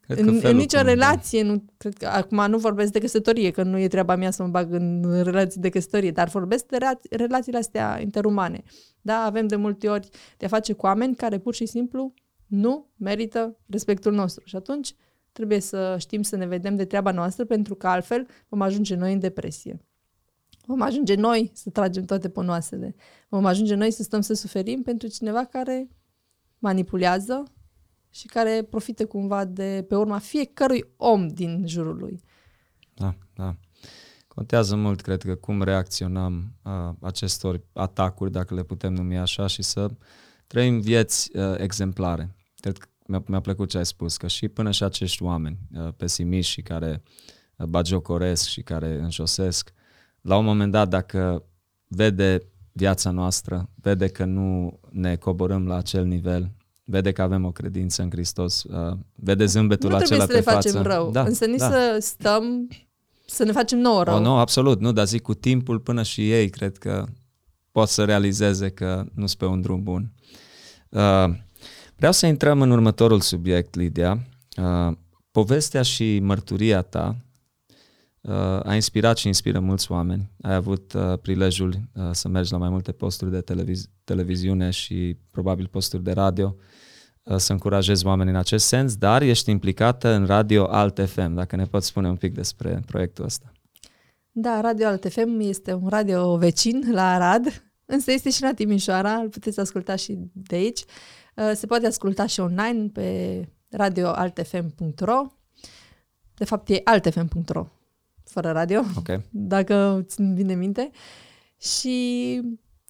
Cred 0.00 0.18
în, 0.18 0.40
în 0.42 0.56
nicio 0.56 0.78
cum, 0.78 0.86
relație, 0.86 1.42
nu, 1.42 1.64
cred 1.76 1.94
că, 1.94 2.06
acum 2.06 2.46
nu 2.50 2.58
vorbesc 2.58 2.92
de 2.92 2.98
căsătorie, 2.98 3.50
că 3.50 3.62
nu 3.62 3.78
e 3.78 3.88
treaba 3.88 4.16
mea 4.16 4.30
să 4.30 4.42
mă 4.42 4.48
bag 4.48 4.72
în 4.72 5.22
relații 5.22 5.60
de 5.60 5.68
căsătorie, 5.68 6.10
dar 6.10 6.28
vorbesc 6.28 6.66
de 6.66 6.76
relațiile 7.10 7.58
astea 7.58 8.00
interumane. 8.00 8.62
Da, 9.00 9.16
avem 9.16 9.46
de 9.46 9.56
multe 9.56 9.88
ori 9.88 10.08
de 10.36 10.44
a 10.44 10.48
face 10.48 10.72
cu 10.72 10.86
oameni 10.86 11.14
care 11.14 11.38
pur 11.38 11.54
și 11.54 11.66
simplu 11.66 12.14
nu 12.46 12.90
merită 12.96 13.56
respectul 13.66 14.12
nostru. 14.12 14.42
Și 14.46 14.56
atunci 14.56 14.94
trebuie 15.32 15.60
să 15.60 15.96
știm 15.98 16.22
să 16.22 16.36
ne 16.36 16.46
vedem 16.46 16.76
de 16.76 16.84
treaba 16.84 17.10
noastră, 17.10 17.44
pentru 17.44 17.74
că 17.74 17.86
altfel 17.86 18.26
vom 18.48 18.60
ajunge 18.60 18.94
noi 18.94 19.12
în 19.12 19.18
depresie. 19.18 19.85
Vom 20.66 20.80
ajunge 20.80 21.14
noi 21.14 21.50
să 21.54 21.70
tragem 21.70 22.04
toate 22.04 22.28
ponoasele. 22.28 22.94
Vom 23.28 23.44
ajunge 23.44 23.74
noi 23.74 23.90
să 23.90 24.02
stăm 24.02 24.20
să 24.20 24.34
suferim 24.34 24.82
pentru 24.82 25.08
cineva 25.08 25.44
care 25.44 25.88
manipulează 26.58 27.42
și 28.10 28.26
care 28.26 28.66
profită 28.70 29.06
cumva 29.06 29.44
de 29.44 29.84
pe 29.88 29.96
urma 29.96 30.18
fiecărui 30.18 30.84
om 30.96 31.28
din 31.28 31.64
jurul 31.66 31.96
lui. 31.96 32.22
Da, 32.94 33.14
da. 33.34 33.56
Contează 34.28 34.76
mult, 34.76 35.00
cred 35.00 35.22
că, 35.22 35.34
cum 35.34 35.62
reacționăm 35.62 36.52
uh, 36.62 36.94
acestor 37.00 37.60
atacuri, 37.72 38.32
dacă 38.32 38.54
le 38.54 38.62
putem 38.62 38.92
numi 38.92 39.18
așa, 39.18 39.46
și 39.46 39.62
să 39.62 39.90
trăim 40.46 40.80
vieți 40.80 41.36
uh, 41.36 41.54
exemplare. 41.58 42.36
Cred 42.60 42.78
că 42.78 42.86
mi-a, 43.06 43.22
mi-a 43.26 43.40
plăcut 43.40 43.68
ce 43.68 43.78
ai 43.78 43.86
spus, 43.86 44.16
că 44.16 44.26
și 44.26 44.48
până 44.48 44.70
și 44.70 44.82
acești 44.82 45.22
oameni 45.22 45.58
uh, 45.72 45.88
pesimiști 45.96 46.52
și 46.52 46.62
care 46.62 47.02
uh, 47.56 47.66
bagiocoresc 47.66 48.46
și 48.46 48.62
care 48.62 48.94
înjosesc, 48.94 49.72
la 50.26 50.36
un 50.36 50.44
moment 50.44 50.72
dat, 50.72 50.88
dacă 50.88 51.42
vede 51.88 52.42
viața 52.72 53.10
noastră, 53.10 53.68
vede 53.74 54.08
că 54.08 54.24
nu 54.24 54.78
ne 54.90 55.16
coborâm 55.16 55.66
la 55.66 55.76
acel 55.76 56.04
nivel, 56.04 56.50
vede 56.84 57.12
că 57.12 57.22
avem 57.22 57.44
o 57.44 57.50
credință 57.50 58.02
în 58.02 58.10
Hristos, 58.10 58.62
uh, 58.62 58.96
vede 59.14 59.44
zâmbetul 59.44 59.90
nu 59.90 59.96
acela 59.96 60.24
pe 60.26 60.40
față. 60.40 60.42
Nu 60.42 60.42
trebuie 60.42 60.62
să 60.62 60.78
le 60.78 60.82
facem 60.82 60.92
rău, 60.92 61.10
da, 61.10 61.22
însă 61.22 61.44
nici 61.44 61.58
da. 61.58 61.70
să 61.70 61.96
stăm 62.00 62.68
să 63.26 63.44
ne 63.44 63.52
facem 63.52 63.78
nouă 63.78 64.02
rău. 64.02 64.14
O, 64.14 64.20
nu, 64.20 64.36
absolut, 64.36 64.80
nu, 64.80 64.92
dar 64.92 65.06
zic 65.06 65.22
cu 65.22 65.34
timpul 65.34 65.80
până 65.80 66.02
și 66.02 66.30
ei 66.30 66.48
cred 66.48 66.78
că 66.78 67.04
pot 67.72 67.88
să 67.88 68.04
realizeze 68.04 68.68
că 68.68 69.04
nu 69.14 69.26
sunt 69.26 69.38
pe 69.38 69.44
un 69.44 69.60
drum 69.60 69.82
bun. 69.82 70.12
Uh, 70.88 71.34
vreau 71.96 72.12
să 72.12 72.26
intrăm 72.26 72.62
în 72.62 72.70
următorul 72.70 73.20
subiect, 73.20 73.74
Lidia. 73.74 74.26
Uh, 74.56 74.96
povestea 75.30 75.82
și 75.82 76.18
mărturia 76.22 76.82
ta 76.82 77.16
uh, 77.16 77.25
a 78.62 78.74
inspirat 78.74 79.16
și 79.16 79.26
inspiră 79.26 79.60
mulți 79.60 79.92
oameni. 79.92 80.30
Ai 80.40 80.54
avut 80.54 80.92
uh, 80.92 81.18
prilejul 81.22 81.74
uh, 81.94 82.08
să 82.12 82.28
mergi 82.28 82.52
la 82.52 82.58
mai 82.58 82.68
multe 82.68 82.92
posturi 82.92 83.30
de 83.30 83.40
televiz- 83.40 83.90
televiziune 84.04 84.70
și 84.70 85.16
probabil 85.30 85.66
posturi 85.66 86.02
de 86.02 86.12
radio 86.12 86.56
uh, 87.22 87.36
să 87.36 87.52
încurajezi 87.52 88.06
oamenii 88.06 88.32
în 88.32 88.38
acest 88.38 88.66
sens, 88.66 88.96
dar 88.96 89.22
ești 89.22 89.50
implicată 89.50 90.08
în 90.08 90.26
Radio 90.26 90.66
Alt 90.70 91.00
FM, 91.06 91.34
dacă 91.34 91.56
ne 91.56 91.64
poți 91.64 91.86
spune 91.86 92.08
un 92.08 92.16
pic 92.16 92.34
despre 92.34 92.82
proiectul 92.86 93.24
ăsta. 93.24 93.52
Da, 94.30 94.60
Radio 94.60 94.86
Alt 94.86 95.06
FM 95.08 95.38
este 95.38 95.72
un 95.72 95.88
radio 95.88 96.36
vecin 96.36 96.82
la 96.92 97.12
Arad, 97.12 97.62
însă 97.84 98.12
este 98.12 98.30
și 98.30 98.42
la 98.42 98.54
Timișoara, 98.54 99.12
îl 99.12 99.28
puteți 99.28 99.60
asculta 99.60 99.96
și 99.96 100.18
de 100.32 100.56
aici. 100.56 100.84
Uh, 101.36 101.52
se 101.54 101.66
poate 101.66 101.86
asculta 101.86 102.26
și 102.26 102.40
online 102.40 102.88
pe 102.92 103.40
radioaltfm.ro 103.70 105.26
De 106.34 106.44
fapt 106.44 106.68
e 106.68 106.80
altfm.ro 106.84 107.66
fără 108.40 108.52
radio, 108.52 108.82
okay. 108.96 109.22
dacă 109.52 110.04
țin 110.06 110.34
bine 110.34 110.54
minte. 110.54 110.90
Și 111.60 112.34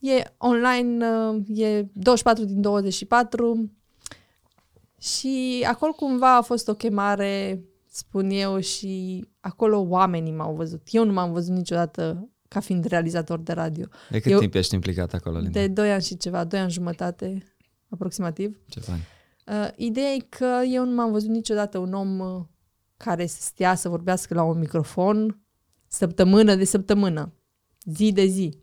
e 0.01 0.23
online, 0.39 1.07
uh, 1.07 1.59
e 1.59 1.87
24 1.93 2.45
din 2.45 2.61
24 2.61 3.71
și 5.01 5.65
acolo 5.69 5.93
cumva 5.93 6.37
a 6.37 6.41
fost 6.41 6.69
o 6.69 6.75
chemare, 6.75 7.65
spun 7.91 8.31
eu, 8.31 8.61
și 8.61 9.25
acolo 9.41 9.87
oamenii 9.89 10.33
m-au 10.33 10.55
văzut. 10.55 10.83
Eu 10.91 11.05
nu 11.05 11.13
m-am 11.13 11.33
văzut 11.33 11.55
niciodată 11.55 12.29
ca 12.49 12.61
fiind 12.61 12.85
realizator 12.85 13.39
de 13.39 13.53
radio. 13.53 13.85
De 14.11 14.21
cât 14.21 14.33
eu, 14.33 14.39
timp 14.39 14.55
ești 14.55 14.75
implicat 14.75 15.13
acolo, 15.13 15.39
Linda? 15.39 15.61
De 15.61 15.67
2 15.67 15.93
ani 15.93 16.03
și 16.03 16.17
ceva, 16.17 16.45
2 16.45 16.61
ani 16.61 16.71
jumătate 16.71 17.43
aproximativ. 17.89 18.59
Ce 18.69 18.81
fain. 18.81 19.01
Uh, 19.47 19.69
ideea 19.77 20.11
e 20.11 20.27
că 20.29 20.61
eu 20.73 20.85
nu 20.85 20.95
m-am 20.95 21.11
văzut 21.11 21.31
niciodată 21.31 21.79
un 21.79 21.93
om 21.93 22.19
uh, 22.19 22.43
care 22.97 23.27
să 23.27 23.41
stea 23.41 23.75
să 23.75 23.89
vorbească 23.89 24.35
la 24.35 24.43
un 24.43 24.59
microfon 24.59 25.41
săptămână 25.87 26.55
de 26.55 26.65
săptămână, 26.65 27.33
zi 27.85 28.13
de 28.13 28.25
zi. 28.25 28.59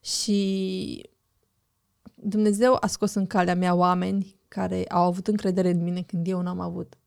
Și 0.00 1.10
Dumnezeu 2.14 2.76
a 2.80 2.86
scos 2.86 3.14
în 3.14 3.26
calea 3.26 3.54
mea 3.54 3.74
oameni 3.74 4.40
care 4.48 4.84
au 4.86 5.04
avut 5.04 5.26
încredere 5.26 5.70
în 5.70 5.82
mine 5.82 6.02
când 6.02 6.26
eu 6.26 6.40
n-am 6.40 6.60
avut. 6.60 6.98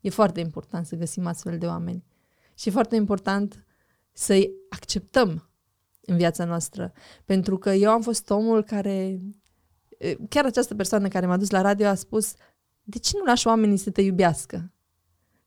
E 0.00 0.10
foarte 0.10 0.40
important 0.40 0.86
să 0.86 0.96
găsim 0.96 1.26
astfel 1.26 1.58
de 1.58 1.66
oameni. 1.66 2.04
Și 2.54 2.68
e 2.68 2.72
foarte 2.72 2.96
important 2.96 3.66
să-i 4.12 4.52
acceptăm 4.68 5.50
în 6.00 6.16
viața 6.16 6.44
noastră. 6.44 6.92
Pentru 7.24 7.58
că 7.58 7.70
eu 7.70 7.90
am 7.90 8.00
fost 8.00 8.30
omul 8.30 8.64
care, 8.64 9.20
chiar 10.28 10.44
această 10.44 10.74
persoană 10.74 11.08
care 11.08 11.26
m-a 11.26 11.36
dus 11.36 11.50
la 11.50 11.60
radio 11.60 11.86
a 11.86 11.94
spus, 11.94 12.34
de 12.82 12.98
ce 12.98 13.16
nu 13.18 13.24
lași 13.24 13.46
oamenii 13.46 13.76
să 13.76 13.90
te 13.90 14.00
iubească? 14.00 14.72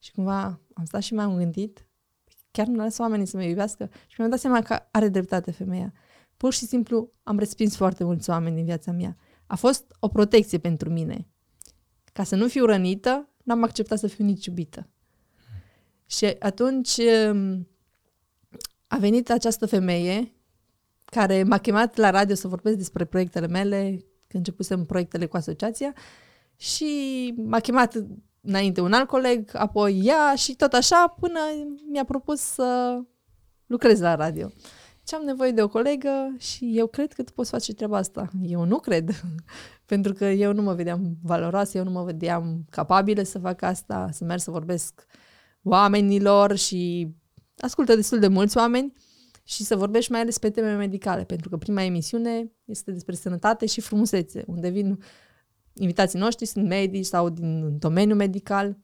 Și 0.02 0.12
cumva 0.12 0.60
am 0.74 0.86
stat 0.86 1.02
și 1.02 1.14
m-am 1.14 1.38
gândit, 1.38 1.88
chiar 2.52 2.68
nu 2.68 2.76
las 2.76 2.98
oamenii 2.98 3.26
să 3.26 3.38
mă 3.38 3.44
iubească 3.44 3.90
și 4.08 4.16
mi-am 4.18 4.30
dat 4.30 4.40
seama 4.40 4.62
că 4.62 4.80
are 4.92 5.08
dreptate 5.08 5.52
femeia. 5.52 5.94
Pur 6.38 6.54
și 6.54 6.66
simplu 6.66 7.12
am 7.24 7.40
respins 7.40 7.76
foarte 7.76 8.04
mulți 8.04 8.30
oameni 8.30 8.56
din 8.56 8.66
viața 8.66 8.92
mea. 8.92 9.18
A 9.48 9.56
fost 9.56 9.96
o 10.00 10.08
protecție 10.08 10.58
pentru 10.58 10.90
mine. 10.90 11.28
Ca 12.14 12.24
să 12.24 12.36
nu 12.36 12.48
fiu 12.48 12.66
rănită, 12.66 13.30
n-am 13.44 13.64
acceptat 13.64 14.00
să 14.00 14.08
fiu 14.08 14.26
nici 14.26 14.46
iubită. 14.46 14.90
Și 16.06 16.26
atunci 16.40 16.98
um, 17.32 17.68
a 18.88 18.98
venit 18.98 19.30
această 19.30 19.66
femeie 19.66 20.34
care 21.06 21.44
m-a 21.44 21.58
chemat 21.58 21.96
la 21.96 22.10
radio 22.10 22.36
să 22.36 22.48
vorbesc 22.48 22.78
despre 22.78 23.06
proiectele 23.06 23.48
mele, 23.48 23.90
când 24.28 24.46
începusem 24.46 24.86
proiectele 24.86 25.26
cu 25.26 25.38
asociația 25.38 25.94
și 26.56 27.34
m-a 27.38 27.60
chemat 27.60 28.06
înainte 28.42 28.82
un 28.82 28.94
alt 28.94 29.08
coleg, 29.08 29.50
apoi 29.54 30.02
ea 30.04 30.36
și 30.36 30.56
tot 30.56 30.74
așa 30.74 31.16
până 31.20 31.40
mi-a 31.92 32.04
propus 32.04 32.40
să 32.40 33.00
lucrez 33.66 34.00
la 34.00 34.16
radio. 34.16 34.52
Ce 35.04 35.16
am 35.16 35.24
nevoie 35.24 35.52
de 35.52 35.62
o 35.62 35.68
colegă 35.68 36.36
și 36.38 36.72
eu 36.74 36.88
cred 36.88 37.14
că 37.14 37.24
tu 37.24 37.32
poți 37.32 37.50
face 37.50 37.74
treaba 37.74 37.98
asta. 37.98 38.30
Eu 38.44 38.64
nu 38.64 38.80
cred, 38.80 39.10
pentru 39.92 40.14
că 40.14 40.26
eu 40.26 40.54
nu 40.54 40.62
mă 40.62 40.74
vedeam 40.74 41.18
valoroasă, 41.24 41.78
eu 41.78 41.84
nu 41.84 41.92
mă 41.92 42.04
vedeam 42.04 42.66
capabilă 42.70 43.24
să 43.24 43.40
fac 43.40 43.62
asta, 43.62 44.10
să 44.12 44.24
merg 44.24 44.40
să 44.40 44.52
vorbesc 44.52 45.06
oamenilor 45.64 46.56
și 46.56 47.12
ascultă 47.58 47.96
destul 47.96 48.20
de 48.20 48.28
mulți 48.28 48.58
oameni 48.58 48.94
și 49.44 49.64
să 49.64 49.76
vorbești 49.76 50.12
mai 50.12 50.20
ales 50.20 50.38
pe 50.38 50.50
teme 50.50 50.76
medicale, 50.76 51.24
pentru 51.24 51.50
că 51.50 51.58
prima 51.58 51.82
emisiune 51.82 52.52
este 52.66 52.92
despre 52.92 53.16
sănătate 53.16 53.66
și 53.66 53.82
frumusețe, 53.82 54.44
unde 54.48 54.70
vin 54.70 55.00
invitații 55.74 56.20
noștri 56.20 56.46
sunt 56.46 56.68
medici 56.68 57.06
sau 57.06 57.30
din 57.30 57.78
domeniul 57.80 58.18
medical. 58.18 58.78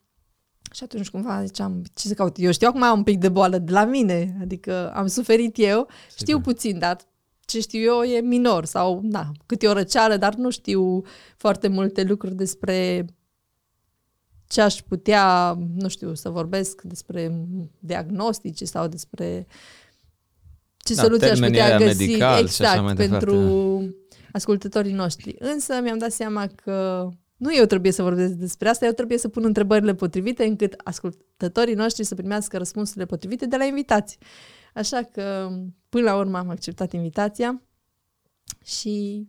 Și 0.71 0.83
atunci 0.83 1.09
cumva 1.09 1.45
ziceam, 1.45 1.83
ce 1.93 2.07
să 2.07 2.13
caut? 2.13 2.35
Eu 2.39 2.51
știu 2.51 2.67
acum 2.67 2.97
un 2.97 3.03
pic 3.03 3.19
de 3.19 3.29
boală 3.29 3.57
de 3.57 3.71
la 3.71 3.85
mine, 3.85 4.37
adică 4.41 4.91
am 4.93 5.07
suferit 5.07 5.57
eu, 5.57 5.87
știu 6.17 6.39
puțin, 6.39 6.79
dar 6.79 6.97
ce 7.45 7.59
știu 7.59 7.79
eu 7.79 8.01
e 8.03 8.19
minor 8.19 8.65
sau, 8.65 8.99
na, 9.03 9.31
cât 9.45 9.63
e 9.63 9.67
o 9.67 9.73
răceală, 9.73 10.17
dar 10.17 10.35
nu 10.35 10.49
știu 10.49 11.01
foarte 11.37 11.67
multe 11.67 12.03
lucruri 12.03 12.35
despre 12.35 13.05
ce 14.47 14.61
aș 14.61 14.75
putea, 14.75 15.57
nu 15.75 15.87
știu, 15.87 16.13
să 16.13 16.29
vorbesc 16.29 16.81
despre 16.81 17.47
diagnostice 17.79 18.65
sau 18.65 18.87
despre 18.87 19.47
ce 20.77 20.93
da, 20.93 21.01
soluții 21.01 21.29
aș 21.29 21.39
putea 21.39 21.77
găsi 21.77 21.97
medical 21.97 22.41
exact 22.41 22.95
pentru 22.95 23.35
ascultătorii 24.31 24.93
noștri. 24.93 25.35
Însă 25.39 25.79
mi-am 25.81 25.97
dat 25.97 26.11
seama 26.11 26.47
că 26.47 27.09
nu 27.37 27.55
eu 27.55 27.65
trebuie 27.65 27.91
să 27.91 28.01
vorbesc 28.01 28.31
despre 28.33 28.69
asta, 28.69 28.85
eu 28.85 28.91
trebuie 28.91 29.17
să 29.17 29.27
pun 29.27 29.43
întrebările 29.45 29.93
potrivite 29.93 30.45
încât 30.45 30.73
ascultătorii 30.83 31.73
noștri 31.73 32.03
să 32.03 32.15
primească 32.15 32.57
răspunsurile 32.57 33.05
potrivite 33.05 33.45
de 33.45 33.57
la 33.57 33.63
invitați. 33.63 34.17
Așa 34.73 35.01
că 35.01 35.49
până 35.89 36.03
la 36.03 36.15
urmă 36.15 36.37
am 36.37 36.49
acceptat 36.49 36.93
invitația 36.93 37.61
și 38.63 39.25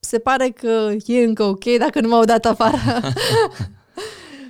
se 0.00 0.18
pare 0.18 0.48
că 0.48 0.94
e 1.06 1.24
încă 1.24 1.42
ok 1.42 1.64
dacă 1.78 2.00
nu 2.00 2.08
m-au 2.08 2.24
dat 2.24 2.44
afară. 2.44 2.76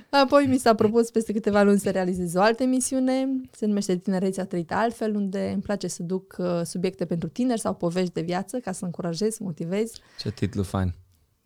Apoi 0.09 0.45
mi 0.45 0.57
s-a 0.57 0.75
propus 0.75 1.11
peste 1.11 1.33
câteva 1.33 1.63
luni 1.63 1.79
să 1.79 1.89
realizez 1.89 2.35
o 2.35 2.41
altă 2.41 2.63
emisiune, 2.63 3.41
se 3.51 3.65
numește 3.65 3.97
Tinerețea 3.97 4.45
trăită 4.45 4.73
altfel, 4.73 5.15
unde 5.15 5.49
îmi 5.53 5.61
place 5.61 5.87
să 5.87 6.03
duc 6.03 6.35
uh, 6.37 6.61
subiecte 6.63 7.05
pentru 7.05 7.29
tineri 7.29 7.59
sau 7.59 7.73
povești 7.73 8.13
de 8.13 8.21
viață 8.21 8.59
ca 8.59 8.71
să 8.71 8.85
încurajez, 8.85 9.33
să 9.33 9.43
motivez. 9.43 9.91
Ce 10.19 10.31
titlu 10.31 10.63
fain! 10.63 10.93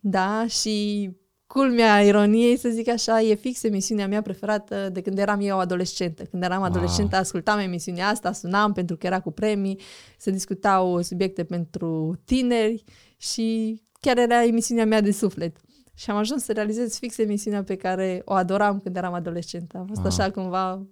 Da, 0.00 0.46
și 0.46 1.10
culmea 1.46 2.02
ironiei, 2.02 2.56
să 2.56 2.68
zic 2.68 2.88
așa, 2.88 3.20
e 3.20 3.34
fix 3.34 3.62
emisiunea 3.62 4.08
mea 4.08 4.22
preferată 4.22 4.88
de 4.92 5.00
când 5.00 5.18
eram 5.18 5.40
eu 5.40 5.58
adolescentă. 5.58 6.22
Când 6.22 6.42
eram 6.42 6.62
adolescentă, 6.62 7.10
wow. 7.12 7.20
ascultam 7.20 7.58
emisiunea 7.58 8.08
asta, 8.08 8.32
sunam 8.32 8.72
pentru 8.72 8.96
că 8.96 9.06
era 9.06 9.20
cu 9.20 9.30
premii, 9.30 9.80
se 10.18 10.30
discutau 10.30 11.02
subiecte 11.02 11.44
pentru 11.44 12.20
tineri 12.24 12.84
și 13.16 13.80
chiar 14.00 14.18
era 14.18 14.44
emisiunea 14.44 14.86
mea 14.86 15.00
de 15.00 15.10
suflet. 15.10 15.56
Și 15.94 16.10
am 16.10 16.16
ajuns 16.16 16.44
să 16.44 16.52
realizez 16.52 16.98
fix 16.98 17.18
emisiunea 17.18 17.62
pe 17.62 17.76
care 17.76 18.22
o 18.24 18.32
adoram 18.32 18.80
când 18.80 18.96
eram 18.96 19.12
adolescentă. 19.12 19.78
A 19.78 19.84
fost 19.86 20.00
ah. 20.00 20.06
așa 20.06 20.30
cumva... 20.30 20.86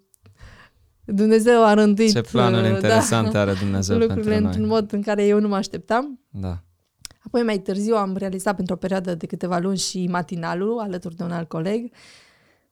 Dumnezeu 1.04 1.64
a 1.64 1.74
rânduit... 1.74 2.12
Ce 2.12 2.20
planuri 2.20 2.68
uh, 2.68 2.74
interesante 2.74 3.30
da, 3.30 3.40
are 3.40 3.52
Dumnezeu 3.52 3.98
lucrurile 3.98 4.30
pentru 4.30 4.46
într-un 4.46 4.66
mod 4.66 4.92
în 4.92 5.02
care 5.02 5.26
eu 5.26 5.40
nu 5.40 5.48
mă 5.48 5.56
așteptam. 5.56 6.20
Da. 6.30 6.62
Apoi 7.26 7.42
mai 7.42 7.58
târziu 7.58 7.94
am 7.94 8.16
realizat 8.16 8.56
pentru 8.56 8.74
o 8.74 8.78
perioadă 8.78 9.14
de 9.14 9.26
câteva 9.26 9.58
luni 9.58 9.78
și 9.78 10.06
matinalul 10.06 10.78
alături 10.78 11.16
de 11.16 11.22
un 11.22 11.30
alt 11.30 11.48
coleg. 11.48 11.92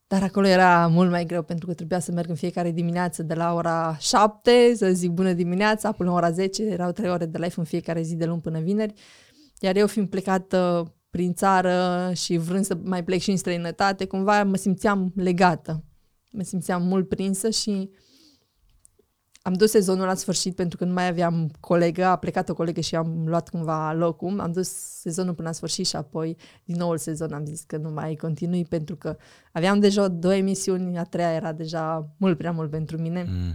Dar 0.07 0.23
acolo 0.23 0.47
era 0.47 0.87
mult 0.87 1.11
mai 1.11 1.25
greu 1.25 1.43
pentru 1.43 1.67
că 1.67 1.75
trebuia 1.75 1.99
să 1.99 2.13
merg 2.13 2.29
în 2.29 2.35
fiecare 2.35 2.71
dimineață 2.71 3.23
de 3.23 3.35
la 3.35 3.55
ora 3.55 3.97
7, 4.01 4.73
să 4.77 4.91
zic 4.93 5.11
bună 5.11 5.33
dimineața, 5.33 5.93
până 5.93 6.11
la 6.11 6.17
ora 6.17 6.31
10, 6.31 6.63
erau 6.63 6.93
3 6.93 7.11
ore 7.11 7.27
de 7.27 7.39
live 7.39 7.55
în 7.57 7.65
fiecare 7.65 8.03
zi 8.03 8.15
de 8.15 8.25
luni 8.25 8.41
până 8.41 8.61
vineri. 8.61 8.95
Iar 9.61 9.77
eu 9.77 9.87
fiind 9.87 10.09
plecată 10.09 10.93
prin 11.11 11.35
țară 11.35 12.11
și 12.15 12.37
vrând 12.37 12.65
să 12.65 12.79
mai 12.83 13.05
plec 13.05 13.21
și 13.21 13.31
în 13.31 13.37
străinătate, 13.37 14.07
cumva 14.07 14.45
mă 14.45 14.57
simțeam 14.57 15.13
legată. 15.17 15.85
Mă 16.31 16.43
simțeam 16.43 16.83
mult 16.83 17.09
prinsă 17.09 17.51
și 17.51 17.91
am 19.43 19.53
dus 19.53 19.71
sezonul 19.71 20.07
la 20.07 20.15
sfârșit 20.15 20.55
pentru 20.55 20.77
că 20.77 20.85
nu 20.85 20.93
mai 20.93 21.09
aveam 21.09 21.51
colegă, 21.61 22.05
a 22.05 22.17
plecat 22.17 22.49
o 22.49 22.55
colegă 22.55 22.81
și 22.81 22.97
am 22.97 23.25
luat 23.27 23.49
cumva 23.49 23.93
locul. 23.93 24.41
Am 24.41 24.53
dus 24.53 24.69
sezonul 25.01 25.35
până 25.35 25.49
la 25.49 25.55
sfârșit 25.55 25.87
și 25.87 25.97
apoi 25.97 26.37
din 26.65 26.77
nou 26.77 26.97
sezon 26.97 27.33
am 27.33 27.45
zis 27.45 27.63
că 27.63 27.77
nu 27.77 27.91
mai 27.91 28.15
continui 28.15 28.65
pentru 28.65 28.97
că 28.97 29.17
aveam 29.53 29.81
deja 29.81 30.09
două 30.09 30.35
emisiuni, 30.35 30.99
a 30.99 31.05
treia 31.05 31.33
era 31.33 31.53
deja 31.53 32.15
mult 32.17 32.39
prea 32.39 32.53
mult 32.53 32.71
pentru 32.71 32.99
mine. 32.99 33.23
Mm. 33.29 33.55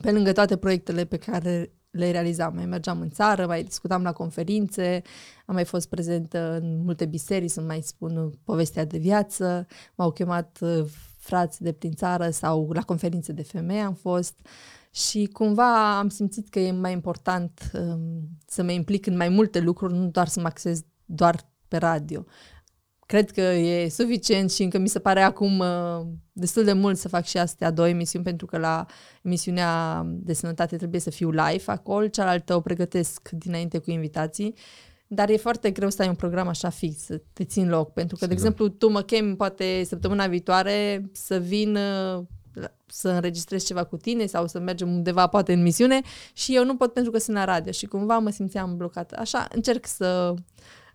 Pe 0.00 0.10
lângă 0.10 0.32
toate 0.32 0.56
proiectele 0.56 1.04
pe 1.04 1.16
care 1.16 1.72
le 1.90 2.10
realizam. 2.10 2.54
Mai 2.54 2.66
mergeam 2.66 3.00
în 3.00 3.10
țară, 3.10 3.46
mai 3.46 3.62
discutam 3.62 4.02
la 4.02 4.12
conferințe, 4.12 5.02
am 5.46 5.54
mai 5.54 5.64
fost 5.64 5.88
prezentă 5.88 6.58
în 6.62 6.82
multe 6.84 7.06
biserici 7.06 7.50
să 7.50 7.60
mai 7.60 7.80
spun 7.80 8.32
povestea 8.44 8.84
de 8.84 8.98
viață, 8.98 9.66
m-au 9.94 10.10
chemat 10.10 10.58
uh, 10.60 10.84
frați 11.16 11.62
de 11.62 11.72
prin 11.72 11.92
țară 11.92 12.30
sau 12.30 12.70
la 12.72 12.82
conferințe 12.82 13.32
de 13.32 13.42
femei 13.42 13.80
am 13.80 13.94
fost 13.94 14.46
și 14.90 15.28
cumva 15.32 15.98
am 15.98 16.08
simțit 16.08 16.48
că 16.48 16.58
e 16.58 16.72
mai 16.72 16.92
important 16.92 17.70
um, 17.72 18.28
să 18.46 18.62
mă 18.62 18.70
implic 18.70 19.06
în 19.06 19.16
mai 19.16 19.28
multe 19.28 19.60
lucruri, 19.60 19.94
nu 19.94 20.06
doar 20.06 20.28
să 20.28 20.40
mă 20.40 20.46
axez 20.46 20.82
doar 21.04 21.48
pe 21.68 21.76
radio. 21.76 22.24
Cred 23.10 23.30
că 23.30 23.40
e 23.40 23.88
suficient 23.88 24.50
și 24.50 24.62
încă 24.62 24.78
mi 24.78 24.88
se 24.88 24.98
pare 24.98 25.20
acum 25.20 25.58
uh, 25.58 26.06
destul 26.32 26.64
de 26.64 26.72
mult 26.72 26.98
să 26.98 27.08
fac 27.08 27.24
și 27.24 27.38
astea 27.38 27.70
două 27.70 27.88
emisiuni 27.88 28.24
pentru 28.24 28.46
că 28.46 28.58
la 28.58 28.86
emisiunea 29.22 30.02
de 30.06 30.32
sănătate 30.32 30.76
trebuie 30.76 31.00
să 31.00 31.10
fiu 31.10 31.30
live 31.30 31.62
acolo, 31.66 32.06
cealaltă 32.06 32.54
o 32.54 32.60
pregătesc 32.60 33.28
dinainte 33.30 33.78
cu 33.78 33.90
invitații. 33.90 34.54
Dar 35.06 35.28
e 35.28 35.36
foarte 35.36 35.70
greu 35.70 35.90
să 35.90 36.02
ai 36.02 36.08
un 36.08 36.14
program 36.14 36.48
așa 36.48 36.68
fix, 36.68 37.04
să 37.04 37.20
te 37.32 37.44
țin 37.44 37.68
loc. 37.68 37.92
Pentru 37.92 38.16
că, 38.16 38.24
Sigur. 38.24 38.28
de 38.28 38.32
exemplu, 38.32 38.68
tu 38.68 38.90
mă 38.90 39.02
chem 39.02 39.36
poate 39.36 39.82
săptămâna 39.84 40.26
viitoare 40.26 41.10
să 41.12 41.38
vin 41.38 41.76
uh, 41.76 42.22
să 42.86 43.08
înregistrez 43.08 43.64
ceva 43.64 43.84
cu 43.84 43.96
tine 43.96 44.26
sau 44.26 44.46
să 44.46 44.58
mergem 44.58 44.92
undeva 44.92 45.26
poate 45.26 45.52
în 45.52 45.62
misiune 45.62 46.00
și 46.32 46.56
eu 46.56 46.64
nu 46.64 46.76
pot 46.76 46.92
pentru 46.92 47.12
că 47.12 47.18
sunt 47.18 47.36
la 47.36 47.44
radio 47.44 47.72
și 47.72 47.86
cumva 47.86 48.18
mă 48.18 48.30
simțeam 48.30 48.76
blocată. 48.76 49.16
Așa 49.18 49.48
încerc 49.52 49.86
să 49.86 50.34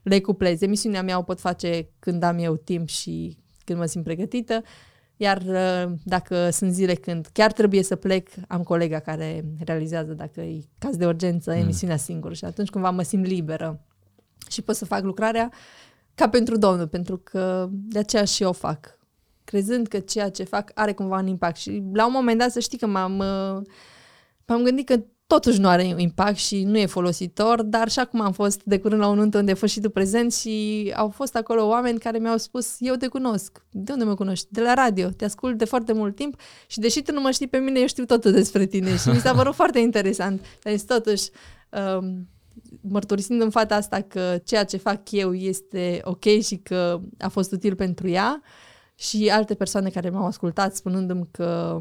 le 0.06 0.20
cuplez. 0.20 0.62
Emisiunea 0.62 1.04
mea 1.04 1.18
o 1.18 1.22
pot 1.22 1.40
face 1.40 1.90
când 2.00 2.24
am 2.24 2.38
eu 2.38 2.56
timp 2.56 2.88
și 2.88 3.38
când 3.64 3.80
mă 3.80 3.86
simt 3.86 4.04
pregătită, 4.04 4.64
iar 5.18 5.42
uh, 5.42 5.94
dacă 6.04 6.50
sunt 6.50 6.74
zile 6.74 6.94
când 6.94 7.28
chiar 7.34 7.52
trebuie 7.52 7.84
să 7.84 7.96
plec, 7.96 8.30
am 8.48 8.64
colega 8.64 9.00
care 9.00 9.46
realizează 9.66 10.14
dacă 10.14 10.42
e 10.42 10.64
caz 10.78 10.98
de 10.98 11.06
urgență 11.06 11.52
mm. 11.52 11.58
emisiunea 11.58 11.98
singură 11.98 12.34
și 12.34 12.46
atunci 12.46 12.70
cumva 12.70 12.90
mă 12.90 13.02
simt 13.02 13.26
liberă 13.26 13.86
și 14.50 14.62
pot 14.62 14.76
să 14.76 14.86
fac 14.86 15.04
lucrarea 15.04 15.52
ca 16.16 16.30
pentru 16.30 16.58
Domnul, 16.58 16.88
pentru 16.88 17.18
că 17.18 17.70
de 17.72 18.00
aceea 18.00 18.24
și 18.24 18.44
eu 18.44 18.50
o 18.50 18.52
fac 18.52 19.00
crezând 19.46 19.88
că 19.88 20.00
ceea 20.00 20.30
ce 20.30 20.44
fac 20.44 20.72
are 20.74 20.94
cumva 20.94 21.18
un 21.18 21.28
impact. 21.28 21.56
Și 21.56 21.84
la 21.94 22.06
un 22.06 22.12
moment 22.12 22.40
dat 22.40 22.52
să 22.52 22.60
știi 22.60 22.78
că 22.78 22.88
m-am, 22.88 23.18
uh, 23.18 23.62
m-am 24.46 24.64
gândit 24.64 24.86
că 24.86 25.04
totuși 25.28 25.60
nu 25.60 25.68
are 25.68 25.94
impact 25.98 26.38
și 26.38 26.64
nu 26.64 26.78
e 26.78 26.86
folositor, 26.86 27.62
dar 27.62 27.90
și 27.90 28.00
acum 28.00 28.22
am 28.22 28.32
fost 28.32 28.64
de 28.64 28.80
curând 28.80 29.02
la 29.02 29.08
un 29.08 29.18
nuntă 29.18 29.38
unde 29.38 29.52
a 29.52 29.56
fost 29.56 29.74
și 29.74 29.80
tu 29.80 29.90
prezent 29.90 30.34
și 30.34 30.92
au 30.96 31.10
fost 31.10 31.36
acolo 31.36 31.68
oameni 31.68 32.00
care 32.00 32.18
mi-au 32.18 32.38
spus, 32.38 32.76
eu 32.80 32.96
te 32.96 33.08
cunosc. 33.08 33.66
De 33.72 33.92
unde 33.92 34.04
mă 34.04 34.16
cunoști? 34.16 34.48
De 34.50 34.62
la 34.62 34.74
radio. 34.74 35.10
Te 35.10 35.26
ascult 35.26 35.58
de 35.58 35.66
foarte 35.66 35.94
mult 35.94 36.16
timp 36.16 36.40
și 36.68 36.80
deși 36.80 37.02
tu 37.02 37.12
nu 37.12 37.22
mă 37.22 37.32
știi 37.32 37.48
pe 37.48 37.58
mine, 37.58 37.80
eu 37.80 37.88
știu 37.88 38.06
totul 38.06 38.32
despre 38.32 38.66
tine 38.66 38.98
și 38.98 39.10
mi 39.10 39.20
s-a 39.20 39.34
părut 39.40 39.54
foarte 39.54 39.80
interesant. 39.80 40.46
Dar 40.64 40.74
totuși, 40.88 41.30
um, 41.98 42.28
mărturisind 42.82 43.42
în 43.42 43.50
fata 43.50 43.76
asta 43.76 44.02
că 44.02 44.38
ceea 44.44 44.64
ce 44.64 44.78
fac 44.78 45.12
eu 45.12 45.34
este 45.34 46.02
ok 46.04 46.24
și 46.24 46.56
că 46.56 47.02
a 47.18 47.28
fost 47.28 47.52
util 47.52 47.76
pentru 47.76 48.08
ea, 48.08 48.42
uh, 48.42 48.74
și 48.96 49.30
alte 49.30 49.54
persoane 49.54 49.90
care 49.90 50.10
m-au 50.10 50.26
ascultat 50.26 50.76
spunându-mi 50.76 51.28
că 51.32 51.80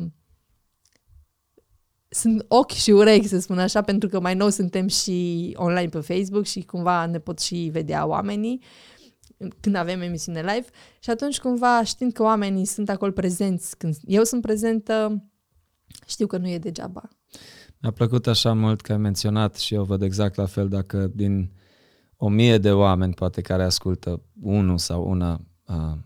sunt 2.14 2.44
ochi 2.48 2.70
și 2.70 2.90
urechi, 2.90 3.26
să 3.26 3.38
spun 3.38 3.58
așa, 3.58 3.82
pentru 3.82 4.08
că 4.08 4.20
mai 4.20 4.34
nou 4.34 4.48
suntem 4.48 4.88
și 4.88 5.50
online 5.56 5.88
pe 5.88 6.00
Facebook 6.00 6.44
și 6.44 6.62
cumva 6.62 7.06
ne 7.06 7.18
pot 7.18 7.40
și 7.40 7.68
vedea 7.72 8.06
oamenii 8.06 8.62
când 9.60 9.74
avem 9.74 10.00
emisiune 10.00 10.40
live 10.40 10.66
și 10.98 11.10
atunci 11.10 11.40
cumva 11.40 11.84
știind 11.84 12.12
că 12.12 12.22
oamenii 12.22 12.64
sunt 12.64 12.88
acolo 12.88 13.12
prezenți 13.12 13.76
când 13.76 13.96
eu 14.04 14.24
sunt 14.24 14.42
prezentă, 14.42 15.24
știu 16.06 16.26
că 16.26 16.36
nu 16.36 16.48
e 16.48 16.58
degeaba. 16.58 17.08
Mi-a 17.80 17.90
plăcut 17.90 18.26
așa 18.26 18.52
mult 18.52 18.80
că 18.80 18.92
ai 18.92 18.98
menționat 18.98 19.56
și 19.56 19.74
eu 19.74 19.84
văd 19.84 20.02
exact 20.02 20.34
la 20.34 20.46
fel 20.46 20.68
dacă 20.68 21.06
din 21.14 21.52
o 22.16 22.28
mie 22.28 22.58
de 22.58 22.72
oameni 22.72 23.14
poate 23.14 23.40
care 23.40 23.62
ascultă 23.62 24.22
unul 24.40 24.78
sau 24.78 25.08
una 25.08 25.40
uh, 25.66 25.98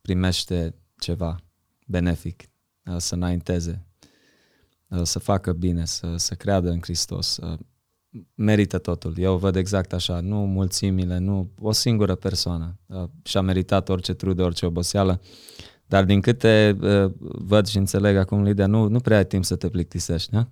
primește 0.00 0.74
ceva 0.98 1.36
benefic, 1.86 2.42
uh, 2.84 2.96
să 2.96 3.14
înainteze, 3.14 3.84
uh, 3.86 3.91
să 5.02 5.18
facă 5.18 5.52
bine, 5.52 5.84
să, 5.84 6.14
să 6.16 6.34
creadă 6.34 6.70
în 6.70 6.78
Hristos, 6.82 7.38
merită 8.34 8.78
totul. 8.78 9.14
Eu 9.18 9.36
văd 9.36 9.56
exact 9.56 9.92
așa, 9.92 10.20
nu 10.20 10.36
mulțimile, 10.36 11.18
nu 11.18 11.48
o 11.60 11.72
singură 11.72 12.14
persoană 12.14 12.78
uh, 12.86 13.04
și-a 13.22 13.40
meritat 13.40 13.88
orice 13.88 14.14
trudă, 14.14 14.42
orice 14.42 14.66
oboseală, 14.66 15.20
dar 15.86 16.04
din 16.04 16.20
câte 16.20 16.76
văd 17.20 17.66
și 17.66 17.76
înțeleg 17.76 18.16
acum, 18.16 18.42
Lidia, 18.42 18.66
nu, 18.66 18.88
nu 18.88 19.00
prea 19.00 19.16
ai 19.16 19.26
timp 19.26 19.44
să 19.44 19.56
te 19.56 19.68
plictisești, 19.68 20.30
da? 20.30 20.48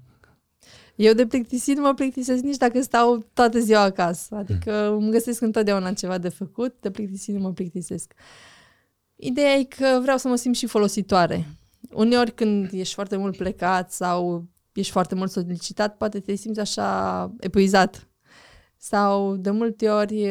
Eu 0.94 1.12
de 1.12 1.26
plictisit 1.26 1.76
nu 1.76 1.82
mă 1.82 1.94
plictisesc 1.94 2.42
nici 2.42 2.56
dacă 2.56 2.82
stau 2.82 3.24
toată 3.32 3.58
ziua 3.58 3.82
acasă. 3.82 4.34
Adică 4.34 4.90
îmi 4.90 5.10
găsesc 5.10 5.40
întotdeauna 5.40 5.92
ceva 5.92 6.18
de 6.18 6.28
făcut, 6.28 6.74
de 6.80 6.90
plictisit 6.90 7.34
nu 7.34 7.40
mă 7.40 7.52
plictisesc. 7.52 8.12
Uh, 8.16 8.50
Ideea 9.20 9.52
e 9.52 9.64
că 9.64 9.98
vreau 10.02 10.16
să 10.16 10.28
mă 10.28 10.36
simt 10.36 10.56
și 10.56 10.66
folositoare. 10.66 11.46
Uneori 11.92 12.34
când 12.34 12.72
ești 12.72 12.94
foarte 12.94 13.16
mult 13.16 13.36
plecat 13.36 13.92
sau 13.92 14.48
ești 14.72 14.92
foarte 14.92 15.14
mult 15.14 15.30
solicitat, 15.30 15.96
poate 15.96 16.20
te 16.20 16.34
simți 16.34 16.60
așa 16.60 17.32
epuizat. 17.40 18.08
Sau 18.76 19.36
de 19.36 19.50
multe 19.50 19.88
ori 19.88 20.26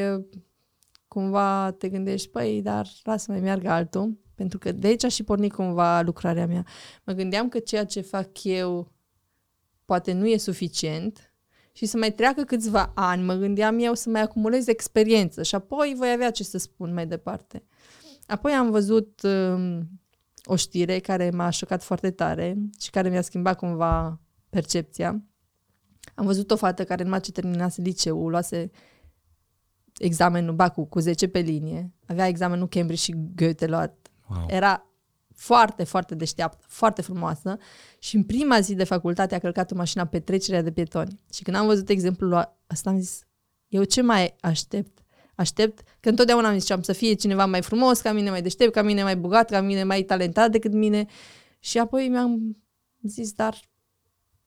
cumva 1.08 1.76
te 1.78 1.90
gândești, 1.90 2.30
păi, 2.30 2.62
dar 2.62 2.88
lasă 3.04 3.32
mai 3.32 3.40
meargă 3.40 3.70
altul. 3.70 4.18
Pentru 4.36 4.58
că 4.58 4.72
de 4.72 4.88
aici 4.88 5.04
a 5.04 5.08
și 5.08 5.24
pornit 5.24 5.54
cumva 5.54 6.02
lucrarea 6.02 6.48
mea. 6.48 6.66
Mă 7.04 7.14
gândeam 7.14 7.50
că 7.50 7.60
ceea 7.60 7.86
ce 7.86 8.02
fac 8.02 8.44
eu 8.44 8.92
poate 9.86 10.12
nu 10.12 10.28
e 10.28 10.38
suficient 10.38 11.34
și 11.72 11.86
să 11.86 11.98
mai 11.98 12.14
treacă 12.14 12.44
câțiva 12.44 12.92
ani, 12.96 13.24
mă 13.24 13.34
gândeam 13.34 13.80
eu 13.80 13.94
să 13.94 14.10
mai 14.10 14.22
acumulez 14.22 14.68
experiență 14.68 15.44
și 15.44 15.56
apoi 15.56 15.94
voi 15.98 16.12
avea 16.12 16.32
ce 16.32 16.44
să 16.44 16.58
spun 16.58 16.94
mai 16.94 17.08
departe. 17.08 17.64
Apoi 18.26 18.52
am 18.52 18.72
văzut 18.72 19.22
uh, 19.24 19.80
o 20.46 20.56
știre 20.56 21.00
care 21.00 21.30
m-a 21.30 21.50
șocat 21.50 21.84
foarte 21.84 22.12
tare 22.12 22.58
și 22.80 22.90
care 22.90 23.10
mi-a 23.10 23.22
schimbat 23.22 23.58
cumva 23.58 24.20
percepția. 24.50 25.24
Am 26.16 26.26
văzut 26.26 26.52
o 26.52 26.56
fată 26.56 26.84
care 26.84 27.04
numai 27.04 27.20
ce 27.20 27.32
terminase 27.32 27.82
liceul, 27.82 28.30
luase 28.30 28.70
examenul 29.98 30.56
Bacu 30.56 30.86
cu 30.86 31.00
10 31.00 31.28
pe 31.28 31.40
linie, 31.40 31.94
avea 32.06 32.28
examenul 32.28 32.68
Cambridge 32.68 33.02
și 33.02 33.16
Goethe 33.36 33.68
luat. 33.68 34.10
Wow. 34.30 34.46
Era 34.48 34.84
foarte, 35.36 35.84
foarte 35.84 36.16
deșteaptă, 36.16 36.66
foarte 36.68 37.02
frumoasă 37.02 37.58
și 38.00 38.16
în 38.16 38.24
prima 38.24 38.60
zi 38.60 38.76
de 38.76 38.84
facultate 38.84 39.36
a 39.36 39.40
călcat 39.40 39.72
o 39.72 39.76
mașină 39.76 40.06
pe 40.06 40.20
trecerea 40.20 40.62
de 40.62 40.72
pietoni. 40.72 41.20
Și 41.34 41.44
când 41.44 41.58
am 41.58 41.66
văzut 41.66 41.90
exemplul 41.90 42.58
ăsta 42.72 42.90
am 42.90 43.00
zis, 43.00 43.24
eu 43.68 43.84
ce 43.84 44.02
mai 44.02 44.36
aștept? 44.42 44.99
Aștept, 45.40 45.82
că 46.00 46.10
întotdeauna 46.10 46.50
îmi 46.50 46.60
ziceam 46.60 46.82
să 46.82 46.94
fie 46.94 47.14
cineva 47.14 47.46
mai 47.46 47.62
frumos 47.62 48.02
ca 48.02 48.12
mine, 48.12 48.30
mai 48.30 48.42
deștept, 48.42 48.74
ca 48.74 48.82
mine 48.82 49.04
mai 49.04 49.16
bogat, 49.16 49.50
ca 49.50 49.62
mine 49.62 49.84
mai 49.84 50.04
talentat 50.04 50.52
decât 50.52 50.72
mine. 50.72 51.06
Și 51.60 51.78
apoi 51.78 52.08
mi-am 52.08 52.58
zis, 53.02 53.32
dar 53.32 53.60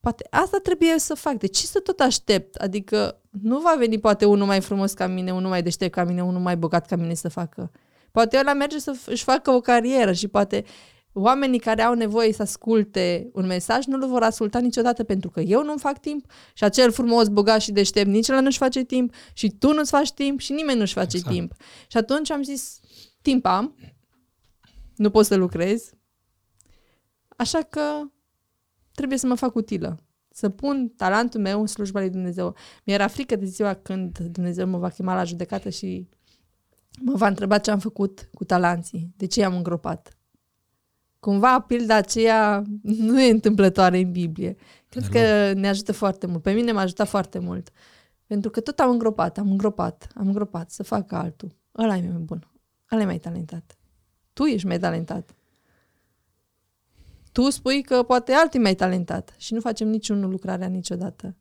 poate 0.00 0.26
asta 0.30 0.58
trebuie 0.58 0.98
să 0.98 1.14
fac. 1.14 1.34
De 1.34 1.46
ce 1.46 1.66
să 1.66 1.80
tot 1.80 2.00
aștept? 2.00 2.54
Adică 2.54 3.20
nu 3.30 3.58
va 3.58 3.74
veni 3.78 3.98
poate 3.98 4.24
unul 4.24 4.46
mai 4.46 4.60
frumos 4.60 4.92
ca 4.92 5.06
mine, 5.06 5.32
unul 5.32 5.48
mai 5.48 5.62
deștept 5.62 5.92
ca 5.92 6.04
mine, 6.04 6.22
unul 6.22 6.40
mai 6.40 6.56
bogat 6.56 6.86
ca 6.86 6.96
mine 6.96 7.14
să 7.14 7.28
facă. 7.28 7.70
Poate 8.10 8.38
ăla 8.38 8.52
merge 8.52 8.78
să 8.78 8.96
își 9.06 9.24
facă 9.24 9.50
o 9.50 9.60
carieră 9.60 10.12
și 10.12 10.28
poate 10.28 10.64
oamenii 11.12 11.58
care 11.58 11.82
au 11.82 11.94
nevoie 11.94 12.32
să 12.32 12.42
asculte 12.42 13.30
un 13.32 13.46
mesaj 13.46 13.84
nu-l 13.84 14.08
vor 14.08 14.22
asculta 14.22 14.58
niciodată 14.58 15.04
pentru 15.04 15.30
că 15.30 15.40
eu 15.40 15.64
nu-mi 15.64 15.78
fac 15.78 16.00
timp 16.00 16.30
și 16.54 16.64
acel 16.64 16.92
frumos, 16.92 17.28
bogat 17.28 17.60
și 17.60 17.72
deștept 17.72 18.08
nici 18.08 18.28
ăla 18.28 18.40
nu-și 18.40 18.58
face 18.58 18.82
timp 18.82 19.14
și 19.32 19.50
tu 19.50 19.72
nu-ți 19.72 19.90
faci 19.90 20.12
timp 20.12 20.40
și 20.40 20.52
nimeni 20.52 20.78
nu-și 20.78 20.92
face 20.92 21.16
exact. 21.16 21.34
timp. 21.34 21.54
Și 21.86 21.96
atunci 21.96 22.30
am 22.30 22.42
zis, 22.42 22.80
timp 23.22 23.46
am, 23.46 23.74
nu 24.96 25.10
pot 25.10 25.26
să 25.26 25.34
lucrez, 25.34 25.90
așa 27.36 27.62
că 27.62 27.82
trebuie 28.94 29.18
să 29.18 29.26
mă 29.26 29.34
fac 29.34 29.54
utilă. 29.54 29.96
Să 30.34 30.48
pun 30.48 30.88
talentul 30.96 31.40
meu 31.40 31.60
în 31.60 31.66
slujba 31.66 32.00
lui 32.00 32.10
Dumnezeu. 32.10 32.56
Mi-era 32.84 33.06
frică 33.06 33.36
de 33.36 33.44
ziua 33.44 33.74
când 33.74 34.18
Dumnezeu 34.18 34.66
mă 34.66 34.78
va 34.78 34.88
chema 34.88 35.14
la 35.14 35.24
judecată 35.24 35.68
și 35.68 36.08
mă 37.00 37.14
va 37.14 37.26
întreba 37.26 37.58
ce 37.58 37.70
am 37.70 37.78
făcut 37.78 38.28
cu 38.34 38.44
talanții, 38.44 39.12
de 39.16 39.26
ce 39.26 39.40
i-am 39.40 39.56
îngropat 39.56 40.16
cumva 41.22 41.60
pilda 41.60 41.94
aceea 41.94 42.62
nu 42.82 43.20
e 43.20 43.30
întâmplătoare 43.30 43.98
în 43.98 44.10
Biblie. 44.10 44.56
Cred 44.88 45.06
că 45.08 45.52
ne 45.52 45.68
ajută 45.68 45.92
foarte 45.92 46.26
mult. 46.26 46.42
Pe 46.42 46.52
mine 46.52 46.72
m-a 46.72 46.80
ajutat 46.80 47.08
foarte 47.08 47.38
mult. 47.38 47.70
Pentru 48.26 48.50
că 48.50 48.60
tot 48.60 48.78
am 48.78 48.90
îngropat, 48.90 49.38
am 49.38 49.50
îngropat, 49.50 50.08
am 50.14 50.26
îngropat 50.26 50.70
să 50.70 50.82
fac 50.82 51.12
altul. 51.12 51.56
Ăla 51.78 51.96
e 51.96 52.00
mai 52.00 52.18
bun. 52.18 52.50
Ăla 52.92 53.02
e 53.02 53.04
mai 53.04 53.18
talentat. 53.18 53.76
Tu 54.32 54.44
ești 54.44 54.66
mai 54.66 54.78
talentat. 54.78 55.34
Tu 57.32 57.50
spui 57.50 57.82
că 57.82 58.02
poate 58.02 58.32
altul 58.32 58.60
e 58.60 58.62
mai 58.62 58.74
talentat 58.74 59.34
și 59.36 59.54
nu 59.54 59.60
facem 59.60 59.88
niciunul 59.88 60.30
lucrarea 60.30 60.68
niciodată. 60.68 61.36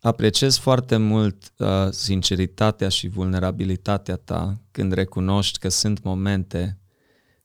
Apreciez 0.00 0.56
foarte 0.56 0.96
mult 0.96 1.52
uh, 1.58 1.66
sinceritatea 1.90 2.88
și 2.88 3.08
vulnerabilitatea 3.08 4.16
ta 4.16 4.60
când 4.70 4.92
recunoști 4.92 5.58
că 5.58 5.68
sunt 5.68 6.02
momente 6.02 6.79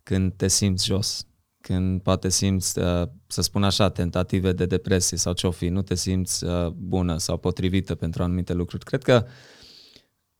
când 0.05 0.33
te 0.35 0.47
simți 0.47 0.85
jos, 0.85 1.27
când 1.61 2.01
poate 2.01 2.29
simți, 2.29 2.79
uh, 2.79 3.07
să 3.27 3.41
spun 3.41 3.63
așa, 3.63 3.89
tentative 3.89 4.51
de 4.51 4.65
depresie 4.65 5.17
sau 5.17 5.33
ce-o 5.33 5.51
fi, 5.51 5.67
nu 5.67 5.81
te 5.81 5.95
simți 5.95 6.43
uh, 6.43 6.67
bună 6.67 7.17
sau 7.17 7.37
potrivită 7.37 7.95
pentru 7.95 8.23
anumite 8.23 8.53
lucruri. 8.53 8.85
Cred 8.85 9.03
că 9.03 9.25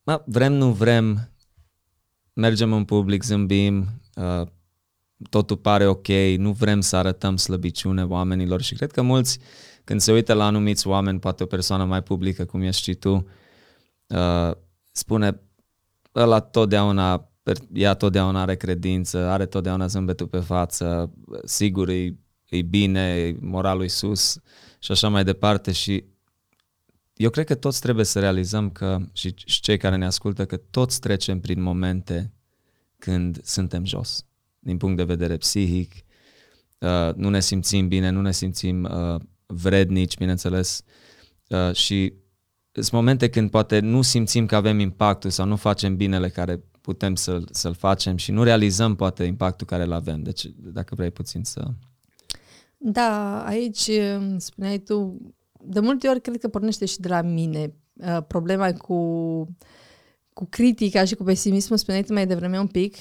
mă, 0.04 0.24
vrem, 0.26 0.54
nu 0.54 0.72
vrem, 0.72 1.32
mergem 2.34 2.74
în 2.74 2.86
public, 2.86 3.24
zâmbim, 3.24 3.88
uh, 4.16 4.48
totul 5.30 5.58
pare 5.58 5.88
ok, 5.88 6.08
nu 6.38 6.52
vrem 6.52 6.82
să 6.82 6.96
arătăm 6.96 7.38
slăbiciune 7.38 8.04
oamenilor 8.04 8.62
și 8.62 8.76
cred 8.76 8.92
că 8.92 9.02
mulți, 9.02 9.40
când 9.84 10.02
se 10.02 10.12
uită 10.12 10.34
la 10.34 10.46
anumiți 10.46 10.88
oameni, 10.88 11.20
poate 11.20 11.44
o 11.44 11.46
persoană 11.46 11.86
mai 11.86 12.04
publică, 12.04 12.46
cum 12.46 12.62
ești 12.62 12.84
și 12.84 12.94
tu, 12.94 13.28
spune, 14.92 15.42
ăla 16.16 16.40
totdeauna 16.40 17.30
ea 17.74 17.94
totdeauna 17.94 18.42
are 18.42 18.56
credință, 18.56 19.18
are 19.18 19.46
totdeauna 19.46 19.88
zâmbetul 19.88 20.28
pe 20.28 20.40
față, 20.40 21.14
sigur 21.44 21.90
e, 21.90 22.18
e 22.46 22.62
bine, 22.62 23.36
moralul 23.40 23.84
e 23.84 23.88
sus 23.88 24.40
și 24.80 24.92
așa 24.92 25.08
mai 25.08 25.24
departe. 25.24 25.72
Și 25.72 26.06
eu 27.14 27.30
cred 27.30 27.46
că 27.46 27.56
toți 27.56 27.82
trebuie 27.82 28.06
să 28.06 28.20
realizăm 28.20 28.70
că, 28.70 28.98
și, 29.14 29.34
și 29.46 29.62
cei 29.62 29.78
care 29.78 29.96
ne 29.96 30.06
ascultă, 30.06 30.46
că 30.46 30.58
toți 30.58 31.00
trecem 31.00 31.40
prin 31.40 31.62
momente 31.62 32.34
când 32.98 33.44
suntem 33.44 33.86
jos, 33.86 34.26
din 34.60 34.78
punct 34.78 34.98
de 34.98 35.04
vedere 35.04 35.38
psihic, 35.38 35.94
uh, 36.80 37.14
nu 37.16 37.30
ne 37.30 37.40
simțim 37.40 37.88
bine, 37.88 38.10
nu 38.10 38.22
ne 38.22 38.32
simțim 38.32 38.84
uh, 38.84 39.22
vrednici, 39.46 40.18
bineînțeles, 40.18 40.84
uh, 41.48 41.74
și 41.74 42.14
sunt 42.72 42.92
momente 42.92 43.30
când 43.30 43.50
poate 43.50 43.80
nu 43.80 44.02
simțim 44.02 44.46
că 44.46 44.56
avem 44.56 44.80
impactul 44.80 45.30
sau 45.30 45.46
nu 45.46 45.56
facem 45.56 45.96
binele 45.96 46.30
care 46.30 46.64
putem 46.86 47.16
să-l, 47.16 47.48
să-l 47.52 47.74
facem 47.74 48.18
și 48.18 48.32
nu 48.32 48.44
realizăm 48.44 48.96
poate 48.96 49.24
impactul 49.24 49.68
care 49.68 49.84
îl 49.84 49.92
avem. 49.92 50.24
Deci, 50.24 50.46
dacă 50.56 50.96
vrei 50.96 51.12
puțin 51.12 51.44
să... 51.44 51.64
Da, 52.78 53.44
aici 53.46 53.90
spuneai 54.38 54.78
tu, 54.78 55.18
de 55.62 55.80
multe 55.80 56.08
ori 56.08 56.22
cred 56.22 56.38
că 56.38 56.48
pornește 56.48 56.86
și 56.86 57.00
de 57.00 57.08
la 57.08 57.22
mine. 57.22 57.74
Uh, 57.94 58.18
problema 58.28 58.74
cu, 58.74 58.98
cu 60.34 60.46
critica 60.50 61.06
și 61.06 61.16
cu 61.16 61.24
pesimismul, 61.24 61.78
spuneai 61.78 62.04
tu 62.04 62.14
mai 62.14 62.28
devreme 62.28 62.60
un 62.60 62.68
pic 62.68 62.96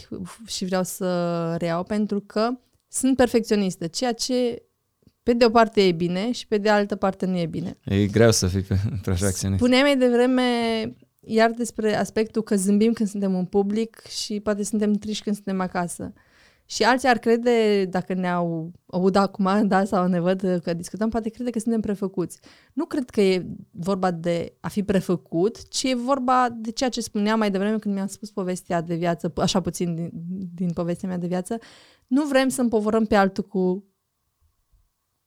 și 0.46 0.64
vreau 0.64 0.82
să 0.82 1.54
reiau 1.58 1.82
pentru 1.82 2.20
că 2.20 2.50
sunt 2.88 3.16
perfecționistă, 3.16 3.86
ceea 3.86 4.12
ce 4.12 4.62
pe 5.22 5.32
de 5.32 5.44
o 5.44 5.50
parte 5.50 5.86
e 5.86 5.92
bine 5.92 6.32
și 6.32 6.46
pe 6.46 6.58
de 6.58 6.68
altă 6.68 6.96
parte 6.96 7.26
nu 7.26 7.38
e 7.38 7.46
bine. 7.46 7.78
E 7.84 8.06
greu 8.06 8.30
să 8.30 8.46
fii 8.46 8.62
perfecționist. 9.02 9.60
Spuneai 9.60 9.82
mai 9.82 9.96
devreme 9.96 10.42
iar 11.26 11.50
despre 11.50 11.94
aspectul 11.94 12.42
că 12.42 12.56
zâmbim 12.56 12.92
când 12.92 13.08
suntem 13.08 13.34
în 13.34 13.44
public 13.44 14.06
și 14.06 14.40
poate 14.40 14.62
suntem 14.62 14.92
triști 14.92 15.22
când 15.22 15.34
suntem 15.34 15.60
acasă. 15.60 16.12
Și 16.66 16.82
alții 16.82 17.08
ar 17.08 17.18
crede, 17.18 17.84
dacă 17.84 18.14
ne-au 18.14 18.72
aud 18.86 19.16
acum, 19.16 19.48
da, 19.68 19.84
sau 19.84 20.06
ne 20.06 20.20
văd 20.20 20.60
că 20.62 20.74
discutăm, 20.74 21.08
poate 21.08 21.28
crede 21.28 21.50
că 21.50 21.58
suntem 21.58 21.80
prefăcuți. 21.80 22.38
Nu 22.72 22.84
cred 22.84 23.10
că 23.10 23.20
e 23.20 23.46
vorba 23.70 24.10
de 24.10 24.56
a 24.60 24.68
fi 24.68 24.82
prefăcut, 24.82 25.68
ci 25.68 25.82
e 25.82 25.94
vorba 25.94 26.48
de 26.56 26.70
ceea 26.70 26.90
ce 26.90 27.00
spuneam 27.00 27.38
mai 27.38 27.50
devreme 27.50 27.78
când 27.78 27.94
mi-am 27.94 28.06
spus 28.06 28.30
povestea 28.30 28.80
de 28.80 28.94
viață, 28.94 29.32
așa 29.36 29.60
puțin 29.60 29.94
din, 29.94 30.10
din 30.54 30.72
povestea 30.72 31.08
mea 31.08 31.18
de 31.18 31.26
viață. 31.26 31.58
Nu 32.06 32.24
vrem 32.26 32.48
să 32.48 32.60
împovărăm 32.60 33.04
pe 33.04 33.14
altul 33.14 33.44
cu 33.44 33.84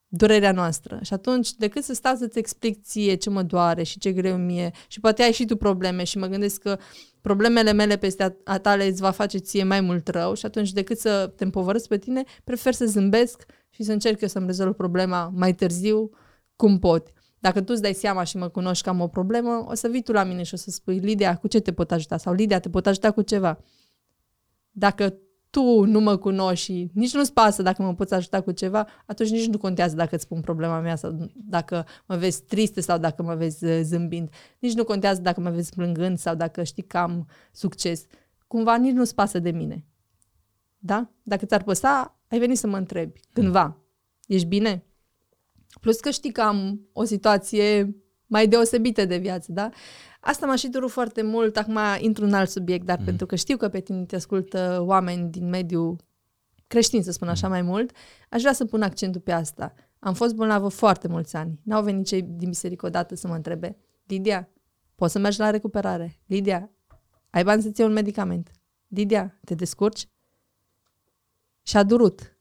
durerea 0.07 0.51
noastră. 0.51 0.99
Și 1.01 1.13
atunci, 1.13 1.53
decât 1.53 1.83
să 1.83 1.93
stau 1.93 2.15
să-ți 2.15 2.37
explic 2.37 2.81
ție 2.83 3.15
ce 3.15 3.29
mă 3.29 3.43
doare 3.43 3.83
și 3.83 3.99
ce 3.99 4.11
greu 4.11 4.37
mie 4.37 4.71
și 4.87 4.99
poate 4.99 5.23
ai 5.23 5.31
și 5.31 5.45
tu 5.45 5.55
probleme 5.55 6.03
și 6.03 6.17
mă 6.17 6.27
gândesc 6.27 6.61
că 6.61 6.77
problemele 7.21 7.71
mele 7.71 7.97
peste 7.97 8.37
a 8.43 8.57
tale 8.57 8.87
îți 8.87 9.01
va 9.01 9.11
face 9.11 9.37
ție 9.37 9.63
mai 9.63 9.81
mult 9.81 10.07
rău 10.07 10.33
și 10.33 10.45
atunci 10.45 10.71
decât 10.71 10.97
să 10.99 11.33
te 11.35 11.43
împovărăți 11.43 11.87
pe 11.87 11.97
tine, 11.97 12.23
prefer 12.43 12.73
să 12.73 12.85
zâmbesc 12.85 13.45
și 13.69 13.83
să 13.83 13.91
încerc 13.91 14.21
eu 14.21 14.27
să-mi 14.27 14.45
rezolv 14.45 14.73
problema 14.73 15.31
mai 15.35 15.55
târziu 15.55 16.09
cum 16.55 16.79
pot. 16.79 17.11
Dacă 17.39 17.59
tu 17.61 17.65
îți 17.71 17.81
dai 17.81 17.93
seama 17.93 18.23
și 18.23 18.37
mă 18.37 18.47
cunoști 18.47 18.83
că 18.83 18.89
am 18.89 19.01
o 19.01 19.07
problemă, 19.07 19.65
o 19.67 19.73
să 19.73 19.87
vii 19.87 20.03
tu 20.03 20.11
la 20.11 20.23
mine 20.23 20.43
și 20.43 20.53
o 20.53 20.57
să 20.57 20.71
spui, 20.71 20.97
Lidia, 20.97 21.35
cu 21.35 21.47
ce 21.47 21.59
te 21.59 21.73
pot 21.73 21.91
ajuta? 21.91 22.17
Sau 22.17 22.33
Lidia, 22.33 22.59
te 22.59 22.69
pot 22.69 22.87
ajuta 22.87 23.11
cu 23.11 23.21
ceva. 23.21 23.59
Dacă 24.71 25.17
tu 25.49 25.83
nu 25.83 25.99
mă 25.99 26.17
cunoști 26.17 26.65
și 26.65 26.89
nici 26.93 27.13
nu-ți 27.13 27.33
pasă 27.33 27.61
dacă 27.61 27.81
mă 27.81 27.93
poți 27.93 28.13
ajuta 28.13 28.41
cu 28.41 28.51
ceva, 28.51 28.87
atunci 29.05 29.29
nici 29.29 29.47
nu 29.47 29.57
contează 29.57 29.95
dacă 29.95 30.15
îți 30.15 30.23
spun 30.23 30.41
problema 30.41 30.79
mea 30.79 30.95
sau 30.95 31.29
dacă 31.35 31.85
mă 32.05 32.15
vezi 32.15 32.43
triste 32.43 32.81
sau 32.81 32.97
dacă 32.97 33.23
mă 33.23 33.35
vezi 33.35 33.65
uh, 33.65 33.79
zâmbind. 33.83 34.29
Nici 34.59 34.73
nu 34.73 34.83
contează 34.83 35.21
dacă 35.21 35.41
mă 35.41 35.49
vezi 35.49 35.73
plângând 35.75 36.17
sau 36.17 36.35
dacă 36.35 36.63
știi 36.63 36.83
că 36.83 36.97
am 36.97 37.27
succes. 37.51 38.05
Cumva 38.47 38.77
nici 38.77 38.93
nu-ți 38.93 39.15
pasă 39.15 39.39
de 39.39 39.51
mine. 39.51 39.85
Da? 40.77 41.09
Dacă 41.23 41.45
ți-ar 41.45 41.63
păsa, 41.63 42.19
ai 42.27 42.39
venit 42.39 42.57
să 42.57 42.67
mă 42.67 42.77
întrebi. 42.77 43.19
Cândva. 43.33 43.77
Ești 44.27 44.47
bine? 44.47 44.83
Plus 45.81 45.99
că 45.99 46.09
știi 46.09 46.31
că 46.31 46.41
am 46.41 46.81
o 46.93 47.03
situație 47.03 47.95
mai 48.25 48.47
deosebită 48.47 49.05
de 49.05 49.17
viață, 49.17 49.51
da? 49.51 49.69
Asta 50.27 50.45
m-a 50.45 50.55
și 50.55 50.67
durut 50.67 50.91
foarte 50.91 51.21
mult, 51.21 51.57
acum 51.57 51.77
intru 51.99 52.25
în 52.25 52.33
alt 52.33 52.49
subiect, 52.49 52.85
dar 52.85 52.97
mm. 52.97 53.05
pentru 53.05 53.25
că 53.25 53.35
știu 53.35 53.57
că 53.57 53.69
pe 53.69 53.79
tine 53.79 54.05
te 54.05 54.15
ascultă 54.15 54.79
oameni 54.81 55.29
din 55.29 55.49
mediul 55.49 55.95
creștin, 56.67 57.03
să 57.03 57.11
spun 57.11 57.27
așa 57.27 57.47
mm. 57.47 57.53
mai 57.53 57.61
mult, 57.61 57.91
aș 58.29 58.41
vrea 58.41 58.53
să 58.53 58.65
pun 58.65 58.81
accentul 58.81 59.21
pe 59.21 59.31
asta. 59.31 59.73
Am 59.99 60.13
fost 60.13 60.35
bolnavă 60.35 60.67
foarte 60.67 61.07
mulți 61.07 61.35
ani. 61.35 61.59
N-au 61.63 61.83
venit 61.83 62.05
cei 62.05 62.21
din 62.21 62.49
biserică 62.49 62.85
odată 62.85 63.15
să 63.15 63.27
mă 63.27 63.35
întrebe, 63.35 63.77
Lidia, 64.05 64.49
poți 64.95 65.11
să 65.11 65.19
mergi 65.19 65.39
la 65.39 65.49
recuperare? 65.49 66.19
Lidia, 66.25 66.71
ai 67.29 67.43
bani 67.43 67.61
să-ți 67.61 67.79
iei 67.79 67.89
un 67.89 67.95
medicament? 67.95 68.51
Lidia, 68.87 69.39
te 69.45 69.55
descurci? 69.55 70.09
Și 71.61 71.77
a 71.77 71.83
durut. 71.83 72.37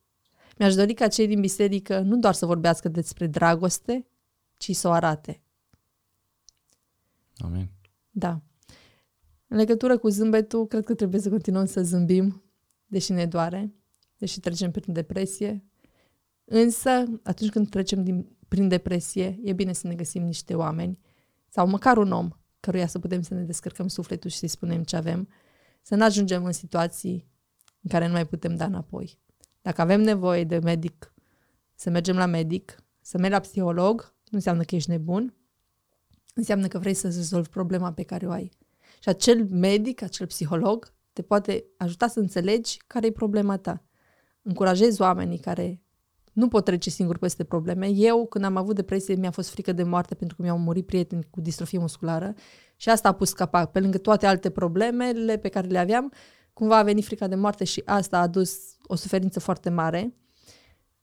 Mi-aș 0.58 0.74
dori 0.74 0.94
ca 0.94 1.08
cei 1.08 1.26
din 1.26 1.40
biserică 1.40 2.00
nu 2.00 2.16
doar 2.16 2.34
să 2.34 2.46
vorbească 2.46 2.88
despre 2.88 3.26
dragoste, 3.26 4.06
ci 4.56 4.74
să 4.74 4.88
o 4.88 4.90
arate. 4.90 5.40
Amin. 7.38 7.75
Da. 8.18 8.42
În 9.46 9.56
legătură 9.56 9.98
cu 9.98 10.08
zâmbetul, 10.08 10.66
cred 10.66 10.84
că 10.84 10.94
trebuie 10.94 11.20
să 11.20 11.28
continuăm 11.28 11.64
să 11.64 11.82
zâmbim, 11.82 12.42
deși 12.86 13.12
ne 13.12 13.26
doare, 13.26 13.74
deși 14.18 14.40
trecem 14.40 14.70
prin 14.70 14.92
depresie. 14.92 15.64
Însă, 16.44 16.90
atunci 17.22 17.50
când 17.50 17.68
trecem 17.68 18.04
din, 18.04 18.36
prin 18.48 18.68
depresie, 18.68 19.40
e 19.42 19.52
bine 19.52 19.72
să 19.72 19.86
ne 19.86 19.94
găsim 19.94 20.22
niște 20.22 20.54
oameni 20.54 20.98
sau 21.48 21.68
măcar 21.68 21.96
un 21.96 22.12
om 22.12 22.28
căruia 22.60 22.86
să 22.86 22.98
putem 22.98 23.22
să 23.22 23.34
ne 23.34 23.42
descărcăm 23.42 23.88
sufletul 23.88 24.30
și 24.30 24.36
să-i 24.36 24.48
spunem 24.48 24.82
ce 24.82 24.96
avem, 24.96 25.28
să 25.82 25.94
nu 25.94 26.04
ajungem 26.04 26.44
în 26.44 26.52
situații 26.52 27.30
în 27.82 27.90
care 27.90 28.06
nu 28.06 28.12
mai 28.12 28.26
putem 28.26 28.56
da 28.56 28.64
înapoi. 28.64 29.18
Dacă 29.62 29.80
avem 29.80 30.00
nevoie 30.00 30.44
de 30.44 30.58
medic, 30.58 31.14
să 31.74 31.90
mergem 31.90 32.16
la 32.16 32.26
medic, 32.26 32.84
să 33.00 33.18
mergi 33.18 33.32
la 33.32 33.40
psiholog, 33.40 34.00
nu 34.02 34.36
înseamnă 34.36 34.62
că 34.62 34.74
ești 34.74 34.90
nebun, 34.90 35.34
înseamnă 36.36 36.66
că 36.66 36.78
vrei 36.78 36.94
să 36.94 37.06
rezolvi 37.06 37.48
problema 37.48 37.92
pe 37.92 38.02
care 38.02 38.26
o 38.26 38.30
ai. 38.30 38.50
Și 39.00 39.08
acel 39.08 39.46
medic, 39.50 40.02
acel 40.02 40.26
psiholog, 40.26 40.94
te 41.12 41.22
poate 41.22 41.64
ajuta 41.76 42.06
să 42.06 42.20
înțelegi 42.20 42.78
care 42.86 43.06
e 43.06 43.10
problema 43.10 43.56
ta. 43.56 43.84
Încurajezi 44.42 45.00
oamenii 45.00 45.38
care 45.38 45.80
nu 46.32 46.48
pot 46.48 46.64
trece 46.64 46.90
singuri 46.90 47.18
peste 47.18 47.44
probleme. 47.44 47.88
Eu, 47.88 48.26
când 48.26 48.44
am 48.44 48.56
avut 48.56 48.74
depresie, 48.74 49.14
mi-a 49.14 49.30
fost 49.30 49.48
frică 49.48 49.72
de 49.72 49.82
moarte 49.82 50.14
pentru 50.14 50.36
că 50.36 50.42
mi-au 50.42 50.58
murit 50.58 50.86
prieteni 50.86 51.26
cu 51.30 51.40
distrofie 51.40 51.78
musculară 51.78 52.34
și 52.76 52.88
asta 52.88 53.08
a 53.08 53.12
pus 53.12 53.32
capac. 53.32 53.70
Pe 53.70 53.80
lângă 53.80 53.98
toate 53.98 54.26
alte 54.26 54.50
problemele 54.50 55.38
pe 55.38 55.48
care 55.48 55.66
le 55.66 55.78
aveam, 55.78 56.12
cumva 56.52 56.76
a 56.76 56.82
venit 56.82 57.04
frica 57.04 57.28
de 57.28 57.34
moarte 57.34 57.64
și 57.64 57.82
asta 57.84 58.18
a 58.18 58.20
adus 58.20 58.58
o 58.86 58.94
suferință 58.94 59.40
foarte 59.40 59.70
mare. 59.70 60.14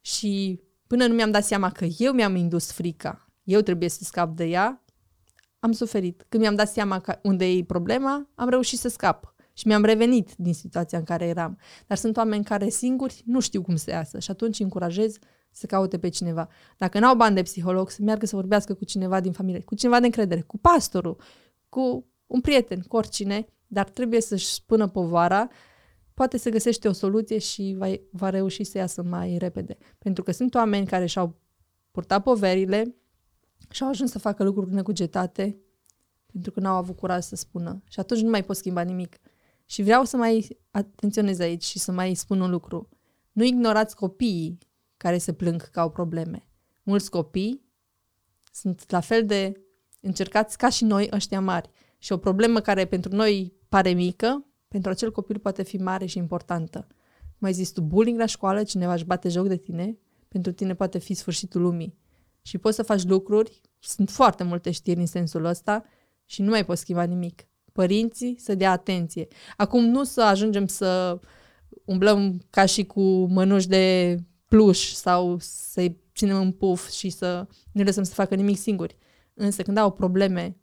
Și 0.01 0.61
până 0.87 1.05
nu 1.05 1.13
mi-am 1.13 1.31
dat 1.31 1.43
seama 1.43 1.71
că 1.71 1.85
eu 1.97 2.13
mi-am 2.13 2.35
indus 2.35 2.71
frica, 2.71 3.33
eu 3.43 3.61
trebuie 3.61 3.89
să 3.89 4.03
scap 4.03 4.35
de 4.35 4.45
ea, 4.45 4.82
am 5.63 5.71
suferit. 5.71 6.25
Când 6.29 6.43
mi-am 6.43 6.55
dat 6.55 6.69
seama 6.69 6.99
că 6.99 7.19
unde 7.21 7.45
e 7.45 7.63
problema, 7.63 8.29
am 8.35 8.49
reușit 8.49 8.79
să 8.79 8.87
scap. 8.89 9.35
Și 9.53 9.67
mi-am 9.67 9.83
revenit 9.83 10.35
din 10.37 10.53
situația 10.53 10.97
în 10.97 11.03
care 11.03 11.25
eram. 11.25 11.57
Dar 11.87 11.97
sunt 11.97 12.17
oameni 12.17 12.43
care 12.43 12.69
singuri 12.69 13.23
nu 13.25 13.39
știu 13.39 13.61
cum 13.61 13.75
să 13.75 13.89
iasă 13.89 14.19
și 14.19 14.31
atunci 14.31 14.59
încurajez 14.59 15.17
să 15.51 15.65
caute 15.65 15.99
pe 15.99 16.09
cineva. 16.09 16.47
Dacă 16.77 16.99
n-au 16.99 17.15
bani 17.15 17.35
de 17.35 17.41
psiholog, 17.41 17.89
să 17.89 18.01
meargă 18.01 18.25
să 18.25 18.35
vorbească 18.35 18.73
cu 18.73 18.85
cineva 18.85 19.19
din 19.19 19.31
familie, 19.31 19.61
cu 19.61 19.75
cineva 19.75 19.99
de 19.99 20.05
încredere, 20.05 20.41
cu 20.41 20.57
pastorul, 20.57 21.21
cu 21.69 22.05
un 22.27 22.41
prieten, 22.41 22.81
cu 22.81 22.95
oricine, 22.95 23.45
dar 23.67 23.89
trebuie 23.89 24.21
să-și 24.21 24.53
spună 24.53 24.87
povara, 24.87 25.47
poate 26.13 26.37
să 26.37 26.49
găsește 26.49 26.87
o 26.87 26.91
soluție 26.91 27.37
și 27.37 27.75
va, 27.77 27.87
va 28.11 28.29
reuși 28.29 28.63
să 28.63 28.77
iasă 28.77 29.03
mai 29.03 29.37
repede. 29.37 29.77
Pentru 29.97 30.23
că 30.23 30.31
sunt 30.31 30.55
oameni 30.55 30.85
care 30.85 31.05
și-au 31.05 31.35
purtat 31.91 32.23
poverile, 32.23 32.95
și 33.69 33.83
au 33.83 33.89
ajuns 33.89 34.11
să 34.11 34.19
facă 34.19 34.43
lucruri 34.43 34.73
necugetate 34.73 35.57
pentru 36.33 36.51
că 36.51 36.59
n-au 36.59 36.75
avut 36.75 36.97
curaj 36.97 37.23
să 37.23 37.35
spună. 37.35 37.81
Și 37.89 37.99
atunci 37.99 38.21
nu 38.21 38.29
mai 38.29 38.43
pot 38.43 38.55
schimba 38.55 38.81
nimic. 38.81 39.17
Și 39.65 39.83
vreau 39.83 40.03
să 40.03 40.17
mai 40.17 40.59
atenționez 40.71 41.39
aici 41.39 41.63
și 41.63 41.79
să 41.79 41.91
mai 41.91 42.13
spun 42.13 42.41
un 42.41 42.49
lucru. 42.49 42.89
Nu 43.31 43.43
ignorați 43.43 43.95
copiii 43.95 44.57
care 44.97 45.17
se 45.17 45.33
plâng 45.33 45.69
că 45.69 45.79
au 45.79 45.91
probleme. 45.91 46.47
Mulți 46.83 47.09
copii 47.09 47.63
sunt 48.51 48.91
la 48.91 48.99
fel 48.99 49.25
de 49.25 49.61
încercați 49.99 50.57
ca 50.57 50.69
și 50.69 50.83
noi 50.83 51.09
ăștia 51.11 51.41
mari. 51.41 51.69
Și 51.97 52.11
o 52.11 52.17
problemă 52.17 52.59
care 52.59 52.85
pentru 52.85 53.15
noi 53.15 53.53
pare 53.69 53.89
mică, 53.89 54.45
pentru 54.67 54.91
acel 54.91 55.11
copil 55.11 55.39
poate 55.39 55.63
fi 55.63 55.77
mare 55.77 56.05
și 56.05 56.17
importantă. 56.17 56.87
Mai 57.37 57.53
zis 57.53 57.71
tu 57.71 57.81
bullying 57.81 58.19
la 58.19 58.25
școală, 58.25 58.63
cineva 58.63 58.93
își 58.93 59.05
bate 59.05 59.29
joc 59.29 59.47
de 59.47 59.57
tine, 59.57 59.97
pentru 60.27 60.51
tine 60.51 60.75
poate 60.75 60.97
fi 60.97 61.13
sfârșitul 61.13 61.61
lumii 61.61 61.97
și 62.43 62.57
poți 62.57 62.75
să 62.75 62.83
faci 62.83 63.03
lucruri, 63.03 63.61
sunt 63.79 64.09
foarte 64.09 64.43
multe 64.43 64.71
știri 64.71 64.99
în 64.99 65.05
sensul 65.05 65.45
ăsta 65.45 65.83
și 66.25 66.41
nu 66.41 66.49
mai 66.49 66.65
poți 66.65 66.81
schimba 66.81 67.03
nimic. 67.03 67.47
Părinții 67.71 68.35
să 68.39 68.55
dea 68.55 68.71
atenție. 68.71 69.27
Acum 69.57 69.83
nu 69.85 70.03
să 70.03 70.21
ajungem 70.21 70.67
să 70.67 71.19
umblăm 71.85 72.41
ca 72.49 72.65
și 72.65 72.85
cu 72.85 73.01
mănuși 73.25 73.67
de 73.67 74.17
pluș 74.45 74.91
sau 74.91 75.37
să-i 75.39 76.01
ținem 76.15 76.37
în 76.37 76.51
puf 76.51 76.89
și 76.89 77.09
să 77.09 77.47
nu 77.71 77.83
lăsăm 77.83 78.03
să 78.03 78.13
facă 78.13 78.35
nimic 78.35 78.57
singuri. 78.57 78.97
Însă 79.33 79.61
când 79.61 79.77
au 79.77 79.91
probleme 79.91 80.57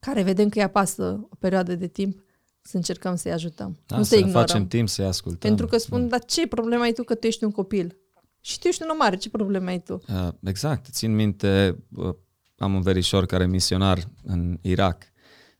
care 0.00 0.22
vedem 0.22 0.48
că 0.48 0.58
îi 0.58 0.64
apasă 0.64 1.26
o 1.30 1.34
perioadă 1.38 1.74
de 1.74 1.86
timp, 1.86 2.22
să 2.60 2.76
încercăm 2.76 3.16
să-i 3.16 3.32
ajutăm. 3.32 3.78
Da, 3.86 3.96
nu 3.96 4.02
să 4.02 4.08
să 4.08 4.14
le 4.14 4.20
ignorăm. 4.20 4.46
facem 4.46 4.66
timp 4.66 4.88
să-i 4.88 5.04
ascultăm. 5.04 5.48
Pentru 5.48 5.66
că 5.66 5.78
spun, 5.78 6.08
dar 6.08 6.24
ce 6.24 6.46
problemă 6.46 6.82
ai 6.82 6.92
tu 6.92 7.02
că 7.02 7.14
tu 7.14 7.26
ești 7.26 7.44
un 7.44 7.50
copil? 7.50 7.96
Și 8.44 8.58
tu 8.58 8.66
ești 8.66 8.82
un 8.82 8.88
om 8.88 8.96
mare, 8.96 9.16
ce 9.16 9.30
problemă 9.30 9.68
ai 9.68 9.80
tu? 9.80 10.02
Uh, 10.08 10.28
exact. 10.44 10.86
Țin 10.90 11.14
minte, 11.14 11.78
uh, 11.96 12.14
am 12.56 12.74
un 12.74 12.80
verișor 12.80 13.26
care 13.26 13.42
e 13.42 13.46
misionar 13.46 13.98
în 14.22 14.58
Irak 14.62 15.12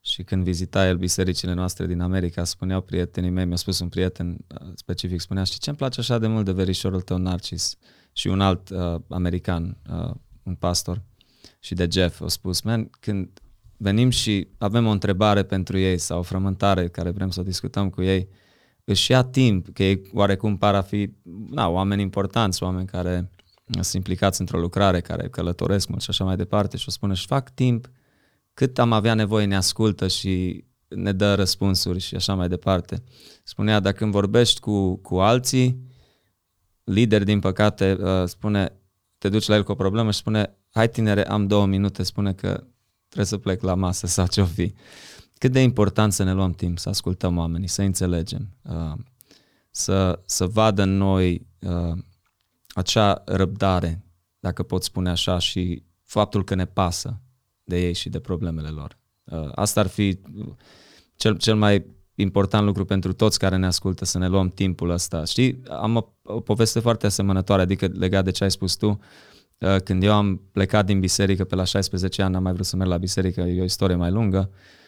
și 0.04 0.22
când 0.22 0.44
vizita 0.44 0.86
el 0.86 0.96
bisericile 0.96 1.52
noastre 1.52 1.86
din 1.86 2.00
America, 2.00 2.44
spuneau 2.44 2.80
prietenii 2.80 3.30
mei, 3.30 3.44
mi-a 3.44 3.56
spus 3.56 3.78
un 3.78 3.88
prieten 3.88 4.36
uh, 4.60 4.72
specific, 4.74 5.20
spunea, 5.20 5.44
știi 5.44 5.58
ce 5.58 5.68
îmi 5.68 5.78
place 5.78 6.00
așa 6.00 6.18
de 6.18 6.26
mult 6.26 6.44
de 6.44 6.52
verișorul 6.52 7.00
tău 7.00 7.16
Narcis? 7.16 7.76
Și 8.12 8.26
un 8.28 8.40
alt 8.40 8.70
uh, 8.70 8.94
american, 9.08 9.76
uh, 9.90 10.10
un 10.42 10.54
pastor, 10.54 11.02
și 11.60 11.74
de 11.74 11.88
Jeff, 11.90 12.20
a 12.20 12.28
spus, 12.28 12.60
man, 12.60 12.90
când 13.00 13.40
venim 13.76 14.10
și 14.10 14.48
avem 14.58 14.86
o 14.86 14.90
întrebare 14.90 15.42
pentru 15.42 15.78
ei 15.78 15.98
sau 15.98 16.18
o 16.18 16.22
frământare 16.22 16.88
care 16.88 17.10
vrem 17.10 17.30
să 17.30 17.40
o 17.40 17.42
discutăm 17.42 17.90
cu 17.90 18.02
ei, 18.02 18.28
își 18.84 19.10
ia 19.10 19.22
timp, 19.22 19.68
că 19.72 19.82
ei 19.82 20.10
oarecum 20.12 20.56
par 20.56 20.74
a 20.74 20.82
fi 20.82 21.10
na, 21.50 21.68
oameni 21.68 22.02
importanți, 22.02 22.62
oameni 22.62 22.86
care 22.86 23.30
sunt 23.72 23.92
implicați 23.92 24.40
într-o 24.40 24.58
lucrare, 24.58 25.00
care 25.00 25.28
călătoresc 25.28 25.88
mult 25.88 26.02
și 26.02 26.10
așa 26.10 26.24
mai 26.24 26.36
departe 26.36 26.76
și 26.76 26.84
o 26.88 26.90
spune, 26.90 27.14
și 27.14 27.26
fac 27.26 27.54
timp 27.54 27.90
cât 28.54 28.78
am 28.78 28.92
avea 28.92 29.14
nevoie, 29.14 29.46
ne 29.46 29.56
ascultă 29.56 30.08
și 30.08 30.64
ne 30.88 31.12
dă 31.12 31.34
răspunsuri 31.34 31.98
și 31.98 32.14
așa 32.14 32.34
mai 32.34 32.48
departe. 32.48 33.02
Spunea, 33.42 33.80
dacă 33.80 33.96
când 33.96 34.12
vorbești 34.12 34.60
cu, 34.60 34.96
cu 34.96 35.18
alții, 35.18 35.90
lideri, 36.84 37.24
din 37.24 37.40
păcate, 37.40 37.98
uh, 38.00 38.24
spune, 38.26 38.72
te 39.18 39.28
duci 39.28 39.46
la 39.46 39.54
el 39.54 39.62
cu 39.62 39.72
o 39.72 39.74
problemă 39.74 40.10
și 40.10 40.18
spune, 40.18 40.56
hai 40.70 40.88
tinere, 40.88 41.28
am 41.28 41.46
două 41.46 41.66
minute, 41.66 42.02
spune 42.02 42.32
că 42.32 42.64
trebuie 43.08 43.26
să 43.26 43.38
plec 43.38 43.62
la 43.62 43.74
masă 43.74 44.06
sau 44.06 44.26
ce-o 44.26 44.44
fi. 44.44 44.74
Cât 45.42 45.52
de 45.52 45.60
important 45.60 46.12
să 46.12 46.22
ne 46.22 46.32
luăm 46.32 46.52
timp, 46.52 46.78
să 46.78 46.88
ascultăm 46.88 47.38
oamenii, 47.38 47.68
să 47.68 47.82
înțelegem, 47.82 48.48
uh, 48.62 48.92
să, 49.70 50.20
să 50.24 50.46
vadă 50.46 50.82
în 50.82 50.96
noi 50.96 51.46
uh, 51.60 51.98
acea 52.68 53.22
răbdare, 53.26 54.04
dacă 54.38 54.62
pot 54.62 54.82
spune 54.82 55.10
așa, 55.10 55.38
și 55.38 55.82
faptul 56.02 56.44
că 56.44 56.54
ne 56.54 56.64
pasă 56.64 57.20
de 57.64 57.80
ei 57.80 57.94
și 57.94 58.08
de 58.08 58.20
problemele 58.20 58.68
lor. 58.68 58.98
Uh, 59.24 59.48
asta 59.54 59.80
ar 59.80 59.86
fi 59.86 60.18
cel, 61.16 61.36
cel 61.36 61.56
mai 61.56 61.86
important 62.14 62.64
lucru 62.64 62.84
pentru 62.84 63.12
toți 63.12 63.38
care 63.38 63.56
ne 63.56 63.66
ascultă, 63.66 64.04
să 64.04 64.18
ne 64.18 64.28
luăm 64.28 64.48
timpul 64.48 64.90
ăsta. 64.90 65.24
Știi, 65.24 65.62
am 65.68 65.96
o, 65.96 66.08
o 66.22 66.40
poveste 66.40 66.80
foarte 66.80 67.06
asemănătoare, 67.06 67.62
adică 67.62 67.86
legat 67.92 68.24
de 68.24 68.30
ce 68.30 68.44
ai 68.44 68.50
spus 68.50 68.74
tu. 68.74 69.00
Uh, 69.58 69.76
când 69.84 70.02
eu 70.02 70.12
am 70.12 70.36
plecat 70.52 70.86
din 70.86 71.00
biserică 71.00 71.44
pe 71.44 71.54
la 71.54 71.64
16 71.64 72.22
ani, 72.22 72.36
am 72.36 72.42
mai 72.42 72.52
vrut 72.52 72.66
să 72.66 72.76
merg 72.76 72.90
la 72.90 72.96
biserică, 72.96 73.40
e 73.40 73.60
o 73.60 73.64
istorie 73.64 73.96
mai 73.96 74.10
lungă. 74.10 74.50
Uh, 74.52 74.80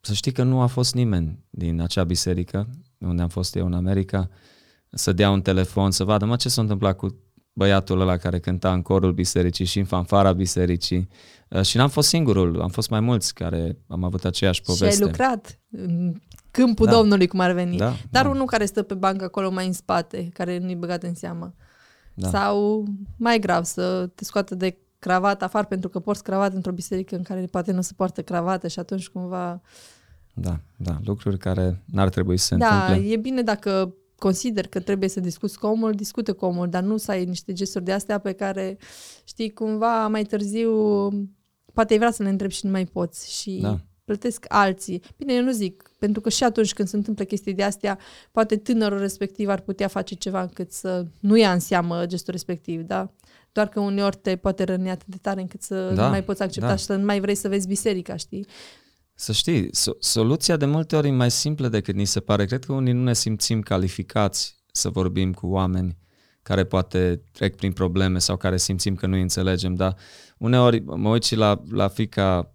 să 0.00 0.12
știi 0.12 0.32
că 0.32 0.42
nu 0.42 0.60
a 0.60 0.66
fost 0.66 0.94
nimeni 0.94 1.44
din 1.50 1.80
acea 1.80 2.04
biserică, 2.04 2.68
unde 2.98 3.22
am 3.22 3.28
fost 3.28 3.56
eu 3.56 3.66
în 3.66 3.74
America, 3.74 4.28
să 4.90 5.12
dea 5.12 5.30
un 5.30 5.42
telefon, 5.42 5.90
să 5.90 6.04
vadă, 6.04 6.24
mă, 6.24 6.36
ce 6.36 6.48
s-a 6.48 6.60
întâmplat 6.60 6.96
cu 6.96 7.20
băiatul 7.52 8.00
ăla 8.00 8.16
care 8.16 8.38
cânta 8.38 8.72
în 8.72 8.82
corul 8.82 9.12
bisericii 9.12 9.64
și 9.64 9.78
în 9.78 9.84
fanfara 9.84 10.32
bisericii. 10.32 11.08
Uh, 11.48 11.62
și 11.62 11.76
n-am 11.76 11.88
fost 11.88 12.08
singurul, 12.08 12.60
am 12.60 12.68
fost 12.68 12.90
mai 12.90 13.00
mulți 13.00 13.34
care 13.34 13.78
am 13.88 14.04
avut 14.04 14.24
aceeași 14.24 14.62
poveste. 14.62 14.96
Și 14.96 15.02
ai 15.02 15.06
lucrat 15.06 15.60
în 15.70 16.14
câmpul 16.50 16.86
Da. 16.86 16.92
Domnului, 16.92 17.26
cum 17.26 17.40
ar 17.40 17.52
veni. 17.52 17.76
Da, 17.76 17.94
Dar 18.10 18.24
da. 18.24 18.30
unul 18.30 18.46
care 18.46 18.64
stă 18.64 18.82
pe 18.82 18.94
bancă 18.94 19.24
acolo 19.24 19.50
mai 19.50 19.66
în 19.66 19.72
spate, 19.72 20.28
care 20.32 20.58
nu-i 20.58 20.74
băgat 20.74 21.02
în 21.02 21.14
seamă. 21.14 21.54
Da. 22.14 22.28
Sau, 22.28 22.84
mai 23.16 23.38
grav, 23.38 23.64
să 23.64 24.10
te 24.14 24.24
scoată 24.24 24.54
de 24.54 24.78
cravată 25.00 25.44
afară 25.44 25.66
pentru 25.66 25.88
că 25.88 26.00
porți 26.00 26.22
cravată 26.22 26.56
într-o 26.56 26.72
biserică 26.72 27.16
în 27.16 27.22
care 27.22 27.40
poate 27.40 27.72
nu 27.72 27.80
se 27.80 27.92
poartă 27.96 28.22
cravată 28.22 28.68
și 28.68 28.78
atunci 28.78 29.08
cumva... 29.08 29.60
Da, 30.34 30.60
da, 30.76 30.98
lucruri 31.04 31.38
care 31.38 31.82
n-ar 31.84 32.08
trebui 32.08 32.36
să 32.36 32.46
se 32.46 32.56
da, 32.56 32.84
întâmple. 32.84 33.12
e 33.12 33.16
bine 33.16 33.42
dacă 33.42 33.94
consider 34.18 34.66
că 34.66 34.80
trebuie 34.80 35.08
să 35.08 35.20
discuți 35.20 35.58
cu 35.58 35.66
omul, 35.66 35.92
discute 35.92 36.32
cu 36.32 36.44
omul, 36.44 36.68
dar 36.68 36.82
nu 36.82 36.96
să 36.96 37.10
ai 37.10 37.24
niște 37.24 37.52
gesturi 37.52 37.84
de 37.84 37.92
astea 37.92 38.18
pe 38.18 38.32
care, 38.32 38.78
știi, 39.24 39.50
cumva 39.50 40.08
mai 40.08 40.24
târziu 40.24 40.72
poate 41.72 41.92
ai 41.92 41.98
vrea 41.98 42.10
să 42.10 42.22
le 42.22 42.28
întrebi 42.28 42.54
și 42.54 42.64
nu 42.64 42.70
mai 42.70 42.84
poți 42.84 43.40
și 43.40 43.58
Da. 43.62 43.78
plătesc 44.04 44.44
alții. 44.48 45.02
Bine, 45.16 45.34
eu 45.34 45.42
nu 45.42 45.50
zic, 45.50 45.90
pentru 45.98 46.20
că 46.20 46.28
și 46.28 46.44
atunci 46.44 46.72
când 46.72 46.88
se 46.88 46.96
întâmplă 46.96 47.24
chestii 47.24 47.54
de 47.54 47.62
astea, 47.62 47.98
poate 48.32 48.56
tânărul 48.56 48.98
respectiv 48.98 49.48
ar 49.48 49.60
putea 49.60 49.88
face 49.88 50.14
ceva 50.14 50.42
încât 50.42 50.72
să 50.72 51.06
nu 51.20 51.36
ia 51.36 51.52
în 51.52 51.58
seamă 51.58 52.06
gestul 52.06 52.32
respectiv, 52.32 52.80
da? 52.80 53.10
Doar 53.52 53.68
că 53.68 53.80
uneori 53.80 54.16
te 54.16 54.36
poate 54.36 54.64
răni 54.64 54.90
atât 54.90 55.06
de 55.06 55.16
tare 55.20 55.40
încât 55.40 55.62
să 55.62 55.92
Da, 55.94 56.04
nu 56.04 56.10
mai 56.10 56.24
poți 56.24 56.42
accepta 56.42 56.68
da. 56.68 56.76
și 56.76 56.84
să 56.84 56.96
nu 56.96 57.04
mai 57.04 57.20
vrei 57.20 57.34
să 57.34 57.48
vezi 57.48 57.66
biserica, 57.66 58.16
știi? 58.16 58.46
Să 59.14 59.32
știi, 59.32 59.68
so- 59.68 59.98
soluția 59.98 60.56
de 60.56 60.66
multe 60.66 60.96
ori 60.96 61.08
e 61.08 61.10
mai 61.10 61.30
simplă 61.30 61.68
decât 61.68 61.94
ni 61.94 62.04
se 62.04 62.20
pare. 62.20 62.44
Cred 62.44 62.64
că 62.64 62.72
unii 62.72 62.92
nu 62.92 63.02
ne 63.02 63.14
simțim 63.14 63.60
calificați 63.60 64.58
să 64.72 64.88
vorbim 64.88 65.32
cu 65.32 65.46
oameni 65.46 65.98
care 66.42 66.64
poate 66.64 67.22
trec 67.32 67.56
prin 67.56 67.72
probleme 67.72 68.18
sau 68.18 68.36
care 68.36 68.56
simțim 68.56 68.94
că 68.94 69.06
nu 69.06 69.14
îi 69.14 69.20
înțelegem, 69.20 69.74
dar 69.74 69.96
uneori 70.38 70.80
mă 70.80 71.08
uit 71.08 71.22
și 71.22 71.34
la, 71.36 71.62
la 71.70 71.88
fica 71.88 72.54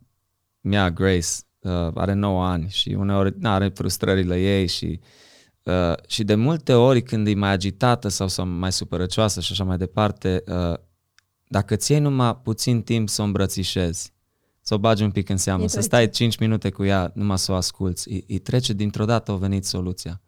mea, 0.62 0.92
Grace, 0.92 1.28
uh, 1.60 1.72
are 1.94 2.14
9 2.14 2.46
ani 2.46 2.70
și 2.70 2.90
uneori 2.90 3.34
na, 3.40 3.54
are 3.54 3.70
frustrările 3.70 4.42
ei 4.42 4.68
și, 4.68 5.00
uh, 5.02 5.08
și 6.08 6.24
de 6.24 6.36
multe 6.36 6.74
ori 6.74 7.02
când 7.04 7.28
e 7.28 7.34
mai 7.34 7.52
agitată 7.52 8.08
sau, 8.08 8.28
sau 8.28 8.46
mai 8.48 8.72
supărăcioasă 8.72 9.42
și 9.42 9.52
așa 9.52 9.64
mai 9.64 9.78
departe, 9.78 10.44
uh, 10.48 10.74
dacă 11.48 11.74
îți 11.74 11.92
iei 11.92 12.00
numai 12.00 12.36
puțin 12.36 12.82
timp 12.82 13.10
să 13.10 13.22
o 13.22 13.26
îmbrățișezi, 13.26 14.14
să 14.62 14.74
o 14.74 14.78
bagi 14.78 15.04
un 15.04 15.12
pic 15.12 15.30
în 15.30 15.38
seamă, 15.38 15.62
Îi 15.62 15.68
să 15.70 15.74
trece. 15.74 15.88
stai 15.88 16.10
5 16.10 16.38
minute 16.38 16.70
cu 16.70 16.84
ea, 16.84 17.12
numai 17.14 17.38
să 17.38 17.52
o 17.52 17.56
asculți, 17.56 18.10
îi, 18.12 18.24
îi 18.28 18.40
trece 18.40 18.74
dintr-o 18.74 19.06
dată, 19.06 19.32
a 19.32 19.36
venit 19.36 19.66
soluția. 19.66 20.22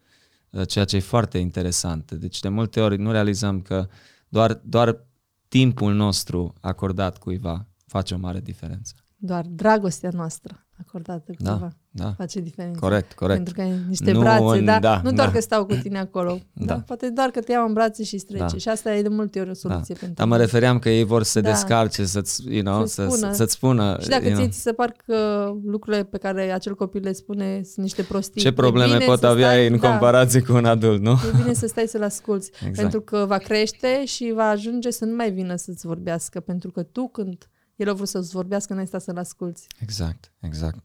Uh, 0.50 0.66
Ceea 0.68 0.84
ce 0.84 0.96
e 0.96 1.00
foarte 1.00 1.38
interesant. 1.38 2.12
Deci 2.12 2.40
de 2.40 2.48
multe 2.48 2.80
ori 2.80 2.98
nu 2.98 3.10
realizăm 3.10 3.60
că 3.60 3.88
doar, 4.28 4.60
doar 4.64 5.06
timpul 5.48 5.94
nostru 5.94 6.54
acordat 6.60 7.18
cuiva 7.18 7.66
face 7.86 8.14
o 8.14 8.18
mare 8.18 8.40
diferență. 8.40 8.94
Doar 9.16 9.44
dragostea 9.48 10.10
noastră 10.12 10.66
acordată 10.86 11.32
Da, 11.38 11.50
cuiva 11.50 11.68
da. 11.90 12.12
face 12.16 12.40
diferența. 12.40 12.78
Corect, 12.80 13.12
corect. 13.12 13.36
Pentru 13.36 13.54
că 13.54 13.60
ai 13.60 13.72
niște 13.88 14.12
Nu 14.12 14.20
brațe, 14.20 14.58
în- 14.58 14.64
da? 14.64 14.78
da, 14.78 15.00
nu 15.04 15.12
doar 15.12 15.26
da. 15.26 15.32
că 15.32 15.40
stau 15.40 15.64
cu 15.66 15.74
tine 15.74 15.98
acolo, 15.98 16.38
da. 16.52 16.64
Da. 16.64 16.74
Poate 16.86 17.10
doar 17.10 17.28
că 17.28 17.40
te 17.40 17.52
iau 17.52 17.66
în 17.66 17.72
brațe 17.72 18.02
și 18.04 18.18
strece. 18.18 18.42
Da. 18.52 18.56
Și 18.58 18.68
asta 18.68 18.94
e 18.94 19.02
de 19.02 19.08
multe 19.08 19.38
ori 19.40 19.48
o 19.48 19.52
Da. 19.52 19.58
soluție 19.58 19.94
pentru 19.94 20.14
Dar 20.16 20.26
mă 20.26 20.32
mine. 20.32 20.44
refeream 20.44 20.78
că 20.78 20.88
ei 20.90 21.04
vor 21.04 21.22
să 21.22 21.30
se 21.30 21.40
Da. 21.40 21.48
descarce, 21.50 22.04
să-ți, 22.04 22.42
you 22.48 22.62
know, 22.62 22.86
Să-ți 22.86 22.94
să, 22.94 23.16
spună. 23.16 23.32
să-ți 23.32 23.52
spună. 23.52 23.96
Și 24.00 24.08
dacă 24.08 24.24
you 24.24 24.32
know, 24.32 24.42
ție 24.44 24.52
ți 24.52 24.60
se 24.60 24.72
par 24.72 24.94
că 25.06 25.50
lucrurile 25.64 26.04
pe 26.04 26.18
care 26.18 26.52
acel 26.52 26.74
copil 26.74 27.00
le 27.02 27.12
spune 27.12 27.60
sunt 27.64 27.76
niște 27.84 28.02
prostii, 28.02 28.40
ce 28.40 28.46
e 28.46 28.52
probleme 28.52 28.92
bine 28.92 29.04
pot 29.04 29.18
să 29.18 29.26
avea 29.26 29.46
stai, 29.48 29.60
ei 29.62 29.68
în 29.68 29.78
da, 29.78 29.88
comparație 29.90 30.40
cu 30.42 30.52
un 30.52 30.64
adult, 30.64 31.00
nu? 31.02 31.10
E 31.10 31.36
bine 31.42 31.52
să 31.52 31.66
stai 31.66 31.84
să-l 31.86 32.02
asculți, 32.02 32.50
Exact. 32.58 32.76
pentru 32.76 33.00
că 33.00 33.24
va 33.28 33.36
crește 33.38 34.04
și 34.04 34.32
va 34.34 34.48
ajunge 34.48 34.90
să 34.90 35.04
nu 35.04 35.14
mai 35.14 35.30
vină 35.30 35.56
să-ți 35.56 35.86
vorbească, 35.86 36.40
pentru 36.40 36.70
că 36.70 36.82
tu 36.82 37.08
când 37.08 37.48
el 37.78 37.88
a 37.88 37.92
vrut 37.92 38.08
să-ți 38.08 38.30
vorbească, 38.30 38.74
n-ai 38.74 38.86
stat 38.86 39.02
să-l 39.02 39.18
asculți. 39.18 39.66
Exact, 39.80 40.32
exact. 40.40 40.84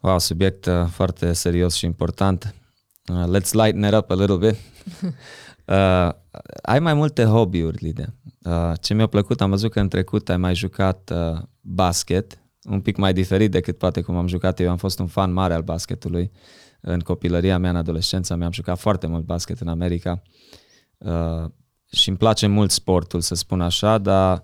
Wow, 0.00 0.18
subiect 0.18 0.66
uh, 0.66 0.86
foarte 0.90 1.32
serios 1.32 1.74
și 1.74 1.84
important. 1.84 2.54
Uh, 3.08 3.38
let's 3.38 3.50
lighten 3.52 3.82
it 3.82 3.94
up 3.94 4.10
a 4.10 4.14
little 4.14 4.36
bit. 4.36 4.56
Uh, 5.68 6.08
ai 6.62 6.80
mai 6.80 6.94
multe 6.94 7.24
hobby-uri, 7.24 7.82
Lidia. 7.82 8.14
Uh, 8.42 8.72
ce 8.80 8.94
mi-a 8.94 9.06
plăcut, 9.06 9.40
am 9.40 9.50
văzut 9.50 9.70
că 9.70 9.80
în 9.80 9.88
trecut 9.88 10.28
ai 10.28 10.36
mai 10.36 10.54
jucat 10.54 11.12
uh, 11.14 11.42
basket, 11.60 12.38
un 12.62 12.80
pic 12.80 12.96
mai 12.96 13.12
diferit 13.12 13.50
decât 13.50 13.78
poate 13.78 14.00
cum 14.00 14.16
am 14.16 14.26
jucat 14.26 14.60
eu. 14.60 14.70
Am 14.70 14.76
fost 14.76 14.98
un 14.98 15.06
fan 15.06 15.32
mare 15.32 15.54
al 15.54 15.62
basketului. 15.62 16.30
În 16.80 17.00
copilăria 17.00 17.58
mea, 17.58 17.70
în 17.70 17.76
adolescența 17.76 18.36
mea, 18.36 18.46
am 18.46 18.52
jucat 18.52 18.78
foarte 18.78 19.06
mult 19.06 19.24
basket 19.24 19.60
în 19.60 19.68
America. 19.68 20.22
Uh, 20.98 21.50
și 21.92 22.08
îmi 22.08 22.18
place 22.18 22.46
mult 22.46 22.70
sportul, 22.70 23.20
să 23.20 23.34
spun 23.34 23.60
așa, 23.60 23.98
dar 23.98 24.42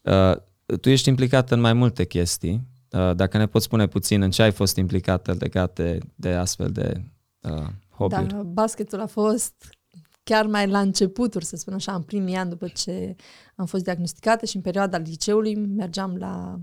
uh, 0.00 0.36
tu 0.80 0.88
ești 0.88 1.08
implicată 1.08 1.54
în 1.54 1.60
mai 1.60 1.72
multe 1.72 2.04
chestii. 2.04 2.60
Uh, 2.90 3.14
dacă 3.14 3.38
ne 3.38 3.46
poți 3.46 3.64
spune 3.64 3.86
puțin 3.86 4.22
în 4.22 4.30
ce 4.30 4.42
ai 4.42 4.52
fost 4.52 4.76
implicată 4.76 5.36
legate 5.38 5.98
de 6.14 6.32
astfel 6.32 6.70
de 6.70 7.02
uh, 7.40 7.66
hobby-uri. 7.96 8.26
Dar 8.32 8.42
basketul 8.42 9.00
a 9.00 9.06
fost 9.06 9.54
chiar 10.22 10.46
mai 10.46 10.68
la 10.68 10.80
începuturi, 10.80 11.44
să 11.44 11.56
spun 11.56 11.74
așa, 11.74 11.94
în 11.94 12.02
primii 12.02 12.36
ani 12.36 12.50
după 12.50 12.68
ce 12.68 13.16
am 13.54 13.66
fost 13.66 13.84
diagnosticată 13.84 14.46
și 14.46 14.56
în 14.56 14.62
perioada 14.62 14.98
liceului 14.98 15.54
mergeam 15.54 16.16
la 16.16 16.60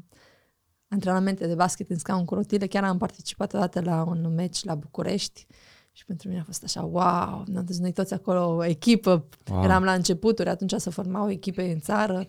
antrenamente 0.87 1.47
de 1.47 1.55
basket 1.55 1.89
în 1.89 1.97
scaun 1.97 2.25
cu 2.25 2.33
rotile. 2.33 2.67
Chiar 2.67 2.83
am 2.83 2.97
participat 2.97 3.53
odată 3.53 3.81
la 3.81 4.03
un 4.03 4.33
meci 4.35 4.63
la 4.63 4.75
București 4.75 5.47
și 5.91 6.05
pentru 6.05 6.27
mine 6.27 6.39
a 6.39 6.43
fost 6.43 6.63
așa, 6.63 6.81
wow, 6.81 7.43
ne-am 7.47 7.65
dus 7.65 7.79
noi 7.79 7.91
toți 7.91 8.13
acolo, 8.13 8.55
o 8.55 8.65
echipă, 8.65 9.09
Wow. 9.09 9.57
wow. 9.57 9.63
eram 9.63 9.83
la 9.83 9.93
începuturi, 9.93 10.49
atunci 10.49 10.73
se 10.77 10.89
formau 10.89 11.29
echipe 11.29 11.71
în 11.71 11.79
țară, 11.79 12.25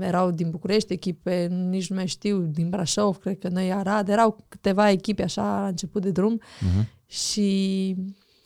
erau 0.00 0.30
din 0.30 0.50
București, 0.50 0.92
echipe, 0.92 1.46
nici 1.46 1.90
nu 1.90 1.96
mai 1.96 2.06
știu, 2.06 2.38
din 2.38 2.68
Brașov, 2.68 3.16
cred 3.16 3.38
că 3.38 3.48
noi 3.48 3.72
Arad, 3.72 4.08
erau 4.08 4.44
câteva 4.48 4.90
echipe 4.90 5.22
așa 5.22 5.60
la 5.60 5.66
început 5.66 6.02
de 6.02 6.10
drum 6.10 6.40
Uh-huh. 6.40 6.84
și 7.06 7.96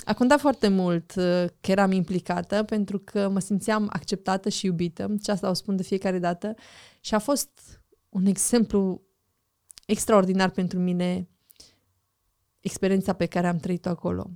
a 0.05 0.15
contat 0.15 0.41
foarte 0.41 0.69
mult 0.69 1.15
uh, 1.17 1.45
că 1.61 1.71
eram 1.71 1.93
implicată 1.93 2.63
pentru 2.63 2.99
că 2.99 3.29
mă 3.29 3.39
simțeam 3.39 3.89
acceptată 3.93 4.49
și 4.49 4.67
iubită 4.67 5.15
și 5.23 5.31
asta 5.31 5.51
o 5.51 5.53
spun 5.53 5.77
de 5.77 5.83
fiecare 5.83 6.19
dată 6.19 6.55
și 7.01 7.15
a 7.15 7.19
fost 7.19 7.81
un 8.09 8.27
exemplu 8.27 9.03
extraordinar 9.87 10.51
pentru 10.51 10.79
mine 10.79 11.29
experiența 12.61 13.13
pe 13.13 13.27
care 13.27 13.47
am 13.47 13.57
trăit-o 13.57 13.89
acolo. 13.89 14.31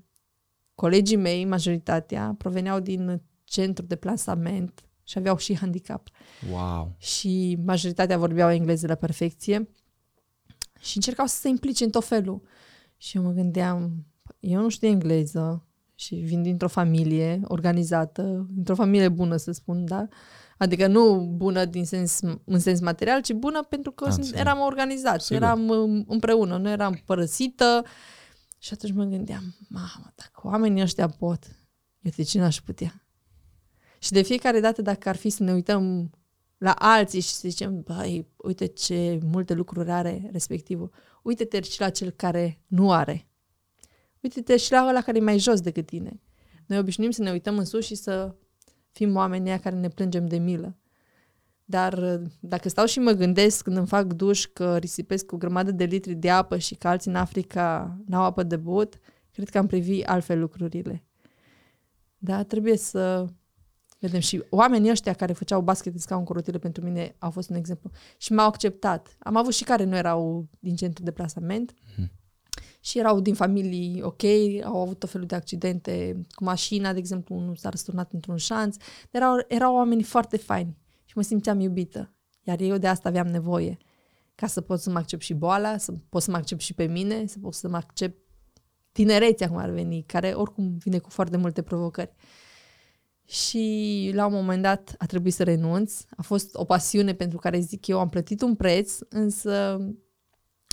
Colegii 0.74 1.16
mei, 1.16 1.44
majoritatea, 1.44 2.34
proveneau 2.38 2.80
din 2.80 3.22
centru 3.44 3.84
de 3.84 3.96
plasament 3.96 4.87
și 5.08 5.18
aveau 5.18 5.36
și 5.36 5.56
handicap. 5.56 6.08
Wow. 6.50 6.94
Și 6.98 7.58
majoritatea 7.64 8.18
vorbeau 8.18 8.50
engleză 8.50 8.86
la 8.86 8.94
perfecție 8.94 9.68
și 10.80 10.96
încercau 10.96 11.26
să 11.26 11.36
se 11.36 11.48
implice 11.48 11.84
în 11.84 11.90
tot 11.90 12.04
felul. 12.04 12.42
Și 12.96 13.16
eu 13.16 13.22
mă 13.22 13.30
gândeam, 13.30 14.06
eu 14.40 14.60
nu 14.60 14.68
știu 14.68 14.88
engleză 14.88 15.66
și 15.94 16.14
vin 16.14 16.42
dintr-o 16.42 16.68
familie 16.68 17.40
organizată, 17.44 18.46
dintr-o 18.50 18.74
familie 18.74 19.08
bună, 19.08 19.36
să 19.36 19.52
spun, 19.52 19.84
da? 19.84 20.08
Adică 20.56 20.86
nu 20.86 21.20
bună 21.36 21.64
din 21.64 21.86
sens, 21.86 22.20
în 22.44 22.58
sens 22.58 22.80
material, 22.80 23.20
ci 23.20 23.32
bună 23.32 23.62
pentru 23.62 23.90
că 23.90 24.04
Absolut. 24.04 24.34
eram 24.34 24.58
organizați, 24.60 25.26
Sigur. 25.26 25.42
eram 25.42 25.68
um, 25.68 26.04
împreună, 26.08 26.56
nu 26.56 26.70
eram 26.70 27.02
părăsită. 27.04 27.84
Și 28.58 28.72
atunci 28.72 28.92
mă 28.92 29.04
gândeam, 29.04 29.54
mamă, 29.68 30.12
dacă 30.14 30.40
oamenii 30.42 30.82
ăștia 30.82 31.08
pot, 31.08 31.44
eu 32.00 32.12
de 32.16 32.22
ce 32.22 32.38
n-aș 32.38 32.60
putea? 32.60 33.07
Și 33.98 34.12
de 34.12 34.22
fiecare 34.22 34.60
dată, 34.60 34.82
dacă 34.82 35.08
ar 35.08 35.16
fi 35.16 35.30
să 35.30 35.42
ne 35.42 35.52
uităm 35.52 36.10
la 36.58 36.72
alții 36.72 37.20
și 37.20 37.28
să 37.28 37.48
zicem, 37.48 37.80
băi, 37.80 38.26
uite 38.36 38.66
ce 38.66 39.18
multe 39.22 39.54
lucruri 39.54 39.90
are 39.90 40.28
respectivul, 40.32 40.92
uite-te 41.22 41.60
și 41.60 41.80
la 41.80 41.90
cel 41.90 42.10
care 42.10 42.62
nu 42.66 42.92
are. 42.92 43.28
Uite-te 44.20 44.56
și 44.56 44.72
la 44.72 44.86
ăla 44.88 45.00
care 45.00 45.18
e 45.18 45.20
mai 45.20 45.38
jos 45.38 45.60
decât 45.60 45.86
tine. 45.86 46.20
Noi 46.66 46.78
obișnuim 46.78 47.10
să 47.10 47.22
ne 47.22 47.30
uităm 47.30 47.58
în 47.58 47.64
sus 47.64 47.84
și 47.84 47.94
să 47.94 48.34
fim 48.90 49.16
oamenii 49.16 49.48
ăia 49.48 49.58
care 49.58 49.76
ne 49.76 49.88
plângem 49.88 50.26
de 50.26 50.38
milă. 50.38 50.76
Dar 51.64 52.20
dacă 52.40 52.68
stau 52.68 52.86
și 52.86 52.98
mă 52.98 53.12
gândesc 53.12 53.62
când 53.62 53.76
îmi 53.76 53.86
fac 53.86 54.12
duș 54.12 54.46
că 54.46 54.76
risipesc 54.76 55.32
o 55.32 55.36
grămadă 55.36 55.70
de 55.70 55.84
litri 55.84 56.14
de 56.14 56.30
apă 56.30 56.58
și 56.58 56.74
că 56.74 56.88
alții 56.88 57.10
în 57.10 57.16
Africa 57.16 57.98
n-au 58.06 58.22
apă 58.22 58.42
de 58.42 58.56
băut, 58.56 58.98
cred 59.32 59.48
că 59.48 59.58
am 59.58 59.66
privi 59.66 60.02
altfel 60.02 60.38
lucrurile. 60.38 61.04
Da, 62.18 62.42
trebuie 62.42 62.76
să 62.76 63.26
vedem. 63.98 64.20
Și 64.20 64.44
oamenii 64.50 64.90
ăștia 64.90 65.12
care 65.12 65.32
făceau 65.32 65.60
basket 65.60 65.92
în 65.92 65.98
scaun 65.98 66.24
cu 66.24 66.32
rotile 66.32 66.58
pentru 66.58 66.84
mine 66.84 67.14
au 67.18 67.30
fost 67.30 67.50
un 67.50 67.56
exemplu. 67.56 67.90
Și 68.16 68.32
m-au 68.32 68.46
acceptat. 68.46 69.16
Am 69.18 69.36
avut 69.36 69.54
și 69.54 69.64
care 69.64 69.84
nu 69.84 69.96
erau 69.96 70.48
din 70.58 70.76
centru 70.76 71.04
de 71.04 71.10
plasament 71.10 71.74
și 72.80 72.98
erau 72.98 73.20
din 73.20 73.34
familii 73.34 74.02
ok, 74.02 74.22
au 74.64 74.80
avut 74.80 74.98
tot 74.98 75.10
felul 75.10 75.26
de 75.26 75.34
accidente 75.34 76.20
cu 76.30 76.44
mașina, 76.44 76.92
de 76.92 76.98
exemplu, 76.98 77.34
unul 77.34 77.56
s-a 77.56 77.68
răsturnat 77.68 78.12
într-un 78.12 78.36
șanț. 78.36 78.76
Dar 79.10 79.22
erau, 79.22 79.44
erau 79.48 79.74
oameni 79.74 80.02
foarte 80.02 80.36
faini 80.36 80.76
și 81.04 81.12
mă 81.16 81.22
simțeam 81.22 81.60
iubită. 81.60 82.12
Iar 82.42 82.60
eu 82.60 82.76
de 82.76 82.88
asta 82.88 83.08
aveam 83.08 83.26
nevoie. 83.26 83.76
Ca 84.34 84.46
să 84.46 84.60
pot 84.60 84.80
să 84.80 84.90
mă 84.90 84.98
accept 84.98 85.22
și 85.22 85.34
boala, 85.34 85.76
să 85.76 85.92
pot 86.08 86.22
să 86.22 86.30
mă 86.30 86.36
accept 86.36 86.60
și 86.60 86.74
pe 86.74 86.84
mine, 86.84 87.26
să 87.26 87.38
pot 87.38 87.54
să 87.54 87.68
mă 87.68 87.76
accept 87.76 88.26
tinerețea, 88.92 89.48
cum 89.48 89.56
ar 89.56 89.70
veni, 89.70 90.02
care 90.02 90.30
oricum 90.30 90.76
vine 90.76 90.98
cu 90.98 91.10
foarte 91.10 91.36
multe 91.36 91.62
provocări. 91.62 92.14
Și 93.28 94.10
la 94.14 94.26
un 94.26 94.32
moment 94.32 94.62
dat 94.62 94.94
a 94.98 95.06
trebuit 95.06 95.34
să 95.34 95.42
renunț. 95.42 96.00
A 96.16 96.22
fost 96.22 96.54
o 96.54 96.64
pasiune 96.64 97.14
pentru 97.14 97.38
care 97.38 97.58
zic 97.60 97.86
eu 97.86 98.00
am 98.00 98.08
plătit 98.08 98.40
un 98.42 98.54
preț, 98.54 98.98
însă 99.08 99.80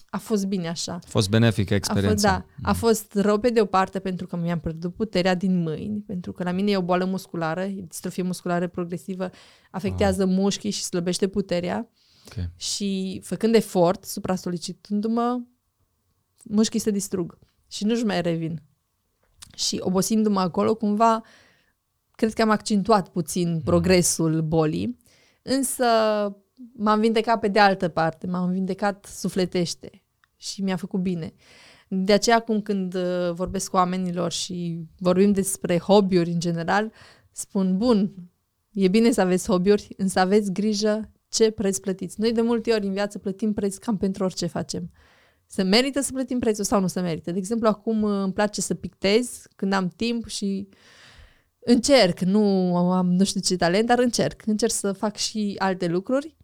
a 0.10 0.18
fost 0.18 0.46
bine 0.46 0.68
așa. 0.68 0.94
A 0.94 1.00
fost 1.08 1.30
benefică 1.30 1.74
A 1.74 1.78
fost, 1.78 1.90
experiența. 1.90 2.30
da, 2.62 2.70
a 2.70 2.74
fost 2.74 3.14
rău 3.14 3.40
pe 3.40 3.50
de 3.50 3.62
o 3.62 3.66
parte 3.66 4.00
pentru 4.00 4.28
că 4.28 4.36
mi-am 4.36 4.60
pierdut 4.60 4.96
puterea 4.96 5.36
din 5.36 5.62
mâini, 5.62 6.02
pentru 6.02 6.32
că 6.32 6.44
la 6.44 6.52
mine 6.52 6.72
e 6.72 6.78
o 6.78 6.82
boală 6.82 7.06
musculară, 7.06 7.62
e 7.64 7.86
distrofie 7.88 8.24
musculară 8.24 8.68
progresivă, 8.68 9.30
afectează 9.72 10.26
mușchii 10.26 10.70
și 10.72 10.84
slăbește 10.84 11.28
puterea 11.28 11.90
Ok. 12.26 12.50
și 12.56 13.22
făcând 13.24 13.56
efort, 13.56 14.04
supra-solicitându-mă, 14.04 15.42
mușchii 16.44 16.80
se 16.80 16.92
distrug 16.92 17.38
și 17.68 17.86
nu-și 17.86 18.04
mai 18.04 18.22
revin. 18.22 18.62
Și 19.56 19.78
obosindu-mă 19.80 20.40
acolo, 20.40 20.76
cumva, 20.76 21.22
cred 22.16 22.34
că 22.34 22.42
am 22.42 22.50
accentuat 22.50 23.10
puțin 23.10 23.62
progresul 23.64 24.42
bolii, 24.42 24.98
însă 25.42 25.86
m-am 26.74 27.00
vindecat 27.00 27.40
pe 27.40 27.48
de 27.48 27.60
altă 27.60 27.88
parte, 27.88 28.28
m-am 28.28 28.52
vindecat 28.52 29.06
sufletește 29.06 30.04
și 30.36 30.62
mi-a 30.62 30.76
făcut 30.76 31.00
bine. 31.00 31.34
De 31.88 32.14
aceea 32.14 32.36
acum 32.36 32.62
când 32.62 32.94
uh, 32.96 33.32
vorbesc 33.32 33.70
cu 33.70 33.76
oamenilor 33.76 34.32
și 34.32 34.80
vorbim 34.98 35.32
despre 35.32 35.78
hobby-uri 35.78 36.32
în 36.32 36.40
general, 36.40 36.92
spun, 37.32 37.78
bun, 37.78 38.14
e 38.72 38.88
bine 38.88 39.12
să 39.12 39.22
aveți 39.22 39.48
hobby-uri, 39.48 39.88
însă 39.98 40.20
aveți 40.20 40.52
grijă 40.52 41.12
ce 41.30 41.52
preț 41.52 41.78
plătiți. 41.78 42.20
Noi 42.20 42.32
de 42.32 42.42
multe 42.42 42.72
ori 42.72 42.86
în 42.86 42.94
viață 42.94 43.20
plătim 43.20 43.54
preț 43.54 43.78
cam 43.78 43.98
pentru 43.98 44.24
orice 44.24 44.46
facem. 44.46 44.92
Se 45.46 45.64
merită 45.64 46.02
să 46.02 46.12
plătim 46.12 46.40
prețul 46.40 46.64
sau 46.64 46.80
nu 46.80 46.88
se 46.88 47.00
merită. 47.00 47.32
De 47.32 47.38
exemplu, 47.38 47.68
acum 47.68 48.02
uh, 48.02 48.22
îmi 48.24 48.34
place 48.34 48.62
să 48.62 48.74
pictez 48.74 49.48
când 49.56 49.74
am 49.74 49.88
timp 49.88 50.28
și 50.28 50.68
încerc, 51.66 52.20
nu 52.20 52.76
am 52.78 53.12
nu 53.12 53.24
știu 53.24 53.40
ce 53.40 53.56
talent, 53.56 53.88
dar 53.88 54.00
încerc. 54.00 54.42
Încerc 54.46 54.72
să 54.72 54.92
fac 54.92 55.16
și 55.16 55.56
alte 55.58 55.88
lucruri. 55.88 56.36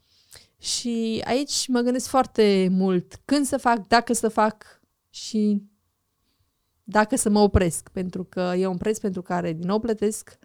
Și 0.57 1.22
aici 1.26 1.67
mă 1.67 1.80
gândesc 1.80 2.07
foarte 2.07 2.67
mult 2.72 3.22
când 3.26 3.45
să 3.45 3.57
fac, 3.57 3.88
dacă 3.88 4.13
să 4.13 4.28
fac 4.28 4.82
și 5.09 5.61
dacă 6.84 7.15
să 7.15 7.30
mă 7.30 7.39
opresc, 7.39 7.89
pentru 7.89 8.24
că 8.24 8.53
e 8.57 8.65
un 8.65 8.78
preț 8.78 8.97
pentru 8.97 9.22
care 9.22 9.53
din 9.53 9.67
nou 9.67 9.80
plătesc, 9.80 10.38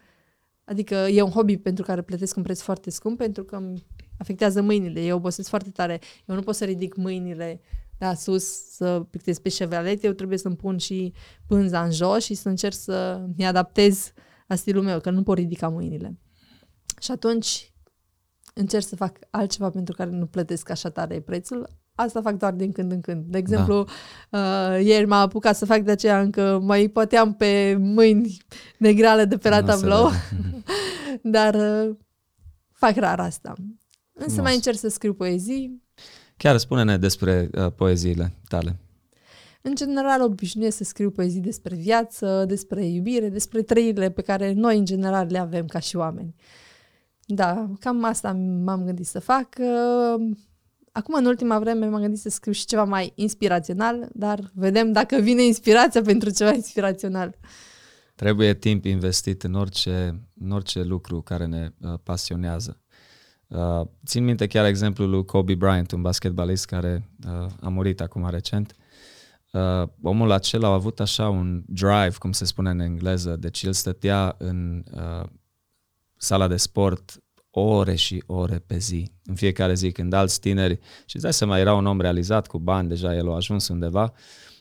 adică 0.64 0.94
e 0.94 1.22
un 1.22 1.30
hobby 1.30 1.56
pentru 1.56 1.84
care 1.84 2.02
plătesc 2.02 2.36
un 2.36 2.42
preț 2.42 2.60
foarte 2.60 2.90
scump, 2.90 3.18
pentru 3.18 3.44
că 3.44 3.56
îmi 3.56 3.86
afectează 4.18 4.62
mâinile, 4.62 5.04
eu 5.04 5.16
obosesc 5.16 5.48
foarte 5.48 5.70
tare, 5.70 6.00
eu 6.26 6.34
nu 6.34 6.42
pot 6.42 6.54
să 6.54 6.64
ridic 6.64 6.94
mâinile 6.94 7.60
da, 7.98 8.14
sus 8.14 8.44
să 8.70 9.00
pictez 9.10 9.38
pe 9.38 9.48
șevalet, 9.48 10.04
eu 10.04 10.12
trebuie 10.12 10.38
să-mi 10.38 10.56
pun 10.56 10.78
și 10.78 11.12
pânza 11.46 11.84
în 11.84 11.90
jos 11.90 12.24
și 12.24 12.34
să 12.34 12.48
încerc 12.48 12.74
să 12.74 13.26
mi 13.36 13.46
adaptez 13.46 14.12
la 14.46 14.54
stilul 14.54 14.82
meu, 14.82 15.00
că 15.00 15.10
nu 15.10 15.22
pot 15.22 15.36
ridica 15.36 15.68
mâinile. 15.68 16.18
Și 17.00 17.10
atunci 17.10 17.72
încerc 18.54 18.84
să 18.84 18.96
fac 18.96 19.18
altceva 19.30 19.70
pentru 19.70 19.94
care 19.94 20.10
nu 20.10 20.26
plătesc 20.26 20.70
așa 20.70 20.90
tare 20.90 21.20
prețul. 21.20 21.68
Asta 21.94 22.20
fac 22.20 22.36
doar 22.36 22.52
din 22.52 22.72
când 22.72 22.92
în 22.92 23.00
când. 23.00 23.24
De 23.24 23.38
exemplu, 23.38 23.86
da. 24.30 24.38
uh, 24.38 24.84
ieri 24.84 25.06
m-a 25.06 25.20
apucat 25.20 25.56
să 25.56 25.66
fac 25.66 25.80
de 25.80 25.90
aceea 25.90 26.20
încă 26.20 26.58
mai 26.62 26.88
poteam 26.88 27.34
pe 27.34 27.76
mâini 27.78 28.36
negrale 28.78 29.24
de 29.24 29.36
pe 29.36 29.48
la 29.48 29.60
Nu 29.60 29.66
se 29.66 29.72
tablou, 29.72 30.08
vede. 30.08 30.62
dar 31.36 31.54
uh, 31.54 31.96
fac 32.72 32.96
rar 32.96 33.20
asta. 33.20 33.52
Însă 34.12 34.30
Frumos. 34.30 34.44
mai 34.44 34.54
încerc 34.54 34.76
să 34.76 34.88
scriu 34.88 35.14
poezii. 35.14 35.82
Chiar 36.36 36.56
spune-ne 36.56 36.96
despre 36.96 37.50
uh, 37.52 37.72
poeziile 37.72 38.32
tale. 38.48 38.80
În 39.68 39.74
general 39.74 40.22
obișnuiesc 40.22 40.76
să 40.76 40.84
scriu 40.84 41.10
poezii 41.10 41.40
despre 41.40 41.76
viață, 41.76 42.44
despre 42.48 42.84
iubire, 42.84 43.28
despre 43.28 43.62
trăirile 43.62 44.10
pe 44.10 44.22
care 44.22 44.52
noi 44.52 44.78
în 44.78 44.84
general 44.84 45.26
le 45.30 45.38
avem 45.38 45.66
ca 45.66 45.78
și 45.78 45.96
oameni. 45.96 46.34
Da, 47.24 47.70
cam 47.80 48.04
asta 48.04 48.32
m-am 48.64 48.84
gândit 48.84 49.06
să 49.06 49.20
fac. 49.20 49.48
Uh, 49.58 50.36
Acum, 50.92 51.14
în 51.14 51.24
ultima 51.24 51.58
vreme, 51.58 51.86
m-am 51.86 52.00
gândit 52.00 52.20
să 52.20 52.28
scriu 52.28 52.52
și 52.52 52.64
ceva 52.64 52.84
mai 52.84 53.12
inspirațional, 53.14 54.08
dar 54.12 54.50
vedem 54.54 54.92
dacă 54.92 55.16
vine 55.16 55.42
inspirația 55.42 56.02
pentru 56.02 56.30
ceva 56.30 56.52
inspirațional. 56.52 57.34
Trebuie 58.14 58.54
timp 58.54 58.84
investit 58.84 59.42
în 59.42 59.54
orice, 59.54 60.20
în 60.40 60.50
orice 60.50 60.82
lucru 60.82 61.20
care 61.20 61.46
ne 61.46 61.68
uh, 61.80 61.94
pasionează. 62.02 62.80
Uh, 63.46 63.86
țin 64.06 64.24
minte 64.24 64.46
chiar 64.46 64.64
exemplul 64.64 65.10
lui 65.10 65.24
Kobe 65.24 65.54
Bryant, 65.54 65.90
un 65.90 66.02
basketbalist 66.02 66.66
care 66.66 67.08
uh, 67.26 67.46
a 67.60 67.68
murit 67.68 68.00
acum 68.00 68.28
recent. 68.30 68.74
Uh, 69.52 69.88
omul 70.02 70.30
acela 70.30 70.68
a 70.68 70.72
avut 70.72 71.00
așa 71.00 71.28
un 71.28 71.62
drive, 71.66 72.14
cum 72.18 72.32
se 72.32 72.44
spune 72.44 72.70
în 72.70 72.80
engleză, 72.80 73.36
deci 73.36 73.62
el 73.62 73.72
stătea 73.72 74.34
în 74.38 74.84
uh, 74.92 75.26
sala 76.16 76.48
de 76.48 76.56
sport 76.56 77.20
ore 77.50 77.94
și 77.94 78.22
ore 78.26 78.58
pe 78.66 78.78
zi, 78.78 79.10
în 79.24 79.34
fiecare 79.34 79.74
zi, 79.74 79.92
când 79.92 80.12
alți 80.12 80.40
tineri, 80.40 80.78
și 81.06 81.14
îți 81.14 81.24
dai 81.24 81.32
seama, 81.32 81.58
era 81.58 81.74
un 81.74 81.86
om 81.86 82.00
realizat 82.00 82.46
cu 82.46 82.58
bani, 82.58 82.88
deja 82.88 83.14
el 83.14 83.30
a 83.30 83.34
ajuns 83.34 83.68
undeva, 83.68 84.12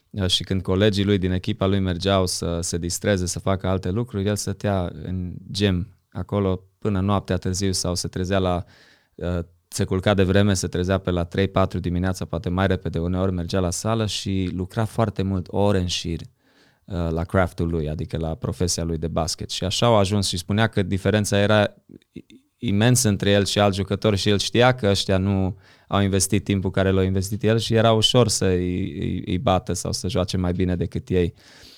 uh, 0.09 0.27
și 0.27 0.43
când 0.43 0.61
colegii 0.61 1.03
lui 1.03 1.17
din 1.17 1.31
echipa 1.31 1.65
lui 1.65 1.79
mergeau 1.79 2.25
să 2.25 2.59
se 2.61 2.77
distreze, 2.77 3.25
să 3.25 3.39
facă 3.39 3.67
alte 3.67 3.89
lucruri, 3.89 4.27
el 4.27 4.35
stătea 4.35 4.91
în 5.03 5.35
gym 5.51 5.87
acolo 6.09 6.63
până 6.79 6.99
noaptea 6.99 7.37
târziu 7.37 7.71
sau 7.71 7.95
se 7.95 8.07
trezea 8.07 8.39
la 8.39 8.63
uh, 9.15 9.39
se 9.75 9.83
culca 9.83 10.13
de 10.13 10.23
vreme, 10.23 10.53
se 10.53 10.67
trezea 10.67 10.97
pe 10.97 11.09
la 11.09 11.27
3-4 11.27 11.79
dimineața, 11.79 12.25
poate 12.25 12.49
mai 12.49 12.67
repede, 12.67 12.99
uneori 12.99 13.31
mergea 13.31 13.59
la 13.59 13.69
sală 13.69 14.05
și 14.05 14.49
lucra 14.53 14.85
foarte 14.85 15.21
mult, 15.21 15.47
ore 15.49 15.79
în 15.79 15.87
șir 15.87 16.19
uh, 16.85 17.07
la 17.09 17.23
craftul 17.23 17.67
lui, 17.67 17.89
adică 17.89 18.17
la 18.17 18.35
profesia 18.35 18.83
lui 18.83 18.97
de 18.97 19.07
basket. 19.07 19.49
Și 19.49 19.63
așa 19.63 19.85
au 19.85 19.95
ajuns 19.95 20.27
și 20.27 20.37
spunea 20.37 20.67
că 20.67 20.83
diferența 20.83 21.39
era 21.39 21.73
imensă 22.57 23.07
între 23.07 23.29
el 23.29 23.45
și 23.45 23.59
alți 23.59 23.77
jucători 23.77 24.17
și 24.17 24.29
el 24.29 24.39
știa 24.39 24.75
că 24.75 24.87
ăștia 24.87 25.17
nu 25.17 25.57
au 25.87 26.01
investit 26.01 26.43
timpul 26.43 26.71
care 26.71 26.89
l-a 26.89 27.03
investit 27.03 27.43
el 27.43 27.57
și 27.57 27.73
era 27.73 27.91
ușor 27.91 28.27
să 28.27 28.45
îi, 28.45 28.99
îi, 28.99 29.23
îi 29.25 29.37
bată 29.37 29.73
sau 29.73 29.91
să 29.91 30.07
joace 30.07 30.37
mai 30.37 30.51
bine 30.51 30.75
decât 30.75 31.09
ei. 31.09 31.33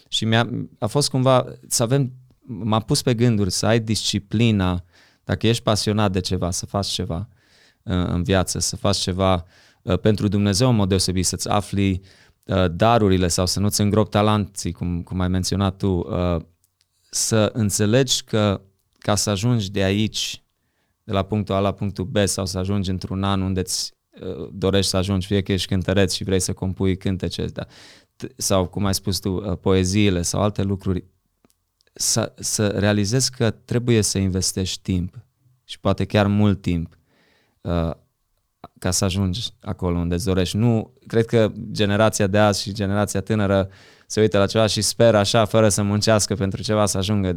Și 0.08 0.26
mi-a, 0.26 0.50
a 0.80 0.88
fost 0.88 1.10
cumva 1.10 1.46
să 1.68 1.84
avem, 1.84 2.12
m-a 2.40 2.80
pus 2.80 3.02
pe 3.02 3.14
gânduri 3.14 3.52
să 3.52 3.66
ai 3.66 3.80
disciplina, 3.80 4.84
dacă 5.24 5.48
ești 5.48 5.64
pasionat 5.64 6.12
de 6.12 6.20
ceva, 6.20 6.52
să 6.52 6.66
faci 6.66 6.88
ceva 6.88 7.28
uh, 7.30 7.36
în 7.88 8.24
viață, 8.24 8.60
să 8.60 8.76
faci 8.76 8.98
ceva 8.98 9.46
uh, 9.82 10.00
pentru 10.00 10.28
Dumnezeu 10.28 10.70
în 10.70 10.76
mod 10.76 10.90
deosebit, 10.90 11.26
să-ți 11.26 11.50
afli 11.50 12.02
uh, 12.44 12.66
darurile 12.72 13.28
sau 13.28 13.46
să 13.46 13.60
nu-ți 13.60 13.82
îngrop 13.82 14.10
talanții, 14.10 14.72
cum, 14.72 15.02
cum 15.04 15.20
ai 15.20 15.28
menționat 15.28 15.78
tu, 15.78 15.88
uh, 15.88 16.42
să 17.10 17.50
înțelegi 17.54 18.24
că 18.24 18.62
ca 18.98 19.16
să 19.16 19.30
ajungi 19.30 19.72
de 19.72 19.84
aici, 19.84 20.44
de 21.04 21.12
la 21.12 21.24
punctul 21.24 21.56
A 21.56 21.60
la 21.60 21.72
punctul 21.72 22.06
B 22.06 22.18
sau 22.26 22.46
să 22.46 22.58
ajungi 22.58 22.90
într-un 22.90 23.24
an 23.24 23.42
unde 23.42 23.60
îți 23.60 23.94
uh, 24.22 24.50
dorești 24.52 24.90
să 24.90 24.98
ajungi, 24.98 25.28
fie 25.28 25.42
că 25.42 25.52
ești 25.52 25.68
cântăreț 25.68 26.14
și 26.14 26.24
vrei 26.24 26.40
să 26.40 26.54
compui 26.54 26.98
cântece, 26.98 27.46
da, 27.46 27.66
sau 28.36 28.68
cum 28.68 28.86
ai 28.86 28.94
spus 28.94 29.20
tu, 29.20 29.30
uh, 29.30 29.58
poeziile 29.58 30.22
sau 30.22 30.42
alte 30.42 30.64
lucruri, 30.64 31.06
să, 31.94 32.34
să 32.36 32.68
realizezi 32.68 33.32
că 33.32 33.50
trebuie 33.50 34.02
să 34.02 34.18
investești 34.18 34.82
timp 34.82 35.26
și 35.64 35.80
poate 35.80 36.06
chiar 36.06 36.28
mult 36.28 36.62
timp 36.62 36.97
uh, 37.68 37.92
ca 38.80 38.92
să 38.92 39.06
ajungi 39.06 39.50
acolo 39.62 39.98
unde 39.98 40.16
îți 40.16 40.26
dorești. 40.26 40.58
Nu, 40.58 40.94
cred 41.08 41.26
că 41.26 41.52
generația 41.72 42.28
de 42.28 42.38
azi 42.38 42.62
și 42.62 42.74
generația 42.74 43.22
tânără 43.22 43.70
se 44.08 44.20
uită 44.20 44.38
la 44.38 44.46
ceva 44.46 44.66
și 44.66 44.82
speră 44.82 45.18
așa, 45.18 45.46
fără 45.46 45.70
să 45.70 45.84
muncească 45.84 46.36
pentru 46.36 46.62
ceva, 46.62 46.86
să 46.86 46.98
ajungă 46.98 47.36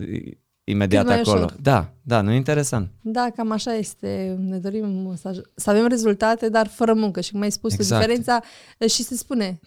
imediat 0.65 1.09
acolo. 1.09 1.37
Ușor. 1.37 1.57
Da, 1.61 1.93
da, 2.03 2.21
nu 2.21 2.33
e 2.33 2.37
interesant. 2.37 2.91
Da, 3.01 3.31
cam 3.37 3.51
așa 3.51 3.75
este. 3.75 4.37
Ne 4.41 4.59
dorim 4.59 5.15
să, 5.17 5.43
să 5.55 5.71
avem 5.71 5.87
rezultate, 5.87 6.49
dar 6.49 6.67
fără 6.67 6.95
muncă. 6.95 7.21
Și 7.21 7.33
cum 7.33 7.41
ai 7.41 7.51
spus, 7.51 7.73
exact. 7.73 8.01
diferența 8.01 8.41
și 8.89 9.03
se 9.03 9.15
spune, 9.15 9.61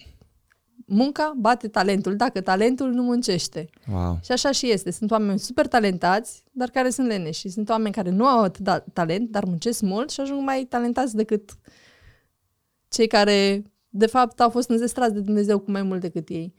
munca 0.86 1.34
bate 1.38 1.68
talentul, 1.68 2.16
dacă 2.16 2.42
talentul 2.42 2.90
nu 2.90 3.04
muncește. 3.04 3.70
Wow. 3.92 4.20
Și 4.24 4.32
așa 4.32 4.52
și 4.52 4.72
este. 4.72 4.92
Sunt 4.92 5.12
oameni 5.12 5.40
super 5.40 5.68
talentați, 5.68 6.44
dar 6.52 6.70
care 6.70 6.90
sunt 6.90 7.08
leneși. 7.08 7.40
Și 7.40 7.50
sunt 7.50 7.70
oameni 7.70 7.94
care 7.94 8.10
nu 8.10 8.26
au 8.26 8.44
atât 8.44 8.64
de 8.64 8.84
talent, 8.94 9.30
dar 9.30 9.46
muncesc 9.46 9.82
mult 9.82 10.10
și 10.10 10.20
ajung 10.20 10.42
mai 10.44 10.66
talentați 10.70 11.16
decât 11.16 11.58
cei 12.88 13.08
care, 13.08 13.64
de 13.90 14.06
fapt, 14.06 14.40
au 14.42 14.50
fost 14.50 14.70
înzestrați 14.70 15.14
de 15.14 15.20
Dumnezeu 15.20 15.60
cu 15.60 15.72
mai 15.72 15.84
mult 15.84 16.02
decât 16.02 16.30
ei. 16.30 16.54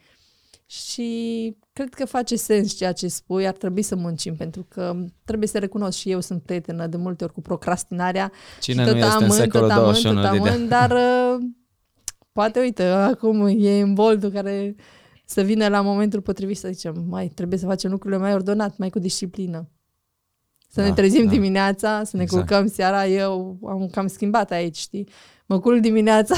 Și 0.66 1.56
cred 1.72 1.94
că 1.94 2.04
face 2.04 2.36
sens 2.36 2.72
ceea 2.72 2.92
ce 2.92 3.08
spui, 3.08 3.46
ar 3.46 3.54
trebui 3.56 3.82
să 3.82 3.96
muncim, 3.96 4.36
pentru 4.36 4.66
că 4.68 4.96
trebuie 5.24 5.48
să 5.48 5.58
recunosc 5.58 5.98
și 5.98 6.10
eu 6.10 6.20
sunt 6.20 6.42
prietenă 6.42 6.86
de 6.86 6.96
multe 6.96 7.24
ori 7.24 7.32
cu 7.32 7.40
procrastinarea. 7.40 8.32
Cine 8.60 8.82
și 8.82 8.88
tot 8.88 8.98
nu 8.98 9.04
este 9.04 9.14
amân, 9.14 9.30
în 9.30 9.36
secolul 9.36 9.68
tot 9.68 9.76
amân, 9.76 9.92
21 9.92 10.20
tot 10.20 10.30
amân, 10.30 10.68
dar 10.68 10.90
uh, 10.90 11.44
poate, 12.34 12.60
uite, 12.60 12.82
acum 12.82 13.46
e 13.46 13.80
în 13.80 13.94
boldul 13.94 14.30
care 14.30 14.74
să 15.24 15.42
vină 15.42 15.68
la 15.68 15.80
momentul 15.80 16.20
potrivit 16.20 16.58
să 16.58 16.68
zicem, 16.72 17.04
mai 17.08 17.28
trebuie 17.28 17.58
să 17.58 17.66
facem 17.66 17.90
lucrurile 17.90 18.20
mai 18.20 18.34
ordonat, 18.34 18.76
mai 18.76 18.90
cu 18.90 18.98
disciplină. 18.98 19.68
Să 20.68 20.80
da, 20.80 20.86
ne 20.86 20.92
trezim 20.92 21.24
da. 21.24 21.30
dimineața, 21.30 22.04
să 22.04 22.16
ne 22.16 22.22
exact. 22.22 22.46
culcăm 22.46 22.66
seara. 22.66 23.06
Eu 23.06 23.58
am 23.66 23.86
cam 23.86 24.06
schimbat 24.06 24.50
aici, 24.50 24.76
știi? 24.76 25.08
Mă 25.46 25.60
culc 25.60 25.80
dimineața. 25.80 26.34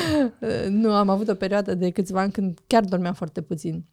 nu, 0.80 0.92
am 0.92 1.08
avut 1.08 1.28
o 1.28 1.34
perioadă 1.34 1.74
de 1.74 1.90
câțiva 1.90 2.20
ani 2.20 2.32
când 2.32 2.58
chiar 2.66 2.84
dormeam 2.84 3.14
foarte 3.14 3.40
puțin. 3.40 3.84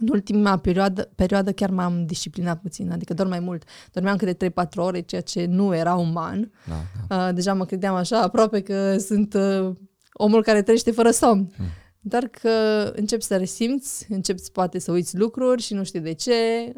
În 0.00 0.08
ultima 0.10 0.56
perioadă, 0.56 1.10
perioadă 1.14 1.52
chiar 1.52 1.70
m-am 1.70 2.06
disciplinat 2.06 2.60
puțin, 2.60 2.90
adică 2.90 3.14
dorm 3.14 3.28
mai 3.28 3.40
mult. 3.40 3.64
Dormeam 3.92 4.16
câte 4.16 4.50
3-4 4.50 4.50
ore, 4.74 5.00
ceea 5.00 5.20
ce 5.20 5.44
nu 5.44 5.74
era 5.74 5.94
uman. 5.94 6.52
Da, 6.68 6.74
da. 7.08 7.26
Uh, 7.26 7.34
deja 7.34 7.54
mă 7.54 7.64
credeam 7.64 7.94
așa 7.94 8.20
aproape 8.20 8.60
că 8.60 8.98
sunt 8.98 9.34
uh, 9.34 9.72
omul 10.16 10.42
care 10.42 10.62
trăiește 10.62 10.90
fără 10.90 11.10
somn. 11.10 11.52
Hmm. 11.56 11.66
Dar 12.00 12.26
că 12.26 12.50
începi 12.96 13.22
să 13.22 13.36
resimți, 13.36 14.06
începi 14.08 14.50
poate 14.52 14.78
să 14.78 14.92
uiți 14.92 15.16
lucruri 15.16 15.62
și 15.62 15.74
nu 15.74 15.84
știi 15.84 16.00
de 16.00 16.12
ce, 16.12 16.72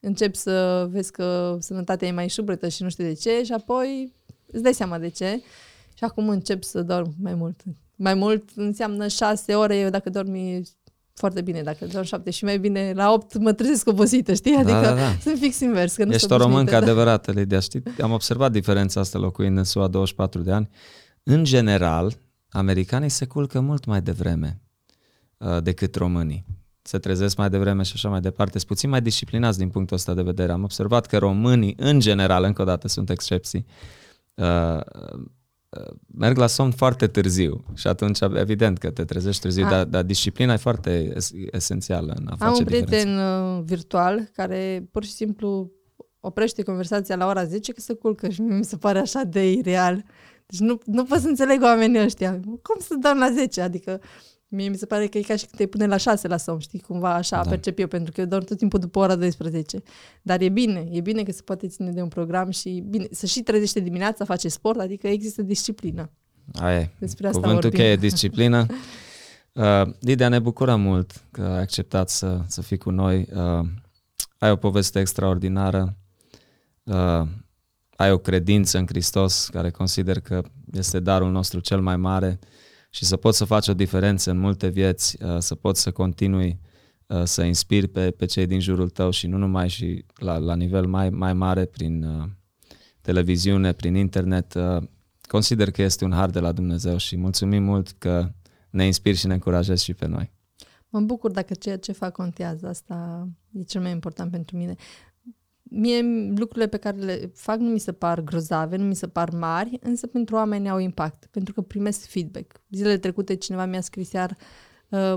începi 0.00 0.36
să 0.36 0.86
vezi 0.90 1.12
că 1.12 1.56
sănătatea 1.60 2.08
e 2.08 2.12
mai 2.12 2.28
șubretă 2.28 2.68
și 2.68 2.82
nu 2.82 2.88
știi 2.88 3.04
de 3.04 3.12
ce 3.12 3.42
și 3.44 3.52
apoi 3.52 4.12
îți 4.46 4.62
dai 4.62 4.74
seama 4.74 4.98
de 4.98 5.08
ce 5.08 5.42
și 5.94 6.04
acum 6.04 6.28
încep 6.28 6.62
să 6.62 6.82
dorm 6.82 7.14
mai 7.22 7.34
mult. 7.34 7.60
Mai 7.96 8.14
mult 8.14 8.48
înseamnă 8.54 9.08
șase 9.08 9.54
ore, 9.54 9.78
eu 9.78 9.90
dacă 9.90 10.10
dormi 10.10 10.62
foarte 11.14 11.40
bine, 11.40 11.62
dacă 11.62 11.86
dorm 11.92 12.04
șapte 12.04 12.30
și 12.30 12.44
mai 12.44 12.58
bine, 12.58 12.92
la 12.94 13.12
opt 13.12 13.38
mă 13.38 13.52
trezesc 13.52 13.88
obosită, 13.88 14.34
știi? 14.34 14.52
Da, 14.52 14.58
adică 14.58 14.80
da, 14.80 14.94
da. 14.94 15.16
sunt 15.22 15.38
fix 15.38 15.60
invers. 15.60 15.94
Că 15.94 16.04
nu 16.04 16.12
Ești 16.12 16.32
o 16.32 16.36
româncă 16.36 16.70
da. 16.70 16.76
adevărată, 16.76 17.30
Lidia, 17.30 17.60
știi? 17.60 17.82
Am 18.02 18.12
observat 18.12 18.52
diferența 18.52 19.00
asta 19.00 19.18
locuind 19.18 19.56
în 19.58 19.64
SUA 19.64 19.88
24 19.88 20.40
de 20.40 20.52
ani. 20.52 20.68
În 21.22 21.44
general, 21.44 22.16
americanii 22.52 23.08
se 23.08 23.26
culcă 23.26 23.60
mult 23.60 23.84
mai 23.84 24.02
devreme 24.02 24.60
uh, 25.38 25.62
decât 25.62 25.94
românii. 25.94 26.44
Se 26.82 26.98
trezesc 26.98 27.36
mai 27.36 27.50
devreme 27.50 27.82
și 27.82 27.92
așa 27.94 28.08
mai 28.08 28.20
departe. 28.20 28.58
Sunt 28.58 28.70
puțin 28.70 28.90
mai 28.90 29.02
disciplinați 29.02 29.58
din 29.58 29.68
punctul 29.68 29.96
ăsta 29.96 30.14
de 30.14 30.22
vedere. 30.22 30.52
Am 30.52 30.62
observat 30.62 31.06
că 31.06 31.18
românii, 31.18 31.74
în 31.76 32.00
general, 32.00 32.44
încă 32.44 32.62
o 32.62 32.64
dată 32.64 32.88
sunt 32.88 33.10
excepții, 33.10 33.66
uh, 34.34 34.80
merg 36.06 36.36
la 36.36 36.46
somn 36.46 36.70
foarte 36.70 37.06
târziu 37.06 37.64
și 37.74 37.86
atunci 37.86 38.18
evident 38.34 38.78
că 38.78 38.90
te 38.90 39.04
trezești 39.04 39.40
târziu, 39.40 39.68
dar, 39.68 39.84
dar 39.84 40.02
disciplina 40.02 40.52
e 40.52 40.56
foarte 40.56 41.12
esențială 41.50 42.14
în 42.18 42.26
a 42.26 42.36
face 42.36 42.50
Am 42.50 42.56
un 42.58 42.64
prieten 42.64 42.86
diferența. 42.88 43.54
Uh, 43.58 43.64
virtual 43.64 44.30
care 44.32 44.88
pur 44.90 45.04
și 45.04 45.10
simplu 45.10 45.70
oprește 46.20 46.62
conversația 46.62 47.16
la 47.16 47.26
ora 47.26 47.44
10 47.44 47.72
că 47.72 47.80
se 47.80 47.94
culcă 47.94 48.28
și 48.28 48.40
mi 48.40 48.64
se 48.64 48.76
pare 48.76 48.98
așa 48.98 49.22
de 49.22 49.52
ireal. 49.52 50.04
Deci 50.52 50.60
nu, 50.60 50.78
nu 50.84 51.04
pot 51.04 51.20
să 51.20 51.28
înțeleg 51.28 51.62
oamenii 51.62 52.00
ăștia. 52.00 52.40
Cum 52.44 52.76
să 52.78 52.94
dăm 53.00 53.18
la 53.18 53.30
10? 53.30 53.60
Adică 53.60 54.00
Mie 54.54 54.68
mi 54.68 54.76
se 54.76 54.86
pare 54.86 55.06
că 55.06 55.18
e 55.18 55.20
ca 55.20 55.36
și 55.36 55.46
când 55.46 55.56
te 55.56 55.66
pune 55.66 55.86
la 55.86 55.96
șase 55.96 56.28
la 56.28 56.36
somn, 56.36 56.58
știi, 56.58 56.80
cumva 56.80 57.14
așa 57.14 57.42
da. 57.42 57.48
percep 57.48 57.78
eu, 57.78 57.86
pentru 57.86 58.12
că 58.12 58.20
eu 58.20 58.26
dorm 58.26 58.44
tot 58.44 58.56
timpul 58.56 58.78
după 58.78 58.98
ora 58.98 59.16
12. 59.16 59.82
Dar 60.22 60.40
e 60.40 60.48
bine, 60.48 60.88
e 60.90 61.00
bine 61.00 61.22
că 61.22 61.32
se 61.32 61.42
poate 61.44 61.68
ține 61.68 61.90
de 61.90 62.02
un 62.02 62.08
program 62.08 62.50
și 62.50 62.84
bine, 62.88 63.06
să 63.10 63.26
și 63.26 63.40
trezește 63.42 63.80
dimineața, 63.80 64.24
face 64.24 64.48
sport, 64.48 64.80
adică 64.80 65.08
există 65.08 65.42
disciplină. 65.42 66.10
Aia 66.52 66.90
Despre 66.98 67.26
asta 67.26 67.40
Cuvântul 67.40 67.70
vorbim. 67.70 67.80
cheie, 67.80 67.96
disciplină. 67.96 68.66
Uh, 69.54 69.82
Lidia, 70.00 70.28
ne 70.28 70.38
bucură 70.38 70.76
mult 70.76 71.24
că 71.30 71.42
ai 71.42 71.60
acceptat 71.60 72.08
să, 72.08 72.40
să 72.46 72.62
fii 72.62 72.78
cu 72.78 72.90
noi. 72.90 73.28
Uh, 73.34 73.66
ai 74.38 74.50
o 74.50 74.56
poveste 74.56 75.00
extraordinară. 75.00 75.96
Uh, 76.82 77.22
ai 78.02 78.12
o 78.12 78.18
credință 78.18 78.78
în 78.78 78.86
Hristos 78.86 79.48
care 79.52 79.70
consider 79.70 80.20
că 80.20 80.42
este 80.72 81.00
darul 81.00 81.30
nostru 81.30 81.60
cel 81.60 81.80
mai 81.80 81.96
mare. 81.96 82.38
Uh, 82.42 82.48
și 82.94 83.04
să 83.04 83.16
poți 83.16 83.38
să 83.38 83.44
faci 83.44 83.68
o 83.68 83.74
diferență 83.74 84.30
în 84.30 84.38
multe 84.38 84.68
vieți, 84.68 85.22
uh, 85.24 85.38
să 85.38 85.54
poți 85.54 85.80
să 85.80 85.90
continui 85.90 86.60
uh, 87.06 87.22
să 87.24 87.42
inspiri 87.42 87.88
pe, 87.88 88.10
pe 88.10 88.24
cei 88.24 88.46
din 88.46 88.60
jurul 88.60 88.88
tău 88.88 89.10
și 89.10 89.26
nu 89.26 89.36
numai 89.36 89.68
și 89.68 90.04
la, 90.14 90.36
la 90.36 90.54
nivel 90.54 90.86
mai, 90.86 91.10
mai 91.10 91.32
mare 91.32 91.64
prin 91.64 92.04
uh, 92.04 92.28
televiziune, 93.00 93.72
prin 93.72 93.94
internet, 93.94 94.54
consider 95.22 95.70
că 95.70 95.82
este 95.82 96.04
un 96.04 96.12
har 96.12 96.30
de 96.30 96.40
la 96.40 96.52
Dumnezeu 96.52 96.96
și 96.96 97.16
mulțumim 97.16 97.62
mult 97.62 97.90
că 97.90 98.32
ne 98.70 98.86
inspiri 98.86 99.16
și 99.16 99.26
ne 99.26 99.32
încurajezi 99.32 99.84
și 99.84 99.94
pe 99.94 100.06
noi. 100.06 100.32
Mă 100.88 101.00
bucur 101.00 101.30
dacă 101.30 101.54
ceea 101.54 101.78
ce 101.78 101.92
fac 101.92 102.12
contează. 102.12 102.68
Asta 102.68 103.28
e 103.52 103.62
cel 103.62 103.80
mai 103.80 103.90
important 103.90 104.30
pentru 104.30 104.56
mine 104.56 104.74
mie 105.74 106.02
lucrurile 106.36 106.68
pe 106.68 106.76
care 106.76 106.96
le 106.96 107.30
fac 107.34 107.58
nu 107.58 107.68
mi 107.68 107.78
se 107.78 107.92
par 107.92 108.20
grozave, 108.20 108.76
nu 108.76 108.84
mi 108.84 108.94
se 108.94 109.08
par 109.08 109.30
mari, 109.30 109.78
însă 109.82 110.06
pentru 110.06 110.34
oameni 110.34 110.68
au 110.68 110.78
impact, 110.78 111.26
pentru 111.30 111.54
că 111.54 111.60
primesc 111.60 112.06
feedback. 112.06 112.62
Zilele 112.70 112.98
trecute 112.98 113.34
cineva 113.34 113.64
mi-a 113.64 113.80
scris 113.80 114.12
iar 114.12 114.36
uh, 114.88 115.14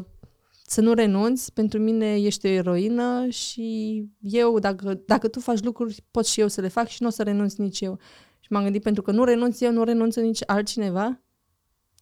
să 0.67 0.81
nu 0.81 0.93
renunți, 0.93 1.53
pentru 1.53 1.79
mine 1.79 2.15
ești 2.15 2.45
o 2.45 2.49
eroină 2.49 3.27
și 3.29 4.03
eu, 4.19 4.59
dacă, 4.59 5.01
dacă 5.05 5.27
tu 5.27 5.39
faci 5.39 5.63
lucruri, 5.63 6.05
pot 6.11 6.25
și 6.25 6.39
eu 6.39 6.47
să 6.47 6.61
le 6.61 6.67
fac 6.67 6.87
și 6.87 7.01
nu 7.01 7.07
o 7.07 7.11
să 7.11 7.23
renunț 7.23 7.55
nici 7.55 7.81
eu. 7.81 7.99
Și 8.39 8.51
m-am 8.51 8.63
gândit, 8.63 8.81
pentru 8.83 9.01
că 9.01 9.11
nu 9.11 9.23
renunț 9.23 9.61
eu, 9.61 9.71
nu 9.71 9.83
renunță 9.83 10.21
nici 10.21 10.43
altcineva? 10.45 11.21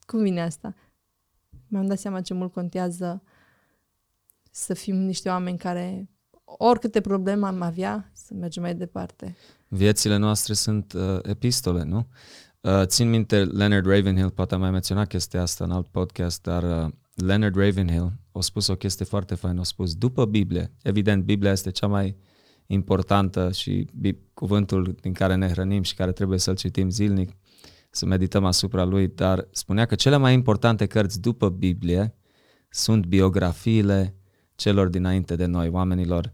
Cum 0.05 0.21
vine 0.21 0.41
asta? 0.41 0.75
Mi-am 1.67 1.85
dat 1.85 1.99
seama 1.99 2.21
ce 2.21 2.33
mult 2.33 2.51
contează 2.51 3.23
să 4.51 4.73
fim 4.73 4.95
niște 4.95 5.29
oameni 5.29 5.57
care 5.57 6.09
oricâte 6.43 7.01
probleme 7.01 7.45
am 7.45 7.61
avea, 7.61 8.11
să 8.13 8.33
mergem 8.33 8.63
mai 8.63 8.75
departe. 8.75 9.35
Viețile 9.67 10.17
noastre 10.17 10.53
sunt 10.53 10.93
uh, 10.93 11.19
epistole, 11.21 11.83
nu? 11.83 12.07
Uh, 12.61 12.81
țin 12.85 13.09
minte, 13.09 13.43
Leonard 13.43 13.85
Ravenhill, 13.85 14.29
poate 14.29 14.53
am 14.53 14.59
mai 14.59 14.71
menționat 14.71 15.07
chestia 15.07 15.41
asta 15.41 15.63
în 15.63 15.71
alt 15.71 15.87
podcast, 15.87 16.41
dar 16.41 16.63
uh, 16.63 16.91
Leonard 17.13 17.55
Ravenhill 17.55 18.11
a 18.31 18.41
spus 18.41 18.67
o 18.67 18.75
chestie 18.75 19.05
foarte 19.05 19.35
faină, 19.35 19.59
a 19.59 19.63
spus, 19.63 19.95
după 19.95 20.25
Biblie, 20.25 20.71
evident, 20.81 21.23
Biblia 21.23 21.51
este 21.51 21.71
cea 21.71 21.87
mai 21.87 22.17
importantă 22.65 23.51
și 23.51 23.87
cuvântul 24.33 24.95
din 25.01 25.13
care 25.13 25.35
ne 25.35 25.47
hrănim 25.47 25.81
și 25.81 25.95
care 25.95 26.11
trebuie 26.11 26.39
să-l 26.39 26.55
citim 26.55 26.89
zilnic, 26.89 27.31
să 27.89 28.05
medităm 28.05 28.45
asupra 28.45 28.83
lui, 28.83 29.07
dar 29.07 29.47
spunea 29.51 29.85
că 29.85 29.95
cele 29.95 30.17
mai 30.17 30.33
importante 30.33 30.85
cărți 30.85 31.21
după 31.21 31.49
Biblie 31.49 32.15
sunt 32.69 33.05
biografiile 33.05 34.15
celor 34.55 34.87
dinainte 34.87 35.35
de 35.35 35.45
noi, 35.45 35.69
oamenilor 35.69 36.33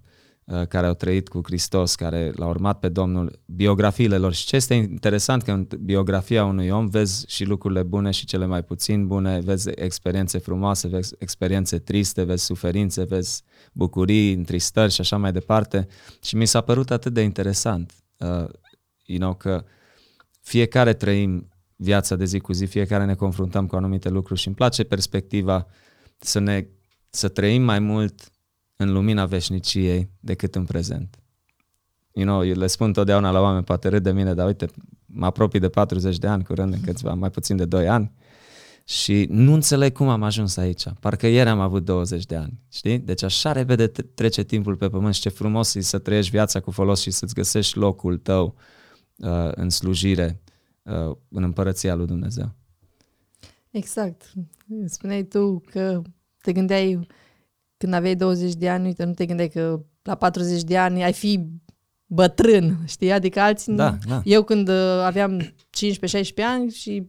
Uh, 0.50 0.68
care 0.68 0.88
au 0.88 0.94
trăit 0.94 1.28
cu 1.28 1.42
Hristos, 1.44 1.96
care 1.96 2.32
l-au 2.36 2.50
urmat 2.50 2.80
pe 2.80 2.90
Domnul, 2.90 3.40
biografiile 3.46 4.18
lor. 4.18 4.34
Și 4.34 4.46
ce 4.46 4.56
este 4.56 4.74
interesant 4.74 5.44
că 5.44 5.52
în 5.52 5.68
biografia 5.80 6.46
unui 6.46 6.70
om 6.70 6.88
vezi 6.88 7.26
și 7.28 7.44
lucrurile 7.44 7.84
bune 7.84 8.12
și 8.12 8.26
cele 8.26 8.46
mai 8.46 8.64
puțin 8.64 9.08
bune, 9.08 9.40
vezi 9.40 9.70
experiențe 9.76 10.38
frumoase, 10.38 10.88
vezi 10.88 11.16
experiențe 11.18 11.78
triste, 11.78 12.24
vezi 12.24 12.46
suferințe, 12.46 13.04
vezi 13.04 13.44
bucurii, 13.74 14.34
întristări 14.34 14.92
și 14.92 15.02
așa 15.02 15.18
mai 15.18 15.32
departe. 15.32 15.88
Și 16.24 16.36
mi 16.36 16.46
s-a 16.46 16.62
părut 16.62 16.92
atât 16.92 17.14
de 17.14 17.22
interesant, 17.22 17.94
uh, 18.18 18.50
you 19.06 19.20
know, 19.20 19.34
că 19.34 19.66
fiecare 20.42 20.94
trăim 20.94 21.48
viața 21.76 22.16
de 22.16 22.26
zi 22.26 22.40
cu 22.40 22.54
zi, 22.54 22.66
fiecare 22.66 23.06
ne 23.06 23.16
confruntăm 23.16 23.68
cu 23.68 23.76
anumite 23.76 24.10
lucruri 24.10 24.40
și 24.40 24.48
îmi 24.48 24.56
place 24.56 24.84
perspectiva 24.84 25.68
să 26.18 26.40
ne 26.40 26.68
să 27.10 27.28
trăim 27.28 27.64
mai 27.64 27.80
mult 27.80 28.32
în 28.76 28.92
lumina 28.92 29.26
veșniciei 29.26 30.10
decât 30.20 30.56
în 30.56 30.66
prezent. 30.66 31.20
You 32.12 32.26
know, 32.26 32.46
eu 32.46 32.56
le 32.56 32.68
spun 32.68 32.94
totdeauna 32.94 33.32
la 33.32 33.42
oameni, 33.42 33.64
poate 33.64 33.88
râd 33.88 34.04
de 34.04 34.12
mine, 34.12 34.34
dar 34.34 34.48
uite, 34.48 34.66
mă 35.06 35.26
apropii 35.26 35.60
de 35.60 35.70
40 35.70 36.18
de 36.18 36.28
ani, 36.28 36.44
curând 36.44 36.74
în 36.74 36.82
câțiva, 36.82 37.14
mai 37.14 37.30
puțin 37.30 37.56
de 37.56 37.66
2 37.66 37.88
ani, 37.88 38.12
și 38.84 39.28
nu 39.30 39.54
înțeleg 39.54 39.94
cum 39.94 40.10
am 40.10 40.24
ajuns 40.24 40.58
aici. 40.58 40.84
Parcă 41.00 41.28
ieri 41.28 41.50
am 41.50 41.60
avut 41.60 41.86
20 41.86 42.26
de 42.26 42.36
ani, 42.36 42.60
știi? 42.72 43.00
Deci 43.00 43.24
așa 43.24 43.52
repede 43.52 43.88
trece 43.88 44.44
timpul 44.44 44.76
pe 44.76 44.90
pământ 44.90 45.14
și 45.14 45.22
ce 45.22 45.30
frumos 45.30 45.76
e 45.76 45.82
să 45.82 46.00
trăiești 46.00 46.32
viața 46.32 46.60
cu 46.60 46.72
folos 46.72 47.02
și 47.02 47.12
să-ți 47.12 47.34
găsești 47.34 47.78
locul 47.78 48.18
tău 48.18 48.56
uh, 49.18 49.52
în 49.52 49.70
slujire, 49.70 50.42
uh, 50.84 51.16
în 51.30 51.44
împărăția 51.44 51.96
lui 51.96 52.06
Dumnezeu. 52.06 52.56
Exact. 53.72 54.34
Spuneai 54.86 55.24
tu 55.24 55.60
că 55.60 56.02
te 56.42 56.52
gândeai 56.52 57.08
când 57.78 57.94
aveai 57.94 58.16
20 58.16 58.54
de 58.54 58.70
ani, 58.70 58.86
uite, 58.86 59.04
nu 59.04 59.14
te 59.14 59.26
gândeai 59.26 59.50
că 59.50 59.80
la 60.04 60.16
40 60.16 60.64
de 60.64 60.78
ani 60.78 61.04
ai 61.04 61.14
fi 61.14 61.46
bătrân, 62.06 62.78
știi? 62.88 63.12
Adică 63.12 63.40
alții... 63.40 63.74
Da, 63.74 63.98
da. 64.08 64.22
Eu 64.24 64.44
când 64.44 64.68
uh, 64.68 65.02
aveam 65.04 65.42
15-16 65.42 65.46
ani 66.36 66.72
și 66.72 67.08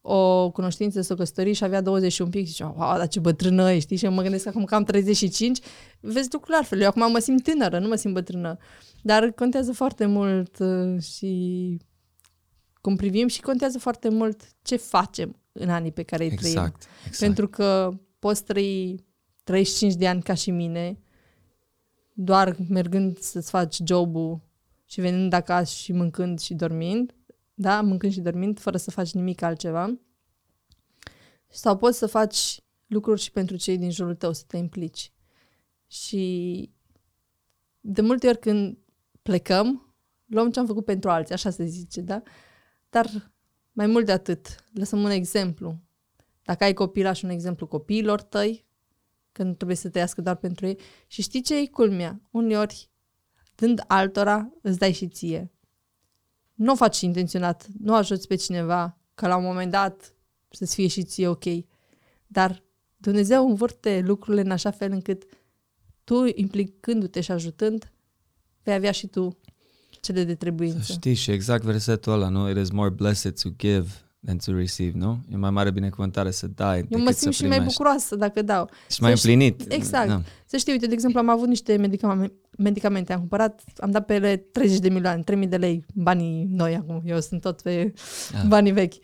o 0.00 0.50
cunoștință 0.50 1.00
s-o 1.00 1.14
căsători 1.14 1.52
și 1.52 1.64
avea 1.64 1.80
20 1.80 2.12
și 2.12 2.22
un 2.22 2.30
pic 2.30 2.44
și 2.44 2.50
zicea, 2.50 2.74
wow, 2.76 2.96
dar 2.96 3.08
ce 3.08 3.20
bătrână 3.20 3.72
e, 3.72 3.78
știi? 3.78 3.96
Și 3.96 4.06
mă 4.06 4.22
gândesc 4.22 4.46
acum 4.46 4.64
că 4.64 4.74
am 4.74 4.84
35, 4.84 5.58
vezi 6.00 6.28
lucrurile 6.32 6.56
altfel. 6.56 6.80
Eu 6.80 6.88
acum 6.88 7.10
mă 7.10 7.18
simt 7.18 7.42
tânără, 7.42 7.78
nu 7.78 7.88
mă 7.88 7.94
simt 7.94 8.14
bătrână. 8.14 8.56
Dar 9.02 9.30
contează 9.30 9.72
foarte 9.72 10.06
mult 10.06 10.58
uh, 10.58 11.02
și 11.02 11.78
cum 12.80 12.96
privim 12.96 13.26
și 13.26 13.40
contează 13.40 13.78
foarte 13.78 14.08
mult 14.08 14.42
ce 14.62 14.76
facem 14.76 15.36
în 15.52 15.68
anii 15.70 15.92
pe 15.92 16.02
care 16.02 16.24
îi 16.24 16.30
exact, 16.32 16.52
trăim. 16.52 16.72
Exact. 17.06 17.18
Pentru 17.18 17.48
că 17.48 17.90
poți 18.26 18.44
trăi 18.44 19.04
35 19.44 19.94
de 19.94 20.08
ani 20.08 20.22
ca 20.22 20.34
și 20.34 20.50
mine, 20.50 20.98
doar 22.12 22.56
mergând 22.68 23.18
să-ți 23.18 23.50
faci 23.50 23.80
jobul 23.86 24.40
și 24.84 25.00
venind 25.00 25.32
acasă 25.32 25.74
și 25.74 25.92
mâncând 25.92 26.38
și 26.38 26.54
dormind, 26.54 27.14
da, 27.54 27.80
mâncând 27.80 28.12
și 28.12 28.20
dormind, 28.20 28.58
fără 28.58 28.76
să 28.76 28.90
faci 28.90 29.12
nimic 29.12 29.42
altceva. 29.42 29.98
Sau 31.48 31.76
poți 31.76 31.98
să 31.98 32.06
faci 32.06 32.60
lucruri 32.86 33.20
și 33.20 33.30
pentru 33.30 33.56
cei 33.56 33.78
din 33.78 33.90
jurul 33.90 34.14
tău, 34.14 34.32
să 34.32 34.44
te 34.46 34.56
implici. 34.56 35.12
Și 35.86 36.70
de 37.80 38.00
multe 38.00 38.28
ori 38.28 38.38
când 38.38 38.78
plecăm, 39.22 39.94
luăm 40.24 40.50
ce 40.50 40.58
am 40.58 40.66
făcut 40.66 40.84
pentru 40.84 41.10
alții, 41.10 41.34
așa 41.34 41.50
se 41.50 41.64
zice, 41.64 42.00
da? 42.00 42.22
Dar 42.90 43.32
mai 43.72 43.86
mult 43.86 44.06
de 44.06 44.12
atât, 44.12 44.64
lăsăm 44.72 45.02
un 45.02 45.10
exemplu. 45.10 45.84
Dacă 46.46 46.64
ai 46.64 46.72
copilaș, 46.72 47.22
un 47.22 47.30
exemplu 47.30 47.66
copiilor 47.66 48.22
tăi, 48.22 48.66
când 49.32 49.56
trebuie 49.56 49.76
să 49.76 49.88
trăiască 49.88 50.20
doar 50.20 50.36
pentru 50.36 50.66
ei. 50.66 50.78
Și 51.06 51.22
știi 51.22 51.42
ce 51.42 51.58
e 51.58 51.66
culmea? 51.66 52.20
Uneori, 52.30 52.90
dând 53.54 53.84
altora, 53.86 54.52
îți 54.62 54.78
dai 54.78 54.92
și 54.92 55.08
ție. 55.08 55.50
Nu 56.54 56.72
o 56.72 56.74
faci 56.74 57.00
intenționat, 57.00 57.66
nu 57.78 57.94
ajuți 57.94 58.26
pe 58.26 58.34
cineva 58.34 58.98
ca 59.14 59.28
la 59.28 59.36
un 59.36 59.44
moment 59.44 59.70
dat 59.70 60.14
să-ți 60.50 60.74
fie 60.74 60.86
și 60.86 61.02
ție 61.02 61.28
ok. 61.28 61.44
Dar 62.26 62.62
Dumnezeu 62.96 63.48
învârte 63.48 64.00
lucrurile 64.04 64.42
în 64.42 64.50
așa 64.50 64.70
fel 64.70 64.92
încât 64.92 65.22
tu, 66.04 66.24
implicându-te 66.34 67.20
și 67.20 67.30
ajutând, 67.30 67.92
vei 68.62 68.74
avea 68.74 68.92
și 68.92 69.06
tu 69.06 69.38
cele 70.00 70.24
de 70.24 70.34
trebuință. 70.34 70.82
Să 70.82 70.92
știi, 70.92 71.14
și 71.14 71.30
exact 71.30 71.64
versetul 71.64 72.12
ăla, 72.12 72.28
nu? 72.28 72.50
It 72.50 72.56
is 72.56 72.70
more 72.70 72.90
blessed 72.90 73.40
to 73.40 73.48
give 73.56 73.88
than 74.26 74.38
to 74.44 74.52
receive, 74.52 74.98
nu? 74.98 75.18
E 75.32 75.36
mai 75.36 75.50
mare 75.50 75.70
binecuvântare 75.70 76.30
să 76.30 76.46
dai 76.46 76.86
Eu 76.88 77.00
mă 77.00 77.10
simt 77.10 77.34
și 77.34 77.46
mai 77.46 77.60
bucuroasă 77.60 78.16
dacă 78.16 78.42
dau. 78.42 78.70
Și 78.90 79.02
mai 79.02 79.10
împlinit. 79.10 79.60
Știi, 79.60 79.76
exact. 79.76 80.08
Da. 80.08 80.22
Să 80.46 80.56
știi, 80.56 80.72
uite, 80.72 80.86
de 80.86 80.92
exemplu, 80.92 81.18
am 81.18 81.28
avut 81.28 81.48
niște 81.48 81.76
medicamente, 81.76 82.34
medicamente, 82.58 83.12
am 83.12 83.18
cumpărat, 83.18 83.62
am 83.76 83.90
dat 83.90 84.06
pe 84.06 84.14
ele 84.14 84.36
30 84.36 84.78
de 84.78 84.88
milioane, 84.88 85.22
3000 85.22 85.48
de 85.48 85.56
lei, 85.56 85.84
banii 85.94 86.46
noi 86.50 86.74
acum, 86.74 87.02
eu 87.04 87.20
sunt 87.20 87.40
tot 87.40 87.60
pe 87.60 87.92
ah. 88.34 88.42
banii 88.48 88.72
vechi. 88.72 88.94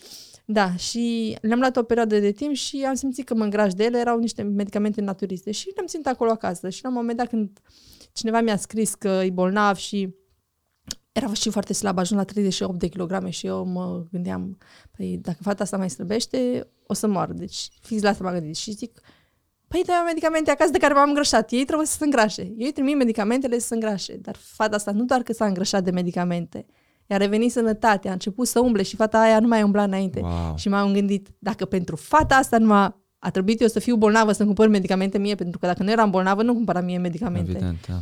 Da, 0.44 0.76
și 0.76 1.36
le-am 1.40 1.58
luat 1.58 1.76
o 1.76 1.82
perioadă 1.82 2.18
de 2.18 2.30
timp 2.30 2.54
și 2.54 2.84
am 2.88 2.94
simțit 2.94 3.26
că 3.26 3.34
mă 3.34 3.44
îngraș 3.44 3.72
de 3.72 3.84
ele, 3.84 3.98
erau 3.98 4.18
niște 4.18 4.42
medicamente 4.42 5.00
naturiste 5.00 5.50
și 5.50 5.70
le-am 5.74 5.86
simțit 5.86 6.08
acolo 6.08 6.30
acasă. 6.30 6.68
Și 6.68 6.82
la 6.82 6.88
un 6.88 6.94
moment 6.94 7.18
dat 7.18 7.28
când 7.28 7.58
cineva 8.12 8.40
mi-a 8.40 8.56
scris 8.56 8.94
că 8.94 9.20
e 9.24 9.30
bolnav 9.30 9.76
și 9.76 10.14
era 11.12 11.32
și 11.32 11.50
foarte 11.50 11.72
slab, 11.72 11.98
ajuns 11.98 12.20
la 12.20 12.26
38 12.26 12.78
de 12.78 12.86
kilograme 12.86 13.30
și 13.30 13.46
eu 13.46 13.64
mă 13.64 14.04
gândeam, 14.10 14.58
păi 14.96 15.18
dacă 15.22 15.38
fata 15.40 15.62
asta 15.62 15.76
mai 15.76 15.90
slăbește, 15.90 16.68
o 16.86 16.94
să 16.94 17.06
moară. 17.06 17.32
Deci 17.32 17.68
fix 17.80 18.02
la 18.02 18.08
asta 18.08 18.24
m-am 18.24 18.34
gândit 18.34 18.56
și 18.56 18.70
zic, 18.70 19.00
păi 19.68 19.82
dai 19.86 20.02
medicamente 20.06 20.50
acasă 20.50 20.70
de 20.70 20.78
care 20.78 20.94
m-am 20.94 21.08
îngrășat, 21.08 21.50
ei 21.50 21.64
trebuie 21.64 21.86
să 21.86 21.96
se 21.96 22.04
îngrașe. 22.04 22.42
Eu 22.42 22.66
îi 22.66 22.72
trimit 22.72 22.96
medicamentele 22.96 23.58
să 23.58 23.66
se 23.66 23.74
îngrașe, 23.74 24.16
dar 24.16 24.36
fata 24.38 24.76
asta 24.76 24.90
nu 24.90 25.04
doar 25.04 25.22
că 25.22 25.32
s-a 25.32 25.46
îngrășat 25.46 25.84
de 25.84 25.90
medicamente, 25.90 26.66
i-a 27.06 27.16
revenit 27.16 27.52
sănătatea, 27.52 28.10
a 28.10 28.12
început 28.12 28.46
să 28.46 28.60
umble 28.60 28.82
și 28.82 28.96
fata 28.96 29.20
aia 29.20 29.40
nu 29.40 29.48
mai 29.48 29.62
umbla 29.62 29.82
înainte. 29.82 30.20
Wow. 30.20 30.56
Și 30.56 30.68
m-am 30.68 30.92
gândit, 30.92 31.28
dacă 31.38 31.64
pentru 31.64 31.96
fata 31.96 32.34
asta 32.34 32.58
nu 32.58 32.72
a, 32.72 33.02
a 33.18 33.30
trebuit 33.30 33.60
eu 33.60 33.68
să 33.68 33.78
fiu 33.78 33.96
bolnavă 33.96 34.32
să-mi 34.32 34.46
cumpăr 34.46 34.68
medicamente 34.68 35.18
mie, 35.18 35.34
pentru 35.34 35.58
că 35.58 35.66
dacă 35.66 35.82
nu 35.82 35.90
eram 35.90 36.10
bolnavă, 36.10 36.42
nu 36.42 36.54
cumpăram 36.54 36.84
mie 36.84 36.98
medicamente. 36.98 37.50
Evident, 37.50 37.86
da 37.88 37.94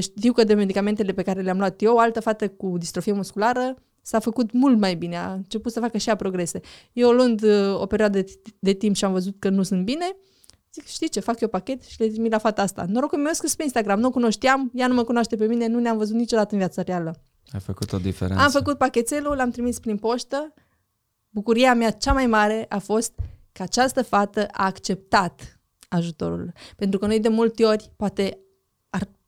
știu 0.00 0.32
că 0.32 0.44
de 0.44 0.54
medicamentele 0.54 1.12
pe 1.12 1.22
care 1.22 1.40
le-am 1.40 1.58
luat 1.58 1.82
eu, 1.82 1.94
o 1.94 1.98
altă 1.98 2.20
fată 2.20 2.48
cu 2.48 2.78
distrofie 2.78 3.12
musculară 3.12 3.74
s-a 4.02 4.18
făcut 4.18 4.52
mult 4.52 4.78
mai 4.78 4.94
bine, 4.94 5.16
a 5.16 5.32
început 5.32 5.72
să 5.72 5.80
facă 5.80 5.98
și 5.98 6.08
ea 6.08 6.16
progrese. 6.16 6.60
Eu 6.92 7.10
luând 7.10 7.42
uh, 7.42 7.80
o 7.80 7.86
perioadă 7.86 8.20
de, 8.20 8.40
de 8.58 8.72
timp 8.72 8.94
și 8.94 9.04
am 9.04 9.12
văzut 9.12 9.36
că 9.38 9.48
nu 9.48 9.62
sunt 9.62 9.84
bine, 9.84 10.16
zic, 10.72 10.86
știi 10.86 11.08
ce, 11.08 11.20
fac 11.20 11.40
eu 11.40 11.48
pachet 11.48 11.82
și 11.82 12.00
le 12.00 12.08
zic 12.08 12.30
la 12.30 12.38
fata 12.38 12.62
asta. 12.62 12.84
Noroc 12.88 13.10
că 13.10 13.16
mi-a 13.16 13.32
scris 13.32 13.54
pe 13.54 13.62
Instagram, 13.62 14.00
nu 14.00 14.06
o 14.06 14.10
cunoșteam, 14.10 14.70
ea 14.74 14.86
nu 14.86 14.94
mă 14.94 15.04
cunoaște 15.04 15.36
pe 15.36 15.46
mine, 15.46 15.66
nu 15.66 15.78
ne-am 15.78 15.96
văzut 15.96 16.16
niciodată 16.16 16.48
în 16.52 16.58
viața 16.58 16.82
reală. 16.82 17.22
Ai 17.52 17.60
făcut 17.60 17.92
o 17.92 17.98
diferență. 17.98 18.42
Am 18.42 18.50
făcut 18.50 18.78
pachetelul, 18.78 19.36
l-am 19.36 19.50
trimis 19.50 19.78
prin 19.78 19.96
poștă. 19.96 20.54
Bucuria 21.28 21.74
mea 21.74 21.90
cea 21.90 22.12
mai 22.12 22.26
mare 22.26 22.66
a 22.68 22.78
fost 22.78 23.12
că 23.52 23.62
această 23.62 24.02
fată 24.02 24.46
a 24.50 24.64
acceptat 24.64 25.60
ajutorul. 25.88 26.52
Pentru 26.76 26.98
că 26.98 27.06
noi 27.06 27.20
de 27.20 27.28
multe 27.28 27.64
ori 27.64 27.92
poate 27.96 28.38
ar 28.47 28.47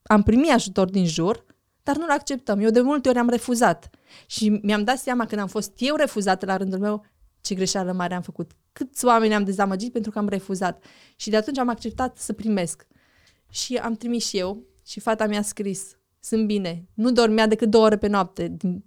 am 0.02 0.22
primit 0.22 0.50
ajutor 0.50 0.90
din 0.90 1.06
jur, 1.06 1.44
dar 1.82 1.96
nu-l 1.96 2.10
acceptăm. 2.10 2.60
Eu 2.60 2.70
de 2.70 2.80
multe 2.80 3.08
ori 3.08 3.18
am 3.18 3.28
refuzat. 3.28 3.90
Și 4.26 4.48
mi-am 4.62 4.84
dat 4.84 4.98
seama 4.98 5.26
când 5.26 5.40
am 5.40 5.46
fost 5.46 5.72
eu 5.78 5.96
refuzată 5.96 6.46
la 6.46 6.56
rândul 6.56 6.78
meu, 6.78 7.04
ce 7.40 7.54
greșeală 7.54 7.92
mare 7.92 8.14
am 8.14 8.22
făcut. 8.22 8.50
Câți 8.72 9.04
oameni 9.04 9.34
am 9.34 9.44
dezamăgit 9.44 9.92
pentru 9.92 10.10
că 10.10 10.18
am 10.18 10.28
refuzat. 10.28 10.84
Și 11.16 11.30
de 11.30 11.36
atunci 11.36 11.58
am 11.58 11.68
acceptat 11.68 12.16
să 12.18 12.32
primesc. 12.32 12.86
Și 13.50 13.76
am 13.76 13.94
trimis 13.94 14.26
și 14.26 14.38
eu 14.38 14.62
și 14.86 15.00
fata 15.00 15.26
mi-a 15.26 15.42
scris, 15.42 15.96
sunt 16.20 16.46
bine, 16.46 16.88
nu 16.94 17.12
dormea 17.12 17.46
decât 17.46 17.70
două 17.70 17.84
ore 17.84 17.96
pe 17.96 18.06
noapte. 18.06 18.48
Din 18.56 18.84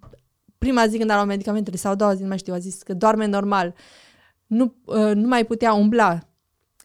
prima 0.58 0.88
zi 0.88 0.98
când 0.98 1.10
a 1.10 1.14
luat 1.14 1.28
medicamentele 1.28 1.78
sau 1.78 1.92
a 1.92 1.96
doua 1.96 2.14
zi, 2.14 2.22
nu 2.22 2.28
mai 2.28 2.38
știu, 2.38 2.54
a 2.54 2.58
zis 2.58 2.82
că 2.82 2.94
doarme 2.94 3.26
normal. 3.26 3.76
Nu, 4.48 4.76
uh, 4.86 5.12
nu 5.14 5.28
mai 5.28 5.46
putea 5.46 5.74
umbla, 5.74 6.20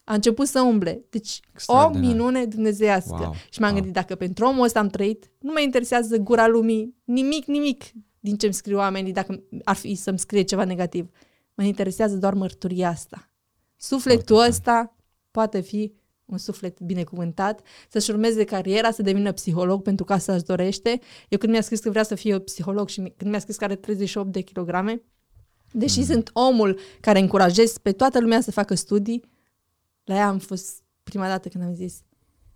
a 0.09 0.13
început 0.13 0.47
să 0.47 0.61
umble. 0.61 1.05
Deci 1.09 1.39
o 1.65 1.89
minune 1.89 2.45
dumnezeiască. 2.45 3.17
Wow. 3.19 3.35
Și 3.49 3.59
m-am 3.59 3.69
wow. 3.69 3.77
gândit, 3.77 3.93
dacă 3.93 4.15
pentru 4.15 4.45
omul 4.45 4.63
ăsta 4.63 4.79
am 4.79 4.87
trăit, 4.87 5.31
nu 5.39 5.51
mă 5.51 5.59
interesează 5.59 6.17
gura 6.17 6.47
lumii, 6.47 6.95
nimic, 7.03 7.45
nimic 7.45 7.83
din 8.19 8.37
ce 8.37 8.45
îmi 8.45 8.53
scriu 8.53 8.77
oamenii, 8.77 9.11
dacă 9.11 9.43
ar 9.63 9.75
fi 9.75 9.95
să-mi 9.95 10.19
scrie 10.19 10.41
ceva 10.41 10.63
negativ. 10.63 11.09
Mă 11.53 11.63
interesează 11.63 12.17
doar 12.17 12.33
mărturia 12.33 12.89
asta. 12.89 13.31
Sufletul 13.77 14.35
Foarte 14.35 14.49
ăsta 14.49 14.95
poate 15.31 15.59
fi 15.59 15.93
un 16.25 16.37
suflet 16.37 16.79
binecuvântat, 16.79 17.61
să-și 17.89 18.11
urmeze 18.11 18.43
cariera, 18.43 18.91
să 18.91 19.01
devină 19.01 19.31
psiholog 19.31 19.81
pentru 19.81 20.05
că 20.05 20.13
asta 20.13 20.33
își 20.33 20.43
dorește. 20.43 20.99
Eu 21.27 21.37
când 21.37 21.51
mi-a 21.51 21.61
scris 21.61 21.79
că 21.79 21.89
vrea 21.89 22.03
să 22.03 22.15
fie 22.15 22.39
psiholog 22.39 22.89
și 22.89 23.13
când 23.17 23.29
mi-a 23.29 23.39
scris 23.39 23.55
că 23.55 23.63
are 23.63 23.75
38 23.75 24.31
de 24.31 24.41
kilograme, 24.41 25.01
deși 25.71 25.99
mm. 25.99 26.05
sunt 26.05 26.29
omul 26.33 26.79
care 26.99 27.19
încurajez 27.19 27.77
pe 27.77 27.91
toată 27.91 28.19
lumea 28.19 28.41
să 28.41 28.51
facă 28.51 28.75
studii, 28.75 29.23
la 30.09 30.15
ea 30.15 30.27
am 30.27 30.37
fost 30.37 30.83
prima 31.03 31.27
dată 31.27 31.49
când 31.49 31.63
am 31.63 31.73
zis, 31.73 32.01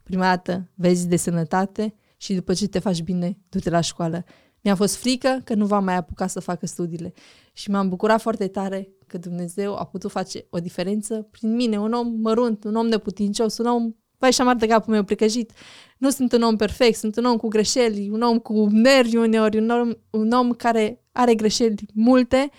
prima 0.03 0.23
dată 0.23 0.69
vezi 0.73 1.07
de 1.07 1.15
sănătate 1.15 1.95
și 2.17 2.34
după 2.34 2.53
ce 2.53 2.67
te 2.67 2.80
faci 2.80 3.01
bine, 3.01 3.38
du-te 3.49 3.69
la 3.69 3.81
școală. 3.81 4.23
Mi-a 4.61 4.75
fost 4.75 4.95
frică 4.95 5.41
că 5.43 5.53
nu 5.53 5.65
va 5.65 5.80
mai 5.80 5.95
apuca 5.95 6.27
să 6.27 6.39
facă 6.39 6.65
studiile 6.65 7.13
și 7.53 7.69
m-am 7.69 7.89
bucurat 7.89 8.21
foarte 8.21 8.47
tare 8.47 8.89
că 9.07 9.17
Dumnezeu 9.17 9.75
a 9.75 9.85
putut 9.85 10.11
face 10.11 10.45
o 10.49 10.59
diferență 10.59 11.27
prin 11.31 11.55
mine, 11.55 11.80
un 11.80 11.93
om 11.93 12.07
mărunt, 12.21 12.63
un 12.63 12.75
om 12.75 12.88
neputincios, 12.88 13.57
un 13.57 13.65
om 13.65 13.93
vai 14.17 14.31
și 14.31 14.41
amar 14.41 14.55
de 14.55 14.67
capul 14.67 14.93
meu 14.93 15.03
plecăjit. 15.03 15.51
Nu 15.97 16.09
sunt 16.09 16.31
un 16.31 16.41
om 16.41 16.55
perfect, 16.55 16.97
sunt 16.97 17.15
un 17.15 17.25
om 17.25 17.38
cu 17.38 17.47
greșeli, 17.47 18.09
un 18.09 18.21
om 18.21 18.39
cu 18.39 18.67
nervi 18.71 19.15
uneori, 19.15 19.57
un 19.57 19.69
om, 19.69 19.91
un 20.09 20.31
om 20.31 20.51
care 20.51 21.03
are 21.11 21.35
greșeli 21.35 21.85
multe, 21.93 22.49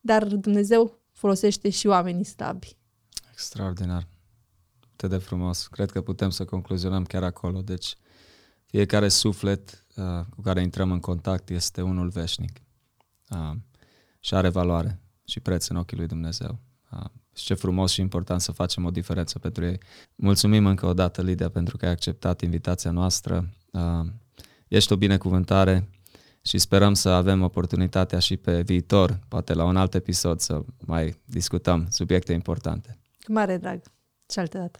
dar 0.00 0.24
Dumnezeu 0.24 1.00
folosește 1.12 1.68
și 1.68 1.86
oamenii 1.86 2.24
slabi. 2.24 2.76
Extraordinar 3.32 4.10
atât 5.04 5.18
de 5.18 5.24
frumos. 5.24 5.66
Cred 5.66 5.90
că 5.90 6.00
putem 6.00 6.30
să 6.30 6.44
concluzionăm 6.44 7.04
chiar 7.04 7.22
acolo. 7.22 7.62
Deci, 7.62 7.96
fiecare 8.66 9.08
suflet 9.08 9.84
uh, 9.96 10.04
cu 10.30 10.40
care 10.40 10.60
intrăm 10.60 10.92
în 10.92 11.00
contact 11.00 11.50
este 11.50 11.82
unul 11.82 12.08
veșnic 12.08 12.60
uh, 13.30 13.56
și 14.20 14.34
are 14.34 14.48
valoare 14.48 15.00
și 15.24 15.40
preț 15.40 15.66
în 15.66 15.76
ochii 15.76 15.96
lui 15.96 16.06
Dumnezeu. 16.06 16.58
Uh, 16.92 17.04
și 17.34 17.44
ce 17.44 17.54
frumos 17.54 17.92
și 17.92 18.00
important 18.00 18.40
să 18.40 18.52
facem 18.52 18.84
o 18.84 18.90
diferență 18.90 19.38
pentru 19.38 19.64
ei. 19.64 19.78
Mulțumim 20.14 20.66
încă 20.66 20.86
o 20.86 20.94
dată, 20.94 21.22
Lidia, 21.22 21.48
pentru 21.48 21.76
că 21.76 21.84
ai 21.84 21.90
acceptat 21.90 22.40
invitația 22.40 22.90
noastră. 22.90 23.48
Uh, 23.72 24.06
ești 24.68 24.92
o 24.92 24.96
binecuvântare 24.96 25.88
și 26.42 26.58
sperăm 26.58 26.94
să 26.94 27.08
avem 27.08 27.42
oportunitatea 27.42 28.18
și 28.18 28.36
pe 28.36 28.62
viitor, 28.62 29.20
poate 29.28 29.54
la 29.54 29.64
un 29.64 29.76
alt 29.76 29.94
episod, 29.94 30.40
să 30.40 30.62
mai 30.86 31.20
discutăm 31.24 31.86
subiecte 31.90 32.32
importante. 32.32 32.98
Cu 33.24 33.32
mare 33.32 33.56
drag. 33.56 33.82
Și 34.32 34.38
altă 34.38 34.58
dată. 34.58 34.78